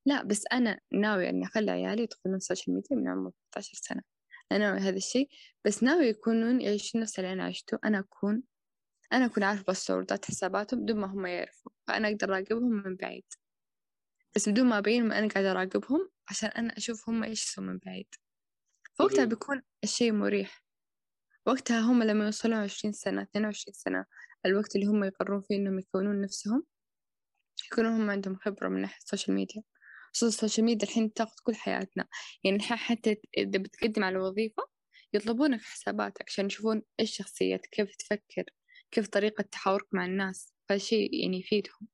لا 0.06 0.22
بس 0.22 0.44
أنا 0.52 0.80
ناوي 0.92 1.28
إني 1.28 1.44
أخلي 1.44 1.70
عيالي 1.70 2.02
يدخلون 2.02 2.36
ال 2.36 2.41
social 2.41 2.74
media 2.74 2.96
من 2.96 3.08
عمر 3.08 3.30
11 3.52 3.74
سنة. 3.74 4.02
أنا 4.52 4.58
ناوي 4.58 4.78
هذا 4.78 4.96
الشيء 4.96 5.28
بس 5.64 5.82
ناوي 5.82 6.06
يكونون 6.06 6.60
يعيشون 6.60 7.00
نفس 7.00 7.18
اللي 7.18 7.32
أنا 7.32 7.44
عشته. 7.44 7.78
أنا 7.84 7.98
أكون 7.98 8.42
أنا 9.12 9.24
أكون 9.24 9.42
عارفة 9.42 9.64
password 9.64 10.17
ات 10.17 10.24
حساباتهم 10.24 10.82
بدون 10.82 11.00
ما 11.00 11.06
هم 11.06 11.26
يعرفوا 11.26 11.72
فأنا 11.86 12.08
أقدر 12.08 12.28
أراقبهم 12.28 12.82
من 12.86 12.96
بعيد. 12.96 13.24
بس 14.34 14.48
بدون 14.48 14.66
ما 14.66 14.78
أبين 14.78 15.08
ما 15.08 15.18
أنا 15.18 15.28
قاعدة 15.28 15.50
أراقبهم 15.50 16.10
عشان 16.28 16.48
أنا 16.48 16.76
أشوف 16.76 17.08
هم 17.08 17.24
إيش 17.24 17.44
يسوون 17.44 17.66
من 17.66 17.78
بعيد. 17.78 18.08
فوقتها 18.94 19.24
بيكون 19.24 19.62
الشيء 19.84 20.12
مريح. 20.12 20.64
وقتها 21.46 21.80
هم 21.80 22.02
لما 22.02 22.24
يوصلون 22.24 22.54
عشرين 22.54 22.92
سنة 22.92 23.22
اثنين 23.22 23.44
وعشرين 23.44 23.74
سنة 23.74 24.04
الوقت 24.46 24.76
اللي 24.76 24.86
هم 24.86 25.04
يقررون 25.04 25.42
فيه 25.42 25.56
إنهم 25.56 25.78
يكونون 25.78 26.20
نفسهم 26.20 26.66
يكونون 27.72 27.92
هم 27.92 28.10
عندهم 28.10 28.36
خبرة 28.36 28.68
من 28.68 28.80
ناحية 28.80 28.98
ال 28.98 29.03
social 29.03 29.36
media 29.36 29.62
خصوصا 30.14 30.28
ال 30.28 30.33
social 30.33 30.66
media 30.66 30.88
الحين 30.88 31.12
تاخذ 31.12 31.34
كل 31.42 31.54
حياتنا. 31.54 32.06
يعني 32.44 32.62
حتى 32.62 33.16
إذا 33.38 33.58
بتقدم 33.58 34.04
على 34.04 34.18
وظيفة 34.18 34.62
يطلبونك 35.12 35.60
حساباتك 35.62 36.24
عشان 36.28 36.46
يشوفون 36.46 36.82
إيش 37.00 37.16
شخصيتك 37.16 37.68
كيف 37.70 37.96
تفكر. 37.96 38.44
كيف 38.90 39.08
طريقة 39.08 39.42
تحاورك 39.42 39.86
مع 39.92 40.04
الناس 40.04 40.54
فشيء 40.68 41.14
يعني 41.22 41.38
يفيدهم. 41.38 41.88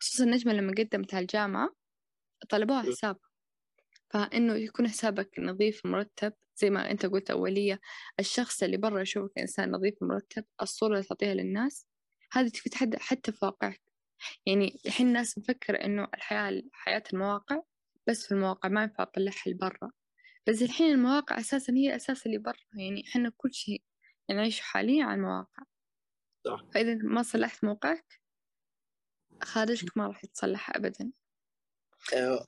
خصوصا 0.00 0.24
النجمة 0.24 0.52
لما 0.52 0.72
قدمت 0.78 1.14
على 1.14 1.22
الجامعة 1.22 1.74
طلبوها 2.48 2.82
حساب. 2.82 3.16
فإنه 4.10 4.54
يكون 4.54 4.88
حسابك 4.88 5.38
نظيف 5.38 5.86
مرتب 5.86 6.32
زي 6.56 6.70
ما 6.70 6.90
أنت 6.90 7.06
قلت 7.06 7.30
أولية 7.30 7.80
الشخص 8.20 8.62
اللي 8.62 8.76
برا 8.76 9.00
يشوفك 9.00 9.38
إنسان 9.38 9.70
نظيف 9.70 9.94
مرتب 10.02 10.44
الصورة 10.62 10.92
اللي 10.92 11.04
تعطيها 11.04 11.34
للناس 11.34 11.86
هذه 12.32 12.48
تتحدى 12.48 12.98
حتى 13.00 13.32
في 13.32 13.44
واقعك. 13.44 13.82
يعني 14.46 14.80
الحين 14.86 15.06
الناس 15.06 15.38
مفكرة 15.38 15.76
إنه 15.76 16.08
الحياة 16.14 16.62
حياة 16.72 17.02
المواقع 17.12 17.62
بس 18.06 18.26
في 18.26 18.32
المواقع 18.32 18.68
ما 18.68 18.82
ينفع 18.82 19.02
أطلعها 19.02 19.42
لبرا. 19.46 19.90
بس 20.48 20.62
الحين 20.62 20.90
المواقع 20.92 21.38
أساسا 21.40 21.72
هي 21.72 21.96
أساس 21.96 22.26
اللي 22.26 22.38
برا. 22.38 22.56
يعني 22.74 23.04
إحنا 23.08 23.32
كل 23.36 23.54
شيء 23.54 23.82
نعيشه 24.30 24.62
حاليا 24.62 25.04
على 25.04 25.14
المواقع. 25.14 25.62
صح. 26.44 26.64
فإذا 26.74 26.94
ما 26.94 27.22
صلحت 27.22 27.64
موقعك 27.64 28.20
خارجك 29.42 29.96
ما 29.96 30.06
راح 30.06 30.24
يتصلح 30.24 30.76
أبدا. 30.76 31.12
آه، 32.14 32.46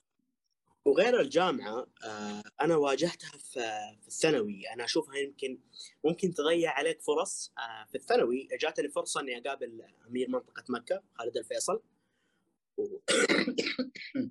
وغير 0.84 1.20
الجامعة 1.20 1.86
آه، 2.04 2.42
أنا 2.60 2.76
واجهتها 2.76 3.30
في 3.30 3.60
في 4.00 4.08
الثانوي. 4.08 4.68
أنا 4.72 4.84
أشوفها 4.84 5.16
يمكن 5.16 5.58
ممكن 6.04 6.34
تضيع 6.34 6.72
عليك 6.72 7.02
فرص. 7.02 7.52
آه، 7.58 7.84
في 7.84 7.94
الثانوي 7.94 8.48
جاتني 8.60 8.88
فرصة 8.88 9.20
إني 9.20 9.38
أقابل 9.38 9.82
أمير 10.06 10.30
منطقة 10.30 10.64
مكة 10.68 11.02
خالد 11.14 11.36
الفيصل. 11.36 11.82
و... 12.76 12.82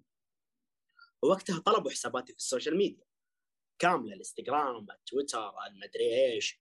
ووقتها 1.24 1.60
طلبوا 1.60 1.92
حساباتي 1.92 2.34
في 2.34 2.40
ال 2.40 2.45
social 2.45 2.78
media. 2.78 3.06
كاملة 3.80 4.14
الإنستغرام 4.14 4.88
التويتر 4.92 5.54
المدري 5.68 6.34
إيش. 6.34 6.60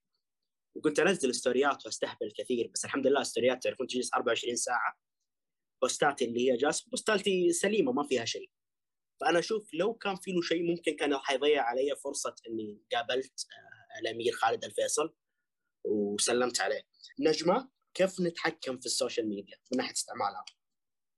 وكنت 0.75 0.99
أنزل 0.99 1.35
story 1.35 1.77
ات 1.77 1.85
وأستهبل 1.85 2.31
كثير 2.37 2.71
بس 2.73 2.85
الحمد 2.85 3.07
لله 3.07 3.23
story 3.23 3.56
ات 3.56 3.63
تعرفون 3.63 3.87
تجلس 3.87 4.13
24 4.13 4.55
ساعة. 4.55 4.97
post 5.81 6.10
اتي 6.10 6.25
اللي 6.25 6.51
هي 6.51 6.57
جالس 6.57 6.81
post 6.81 7.28
اتي 7.28 7.51
سليمة 7.51 7.91
ما 7.91 8.03
فيها 8.03 8.25
شيء. 8.25 8.49
فأنا 9.21 9.39
أشوف 9.39 9.73
لو 9.73 9.93
كان 9.93 10.15
في 10.15 10.31
له 10.31 10.41
شيء 10.41 10.63
ممكن 10.63 10.95
كان 10.95 11.17
حيضيع 11.17 11.63
علي 11.63 11.95
فرصة 12.03 12.35
إني 12.49 12.81
قابلت 12.91 13.45
آه، 13.51 13.99
الأمير 13.99 14.33
خالد 14.33 14.65
الفيصل 14.65 15.15
وسلمت 15.85 16.61
عليه. 16.61 16.81
نجمة 17.19 17.69
كيف 17.93 18.21
نتحكم 18.21 18.79
في 18.79 18.85
ال 18.85 18.91
social 18.91 19.29
media 19.29 19.57
من 19.71 19.77
ناحية 19.77 19.93
استعمالها؟ 19.93 20.45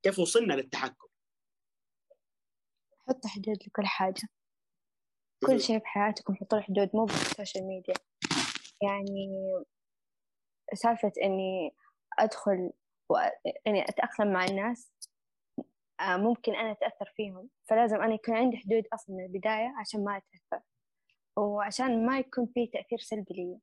كيف 0.04 0.20
وصلنا 0.20 0.54
للتحكم؟ 0.54 1.08
حط 3.08 3.28
حدود 3.28 3.58
لكل 3.68 3.86
حاجة. 3.86 4.22
كل 5.46 5.62
شيء 5.62 5.78
بحياتكم 5.78 6.36
حطوا 6.36 6.58
له 6.58 6.64
حدود 6.64 6.90
مو 6.94 7.06
بس 7.06 7.14
ال 7.14 7.21
social 7.21 7.68
media. 7.68 7.94
يعني 8.82 9.30
سالفة 10.74 11.12
إني 11.24 11.76
أدخل 12.20 12.72
و... 13.10 13.16
يعني 13.66 13.84
أتأقلم 13.90 14.34
مع 14.34 14.46
الناس 14.46 14.92
آه، 16.00 16.18
ممكن 16.18 16.56
أنا 16.56 16.72
أتأثر 16.72 17.14
فيهم 17.16 17.50
فلازم 17.70 18.02
أنا 18.02 18.14
يكون 18.14 18.36
عندي 18.36 18.58
حدود 18.58 18.84
أصلا 18.94 19.16
من 19.16 19.26
البداية 19.26 19.74
عشان 19.80 20.04
ما 20.04 20.18
أتأثر 20.18 20.66
وعشان 21.38 22.06
ما 22.06 22.20
يكون 22.20 22.46
في 22.54 22.68
تأثير 22.68 23.00
سلبي 23.00 23.34
لي. 23.34 23.60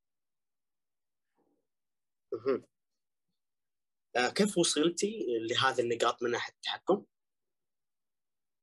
آه، 4.17 4.29
كيف 4.29 4.59
وصلتي 4.59 5.27
لهذه 5.51 5.81
النقاط 5.81 6.23
من 6.23 6.31
ناحية 6.31 6.53
التحكم؟ 6.53 7.05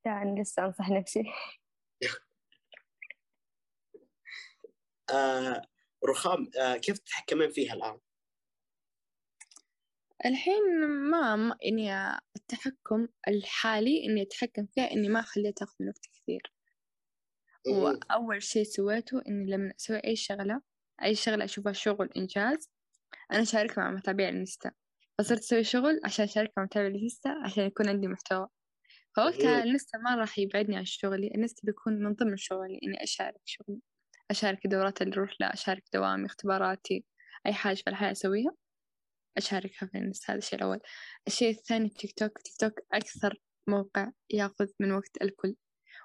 لا 0.06 0.22
أنا 0.22 0.40
لسه 0.40 0.64
أنصح 0.64 0.90
نفسي 0.90 1.22
آه 5.10 5.62
رخام 6.04 6.50
آه 6.58 6.76
كيف 6.76 6.98
تتحكمين 6.98 7.50
فيها 7.50 7.74
الآن؟ 7.74 7.98
الحين 10.26 10.86
ما, 11.10 11.56
إني 11.64 11.92
التحكم 12.36 13.08
الحالي 13.28 14.04
إني 14.06 14.22
أتحكم 14.22 14.66
فيها 14.66 14.92
إني 14.92 15.08
ما 15.08 15.20
أخليها 15.20 15.50
تاخذ 15.50 15.74
من 15.80 15.88
وقتي 15.88 16.10
كثير. 16.14 16.52
وأول 17.66 18.42
شيء 18.42 18.64
سويته 18.64 19.22
إني 19.28 19.50
لما 19.50 19.72
أسوي 19.80 19.96
أي 20.04 20.16
شغلة 20.16 20.60
أي 21.04 21.14
شغلة 21.14 21.44
أشوفها 21.44 21.72
شغل 21.72 22.10
إنجاز 22.16 22.70
أنا 23.32 23.42
أشاركها 23.42 23.84
مع 23.84 23.90
متابعي 23.90 24.28
الانستا 24.28 24.70
فصرت 25.18 25.38
أسوي 25.38 25.64
شغل 25.64 26.00
عشان 26.04 26.24
أشاركها 26.24 26.52
مع 26.56 26.64
متابعي 26.64 26.88
الانستا 26.88 27.28
عشان 27.44 27.64
يكون 27.64 27.88
عندي 27.88 28.08
محتوى 28.08 28.48
فوقتها 29.16 29.56
مم. 29.56 29.62
الانستا 29.62 29.98
ما 29.98 30.14
راح 30.16 30.38
يبعدني 30.38 30.76
عن 30.76 30.84
شغلي 30.84 31.26
الانستا 31.26 31.62
بيكون 31.64 32.02
من 32.02 32.14
ضمن 32.14 32.36
شغلي 32.36 32.80
إني 32.84 33.02
أشارك 33.04 33.40
شغلي 33.44 33.80
أشارك 34.30 34.64
الدورات 34.64 35.02
اللي 35.02 35.14
أروح 35.14 35.30
لها 35.40 35.54
أشارك 35.54 35.84
دوامي 35.94 36.26
اختباراتي 36.26 37.04
أي 37.46 37.52
حاجة 37.54 37.76
في 37.76 37.90
الحياة 37.90 38.12
أسويها 38.12 38.52
أشاركها 39.36 39.86
في 39.86 39.98
الإنستا 39.98 40.32
هذا 40.32 40.38
الشيء 40.38 40.58
الأول. 40.58 40.80
الشيء 41.26 41.50
الثاني 41.50 41.88
تيك 41.88 42.18
توك 42.18 42.38
تيك 42.38 42.56
توك 42.60 42.72
أكثر 42.92 43.40
موقع 43.68 44.10
يأخذ 44.30 44.66
من 44.80 44.92
وقت 44.92 45.22
الكل. 45.22 45.56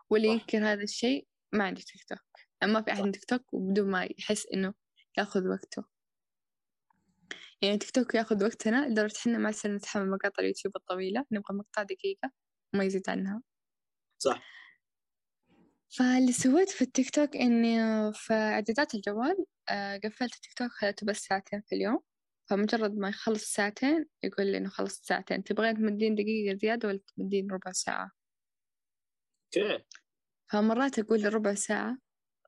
واللي. 0.09 0.27
ينكر 0.27 0.57
هذا 0.57 0.83
الشيء 0.83 1.27
ما 1.53 1.63
عنده 1.63 1.81
تيك 1.81 2.03
توك. 2.03 2.19
ما 2.63 2.81
في 2.81 2.91
أحد. 2.91 3.01
عنده 3.01 3.11
تيك 3.11 3.29
توك 3.29 3.53
وبدون 3.53 3.91
ما 3.91 4.07
يحس 4.19 4.45
إنه 4.53 4.73
يأخذ 5.17 5.47
وقته. 5.47 5.83
يعني 7.61 7.77
تيك 7.77 7.91
توك 7.91 8.15
يأخذ 8.15 8.43
وقتنا 8.43 8.89
لدرجة 8.89 9.17
إحنا 9.19 9.37
ما 9.37 9.51
صرنا 9.51 9.75
نتحمل 9.75 10.09
مقاطع 10.09 10.43
اليوتيوب 10.43 10.75
الطويلة 10.75 11.25
نبغى 11.31 11.57
مقطع 11.57 11.83
دقيقة 11.83 12.31
وما 12.73 12.83
يزيد 12.83 13.09
عنها. 13.09 13.41
صح. 14.17 14.60
فاللي 15.97 16.31
سويت 16.31 16.69
في 16.69 16.81
التيك 16.81 17.09
توك 17.09 17.35
إني 17.35 17.77
في 18.13 18.33
إعدادات 18.33 18.95
الجوال 18.95 19.45
آه، 19.69 19.97
قفلت 19.97 20.35
التيك 20.35 20.53
توك 20.53 20.71
خليته 20.71 21.05
بس 21.05 21.17
ساعتين 21.17 21.61
في 21.61 21.75
اليوم. 21.75 21.99
فمجرد 22.49 22.97
ما 22.97 23.09
يخلص 23.09 23.43
ساعتين 23.43 24.05
يقول 24.23 24.47
لي 24.47 24.57
إنه 24.57 24.69
خلص 24.69 25.01
ساعتين. 25.03 25.43
تبغين 25.43 25.75
تمدين 25.75 26.15
دقيقة 26.15 26.57
زيادة 26.57 26.87
ولا 26.87 26.99
تمدين 27.17 27.51
ربع 27.51 27.71
ساعة؟ 27.71 28.11
okay. 29.57 29.83
فمرات 30.51 30.99
أقول 30.99 31.33
ربع 31.33 31.53
ساعة. 31.53 31.97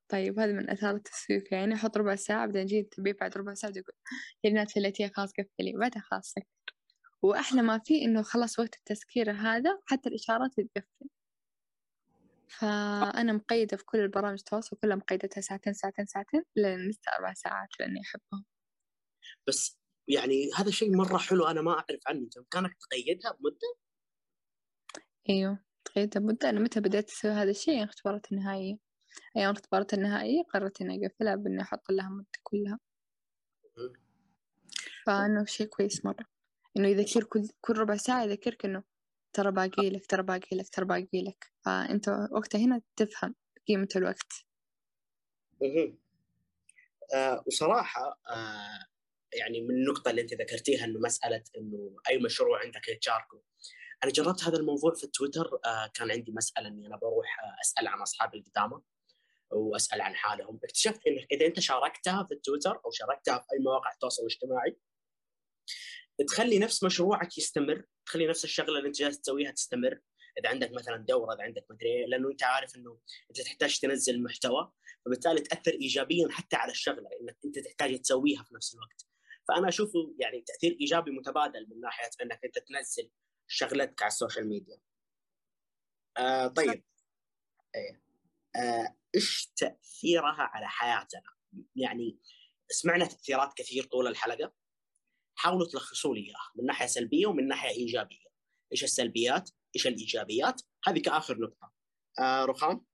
طيب 0.09 0.39
هذا 0.39 0.53
من 0.53 0.69
آثار 0.69 0.95
التسويف 0.95 1.51
يعني 1.51 1.73
أحط 1.75 1.97
ربع 1.97 2.15
ساعة 2.15 2.45
بعدين 2.45 2.61
أجي 2.61 2.79
التبيب 2.79 3.17
بعد 3.17 3.37
ربع 3.37 3.53
ساعة 3.53 3.71
يقول 3.71 3.95
يا 4.43 4.49
بنات 4.49 4.71
قفليها 4.71 5.11
خلاص 5.15 5.31
قفلي 5.31 5.73
بعدها 5.79 6.01
خلاص 6.01 6.31
سكر 6.31 6.75
وأحلى 7.21 7.61
ما 7.61 7.79
فيه 7.85 8.05
إنه 8.05 8.21
خلاص 8.21 8.59
وقت 8.59 8.75
التسكير 8.77 9.31
هذا 9.31 9.79
حتى 9.85 10.09
الإشارات 10.09 10.51
تتقفل. 10.57 11.09
فأنا 12.49 13.33
مقيدة 13.33 13.77
في 13.77 13.85
كل 13.85 13.99
البرامج 13.99 14.37
التواصل 14.39 14.77
كلها 14.77 14.95
مقيدتها 14.95 15.41
ساعتين 15.41 15.73
ساعتين 15.73 16.05
ساعتين 16.05 16.43
إلا 16.55 16.89
الانستا 16.89 17.11
أربع 17.17 17.33
ساعات 17.33 17.69
لأني 17.79 18.01
أحبهم 18.01 18.45
بس 19.47 19.79
يعني 20.07 20.49
هذا 20.57 20.71
شيء 20.71 20.95
مرة 20.97 21.17
حلو 21.17 21.47
أنا 21.47 21.61
ما 21.61 21.71
أعرف 21.71 21.99
عنه. 22.07 22.27
بامكانك 22.35 22.77
تقيدها 22.77 23.31
بمدة؟ 23.31 23.75
أيوه 25.29 25.59
تقيدها 25.85 26.21
مدة 26.21 26.49
أنا 26.49 26.59
متى 26.59 26.79
بدأت 26.79 27.09
أسوي 27.09 27.31
هذا 27.31 27.51
الشيء؟ 27.51 27.73
يعني 27.73 27.89
اختبارات 27.89 28.31
النهائية. 28.31 28.77
أيام 29.37 29.49
الاختبارات 29.49 29.93
النهائية 29.93 30.43
قررت 30.43 30.81
إني 30.81 31.05
أقفلها 31.07 31.35
بإني 31.35 31.61
أحط 31.61 31.91
لها 31.91 32.09
مدة 32.09 32.39
كلها. 32.43 32.79
مم. 33.77 33.93
فإنه 35.05 35.45
شيء 35.45 35.67
كويس 35.67 36.05
مرة. 36.05 36.25
إنه 36.77 36.87
يذكر 36.87 37.23
كل 37.23 37.47
كل 37.61 37.77
ربع 37.77 37.97
ساعة 37.97 38.23
يذكرك 38.23 38.65
إنه 38.65 38.83
ترى 39.33 39.51
باقي 39.51 39.89
لك 39.89 40.05
ترى 40.05 40.23
باقي 40.23 40.57
لك 40.57 40.69
ترى 40.69 40.85
باقي 40.85 41.23
لك 41.23 41.51
فأنت 41.65 42.09
وقتها 42.31 42.59
هنا 42.59 42.81
تفهم 42.95 43.35
قيمة 43.67 43.87
الوقت. 43.95 44.33
مهم. 45.61 45.97
آه 47.13 47.43
وصراحة 47.47 48.19
آه 48.29 48.85
يعني 49.33 49.61
من 49.61 49.75
النقطة 49.75 50.09
اللي 50.11 50.21
أنت 50.21 50.33
ذكرتيها 50.33 50.85
إنه 50.85 50.99
مسألة 50.99 51.43
إنه 51.57 51.95
أي 52.09 52.17
مشروع 52.17 52.59
عندك 52.61 52.85
تشاركه 53.01 53.41
أنا 54.03 54.11
جربت 54.11 54.43
هذا 54.43 54.57
الموضوع 54.57 54.93
في 54.93 55.07
تويتر 55.07 55.59
آه 55.65 55.91
كان 55.93 56.11
عندي 56.11 56.31
مسألة 56.31 56.67
إني 56.67 56.87
أنا 56.87 56.97
بروح 56.97 57.39
آه 57.43 57.55
أسأل 57.61 57.87
عن 57.87 58.01
اصحابي 58.01 58.37
القدامى 58.37 58.81
وأسأل 59.51 60.01
عن 60.01 60.15
حالهم. 60.15 60.59
اكتشفت 60.63 61.07
إنك 61.07 61.27
إذا 61.31 61.45
أنت 61.45 61.59
شاركتها 61.59 62.23
في 62.23 62.33
التويتر 62.33 62.81
أو 62.85 62.91
شاركتها 62.91 63.37
في 63.37 63.45
أي 63.53 63.59
مواقع 63.63 63.91
التواصل 63.93 64.21
الاجتماعي 64.23 64.77
تخلي 66.27 66.59
نفس 66.59 66.83
مشروعك 66.83 67.37
يستمر 67.37 67.85
تخلي 68.05 68.27
نفس 68.27 68.43
الشغلة 68.43 68.77
اللي 68.77 68.87
انت 68.87 68.97
جالس 68.97 69.21
تسويها 69.21 69.51
تستمر. 69.51 69.99
إذا 70.39 70.49
عندك 70.49 70.71
مثلا 70.71 70.97
دورة 70.97 71.33
إذا 71.35 71.43
عندك 71.43 71.65
مدري 71.69 71.89
إيه، 71.89 72.05
لأنه 72.05 72.31
أنت 72.31 72.43
عارف 72.43 72.75
إنه 72.75 72.99
أنت 73.29 73.41
تحتاج 73.41 73.79
تنزل 73.79 74.23
محتوى 74.23 74.71
فبالتالي 75.05 75.41
تأثر 75.41 75.71
ايجابيا 75.71 76.27
حتى 76.31 76.55
على 76.55 76.71
الشغلة 76.71 77.09
إنك 77.21 77.37
أنت 77.45 77.59
تحتاج 77.59 77.99
تسويها 77.99 78.43
في 78.43 78.55
نفس 78.55 78.75
الوقت. 78.75 79.05
فأنا 79.47 79.69
أشوفه 79.69 80.15
يعني 80.19 80.41
تأثير 80.41 80.77
إيجابي 80.81 81.11
متبادل 81.11 81.67
من 81.69 81.81
ناحية 81.81 82.09
إنك 82.21 82.45
أنت 82.45 82.59
تنزل 82.59 83.09
شغلتك 83.47 84.01
على 84.01 84.09
السوشيال 84.09 84.47
ميديا. 84.47 84.77
آه 86.17 86.47
طيب. 86.47 86.83
إيه. 87.75 88.01
آه 88.55 88.95
إيش 89.15 89.51
تأثيرها 89.55 90.41
على 90.53 90.67
حياتنا؟ 90.67 91.33
يعني 91.75 92.19
سمعنا 92.69 93.05
تأثيرات 93.05 93.53
كثير 93.55 93.83
طول 93.83 94.07
الحلقة. 94.07 94.53
حاولوا 95.35 95.67
تلخصوا 95.67 96.15
لي 96.15 96.21
إياها 96.21 96.51
من 96.55 96.65
ناحية 96.65 96.85
سلبية 96.85 97.27
ومن 97.27 97.47
ناحية 97.47 97.69
إيجابية. 97.69 98.25
إيش 98.71 98.83
السلبيات؟ 98.83 99.49
إيش 99.75 99.87
الإيجابيات؟ 99.87 100.61
هذه 100.87 100.99
كآخر 100.99 101.37
نقطة. 101.39 101.71
آه 102.19 102.45
رخام؟ 102.45 102.85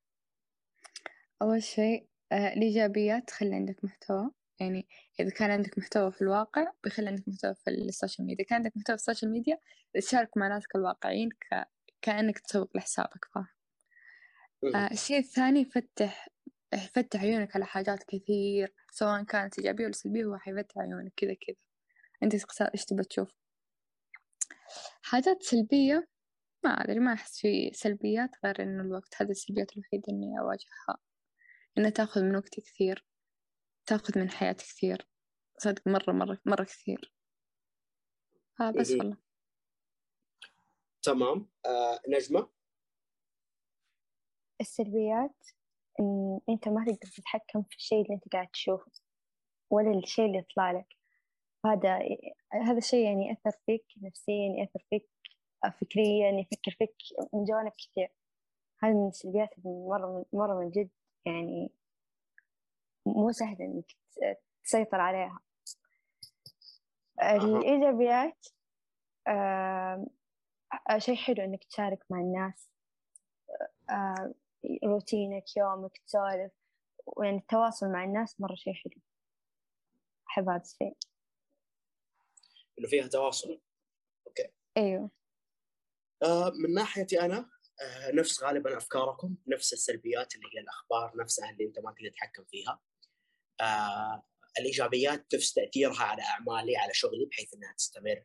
أول 1.42 1.64
شيء 1.64 2.08
آه، 2.32 2.54
الإيجابيات 2.54 3.28
تخلي 3.28 3.56
عندك 3.56 3.84
محتوى. 3.84 4.32
يعني 4.60 4.88
إذا 5.20 5.30
كان 5.30 5.52
عندك 5.52 5.78
محتوى 5.78 6.12
في 6.12 6.22
الواقع 6.22 6.72
بيخلي 6.84 7.08
عندك 7.08 7.28
محتوى 7.28 7.56
في 7.56 7.70
السوشيال 7.70 8.28
ميديا. 8.28 8.46
كان 8.46 8.56
عندك 8.56 8.78
محتوى 8.78 8.98
في 8.98 9.02
السوشيال 9.10 9.32
ميديا 9.32 9.58
تشارك 9.96 10.38
مع 10.38 10.48
ناسك 10.48 10.76
الواقعيين 10.76 11.30
ك... 11.30 11.66
كأنك 12.02 12.40
تسوق 12.40 12.78
لحسابك 12.78 13.26
فاهم؟ 13.36 13.48
آه 14.76 14.92
الشيء 14.92 15.20
الثاني 15.20 15.62
يفتح 15.62 16.28
يفتح 16.74 17.22
عيونك 17.22 17.56
على 17.56 17.66
حاجات 17.66 18.04
كثير 18.04 18.74
سواء 18.92 19.24
كانت 19.24 19.60
إيجابية 19.60 19.84
ولا 19.84 19.94
سلبية 19.94 20.24
هو 20.24 20.38
حيفتح 20.38 20.78
عيونك 20.78 21.14
كذا 21.18 21.34
كذا. 21.34 21.56
أنت 22.24 22.36
تختار 22.36 22.68
إيش 22.68 22.86
تبى 22.86 23.04
تشوف. 23.04 23.36
حاجات 25.02 25.44
سلبية 25.44 26.08
ما 26.64 26.70
أدري 26.70 27.00
ما 27.00 27.14
أحس 27.14 27.40
في 27.40 27.72
سلبيات 27.74 28.30
غير 28.46 28.64
إنه 28.64 28.82
الوقت 28.84 29.22
هذا 29.22 29.32
السلبيات 29.32 29.74
الوحيدة 29.74 30.04
إني 30.10 30.40
أواجهها. 30.40 30.98
إنها 31.78 31.90
تأخذ 31.90 32.24
من 32.24 32.36
وقتي 32.36 32.62
كثير 32.62 33.06
تأخذ 33.86 34.20
من 34.20 34.30
حياتي 34.30 34.66
كثير 34.66 35.08
صدق 35.58 35.88
مرة 35.88 36.12
مرة 36.14 36.42
مرة 36.46 36.64
كثير. 36.64 37.14
آه 38.62 38.72
بس. 38.72 38.92
والله. 38.92 39.18
تمام. 41.02 41.50
آه 41.66 42.02
نجمة؟ 42.08 42.50
السلبيات 44.62 45.36
إن 46.00 46.40
أنت 46.50 46.68
ما 46.68 46.86
تقدر 46.86 47.12
تتحكم 47.16 47.64
في 47.64 47.76
الشيء 47.76 48.02
اللي 48.02 48.14
أنت 48.14 48.34
قاعد 48.34 48.48
تشوفه 48.48 48.92
ولا 49.70 50.00
الشيء 50.00 50.26
اللي 50.26 50.38
يطلع 50.38 50.72
لك. 50.72 50.99
هذا 51.66 52.00
هذا 52.54 52.78
الشيء 52.78 53.06
يعني 53.06 53.28
يأثر 53.28 53.60
فيك 53.66 53.86
نفسيا 54.02 54.56
يأثر 54.58 54.84
فيك 54.90 55.10
فكريا 55.82 56.32
يفكر 56.32 56.72
فيك 56.72 56.96
من 57.34 57.44
جوانب 57.44 57.72
كثير. 57.78 58.12
هذه 58.84 58.94
من 58.94 59.08
السلبيات 59.08 59.50
مرة 59.66 60.26
مرة 60.34 60.60
من 60.60 60.70
جد 60.70 60.90
يعني 61.26 61.72
مو 63.06 63.32
سهل 63.32 63.62
إنك 63.62 63.86
تسيطر 64.64 65.02
عليها. 65.02 65.40
الإيجابيات 67.22 68.48
آه 69.28 70.08
شيء 70.98 71.16
حلو 71.16 71.44
إنك 71.44 71.64
تشارك 71.64 72.06
مع 72.10 72.20
الناس. 72.20 72.70
آه 73.90 74.34
روتينك 74.86 75.58
يومك 75.58 75.98
تسولف. 75.98 76.52
ويعني 77.06 77.38
التواصل 77.38 77.92
مع 77.92 78.04
الناس 78.04 78.42
مرة 78.42 78.56
شيء 78.56 78.74
حلو. 78.74 79.02
أحب 80.30 80.50
هذا 80.50 80.62
الشيء. 80.62 80.98
انه 82.80 82.88
فيها 82.88 83.08
تواصل. 83.08 83.62
أيوه. 84.78 85.12
آه 86.24 86.50
من 86.50 86.74
ناحيتي 86.74 87.22
أنا 87.22 87.50
آه 87.82 88.12
نفس 88.12 88.44
غالبا 88.44 88.78
أفكاركم 88.78 89.36
نفس 89.48 89.74
السلبيات 89.74 90.36
اللي 90.36 90.48
هي 90.56 90.60
الأخبار 90.62 91.18
نفسها 91.18 91.50
اللي 91.50 91.66
أنت 91.66 91.80
ما 91.80 91.92
تقدر 91.92 92.10
تتحكم 92.10 92.44
فيها. 92.46 92.82
آه 93.62 94.24
الإيجابيات 94.60 95.36
نفس 95.36 95.54
تأثيرها 95.54 96.04
على 96.04 96.22
أعمالي 96.22 96.78
على 96.78 96.94
شغلي 96.94 97.26
بحيث 97.26 97.54
إنها 97.54 97.74
تستمر. 97.78 98.24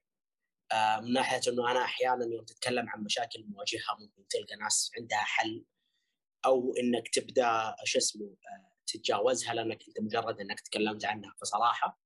آه 0.72 1.00
من 1.00 1.12
ناحية 1.12 1.40
إنه 1.48 1.70
أنا 1.70 1.84
أحيانا 1.84 2.24
يوم 2.24 2.44
تتكلم 2.44 2.88
عن 2.88 3.04
مشاكل 3.04 3.44
مواجهها 3.48 3.96
ممكن 4.00 4.28
تلقى 4.28 4.56
ناس 4.56 4.90
عندها 4.98 5.18
حل 5.18 5.64
أو 6.46 6.74
إنك 6.76 7.08
تبدأ 7.08 7.76
شو 7.84 7.98
اسمه 7.98 8.26
آه 8.26 8.74
تتجاوزها 8.86 9.54
لأنك 9.54 9.88
أنت 9.88 10.00
مجرد 10.00 10.40
إنك 10.40 10.60
تكلمت 10.60 11.04
عنها. 11.04 11.34
فصراحة 11.40 12.03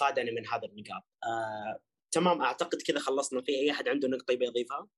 فادني 0.00 0.30
من 0.30 0.46
هذه 0.46 0.64
النقاط. 0.64 1.02
آه 1.24 1.80
تمام 2.10 2.42
أعتقد 2.42 2.82
كذا 2.82 2.98
خلصنا. 2.98 3.42
في 3.42 3.52
أي 3.52 3.70
أحد 3.70 3.88
عنده 3.88 4.08
نقطة 4.08 4.32
يبي 4.32 4.44
يضيفها؟ 4.44 4.88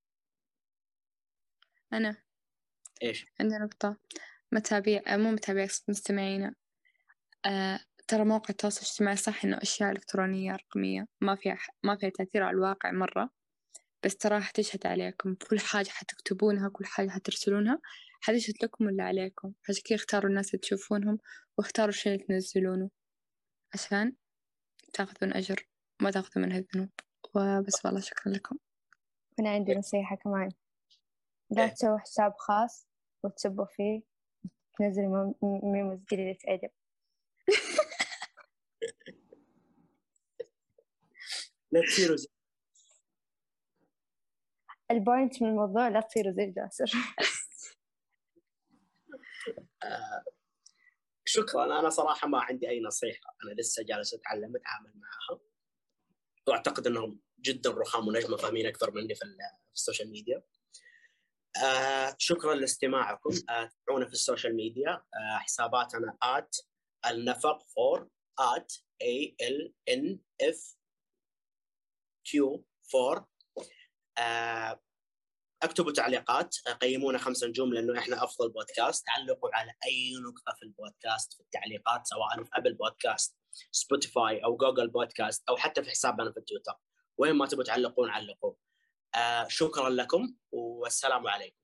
أنا. 1.93 2.17
إيش؟ 3.03 3.27
عندي 3.41 3.55
نقطة. 3.55 3.97
متابع 4.53 5.01
آه، 5.07 5.17
مو 5.17 5.31
متابع 5.31 5.67
مستمعينا 5.89 6.55
آه 7.47 7.81
ترى 8.09 8.25
موقع 8.25 8.51
التواصل 8.51 8.81
الاجتماعي 8.81 9.17
صح 9.17 9.45
إنه 9.45 9.59
أشياء 9.63 9.91
إلكترونية 9.93 10.53
رقمية. 10.53 11.07
ما 11.21 11.37
فيها 11.37 11.59
ما 11.83 11.97
فيها 11.97 12.11
تأثير 12.11 12.43
على 12.43 12.55
الواقع 12.55 12.93
مرة. 12.93 13.31
بس 14.05 14.17
تراها 14.17 14.41
حتشهد 14.41 14.87
عليكم. 14.87 15.35
كل 15.35 15.61
حاجة 15.61 15.89
حتكتبونها 15.89 16.69
كل 16.69 16.87
حاجة 16.87 17.09
حترسلونها. 17.09 17.81
حتشهد 18.21 18.55
لكم 18.63 18.87
ولا 18.87 19.05
عليكم؟ 19.05 19.53
عشان 19.69 19.83
كذا 19.85 19.97
اختاروا 19.97 20.31
الناس 20.31 20.49
اللي 20.55 20.59
تشوفونهم 20.59 21.19
واختاروا 21.59 21.89
الشيء 21.89 22.13
اللي 22.13 22.25
تنزلونه. 22.25 22.91
عشان 23.75 24.13
تاخذون 24.97 25.33
أجر 25.33 25.67
ما 26.03 26.11
تاخذوا 26.11 26.47
منها 26.47 26.59
الذنوب. 26.59 26.91
وبس 27.35 27.85
والله 27.85 28.01
شكرا 28.01 28.33
لكم. 28.33 28.59
أنا 29.41 29.51
عندي 29.51 29.75
نصيحة 29.75 30.17
كمان. 30.17 30.51
لا 31.51 31.65
إيه. 31.65 31.69
تسوي 31.69 31.99
حساب 31.99 32.33
خاص 32.39 32.89
وتسبوا 33.23 33.65
فيه. 33.65 34.03
تنزل 34.79 35.35
memes 35.43 36.05
قليلة 36.11 36.39
أدب. 36.45 36.71
لا 41.73 41.81
تصيروا 41.81 42.17
زي 42.17 42.29
ال 44.91 44.99
point 44.99 45.43
من 45.43 45.49
الموضوع 45.49 45.89
لا 45.89 46.01
تصيروا 46.01 46.33
زي 46.33 46.51
جاسر. 46.51 46.93
آه. 49.83 50.36
شكرا. 51.37 51.81
أنا 51.81 51.91
صراحة 51.91 52.29
ما 52.29 52.41
عندي 52.41 52.69
أي 52.69 52.81
نصيحة. 52.81 53.37
أنا 53.45 53.61
لسه 53.61 53.83
جالس 53.83 54.15
أتعلم 54.15 54.57
أتعامل 54.57 54.93
معها. 54.95 55.41
وأعتقد 56.49 56.87
إنهم 56.87 57.21
جدا 57.41 57.71
رخام 57.71 58.09
ونجمه 58.09 58.37
فاهمين 58.37 58.67
أكثر 58.67 58.91
مني 58.91 59.15
في, 59.15 59.25
ال- 59.25 59.39
السوشيال 59.75 60.11
ميديا. 60.11 60.43
آه 61.65 62.15
شكرا 62.19 62.55
لاستماعكم. 62.55 63.31
آه 63.51 63.71
تابعونا 63.87 64.07
في 64.07 64.13
السوشيال 64.13 64.57
ميديا. 64.57 64.91
آه 64.91 65.39
حساباتنا 65.39 66.19
at 66.25 66.67
النفق 67.11 67.63
for 67.63 68.07
at 68.41 68.73
a 69.03 69.35
l 69.43 69.73
n 69.91 70.19
f 70.43 70.77
q 72.29 72.61
for 72.93 73.23
آه 74.19 74.83
اكتبوا 75.67 75.93
تعليقات 75.93 76.57
قيمونا 76.81 77.19
خمس 77.19 77.45
نجوم 77.45 77.75
لأنه 77.75 77.99
إحنا 77.99 78.25
أفضل 78.25 78.53
بودكاست. 78.53 79.05
علقوا 79.09 79.51
على 79.53 79.73
أي 79.87 80.13
نقطة 80.29 80.57
في 80.59 80.63
البودكاست 80.63 81.33
في 81.35 81.41
التعليقات 81.41 82.07
سواء 82.07 82.45
في 82.45 82.51
Apple 82.55 82.75
Podcast 82.75 83.37
Spotify 83.73 84.45
أو 84.45 84.57
Google 84.57 84.89
Podcast 84.89 85.49
أو 85.49 85.57
حتى 85.57 85.83
في 85.83 85.91
حسابنا 85.91 86.33
في 86.33 86.39
التويتر 86.39 86.75
وين 87.19 87.33
ما 87.33 87.47
تبوا 87.47 87.65
تعلقون 87.65 88.11
علقوا 88.11 88.55
آه 89.15 89.47
شكرا 89.49 89.89
لكم 89.91 90.35
والسلام 90.53 91.27
عليكم. 91.27 91.57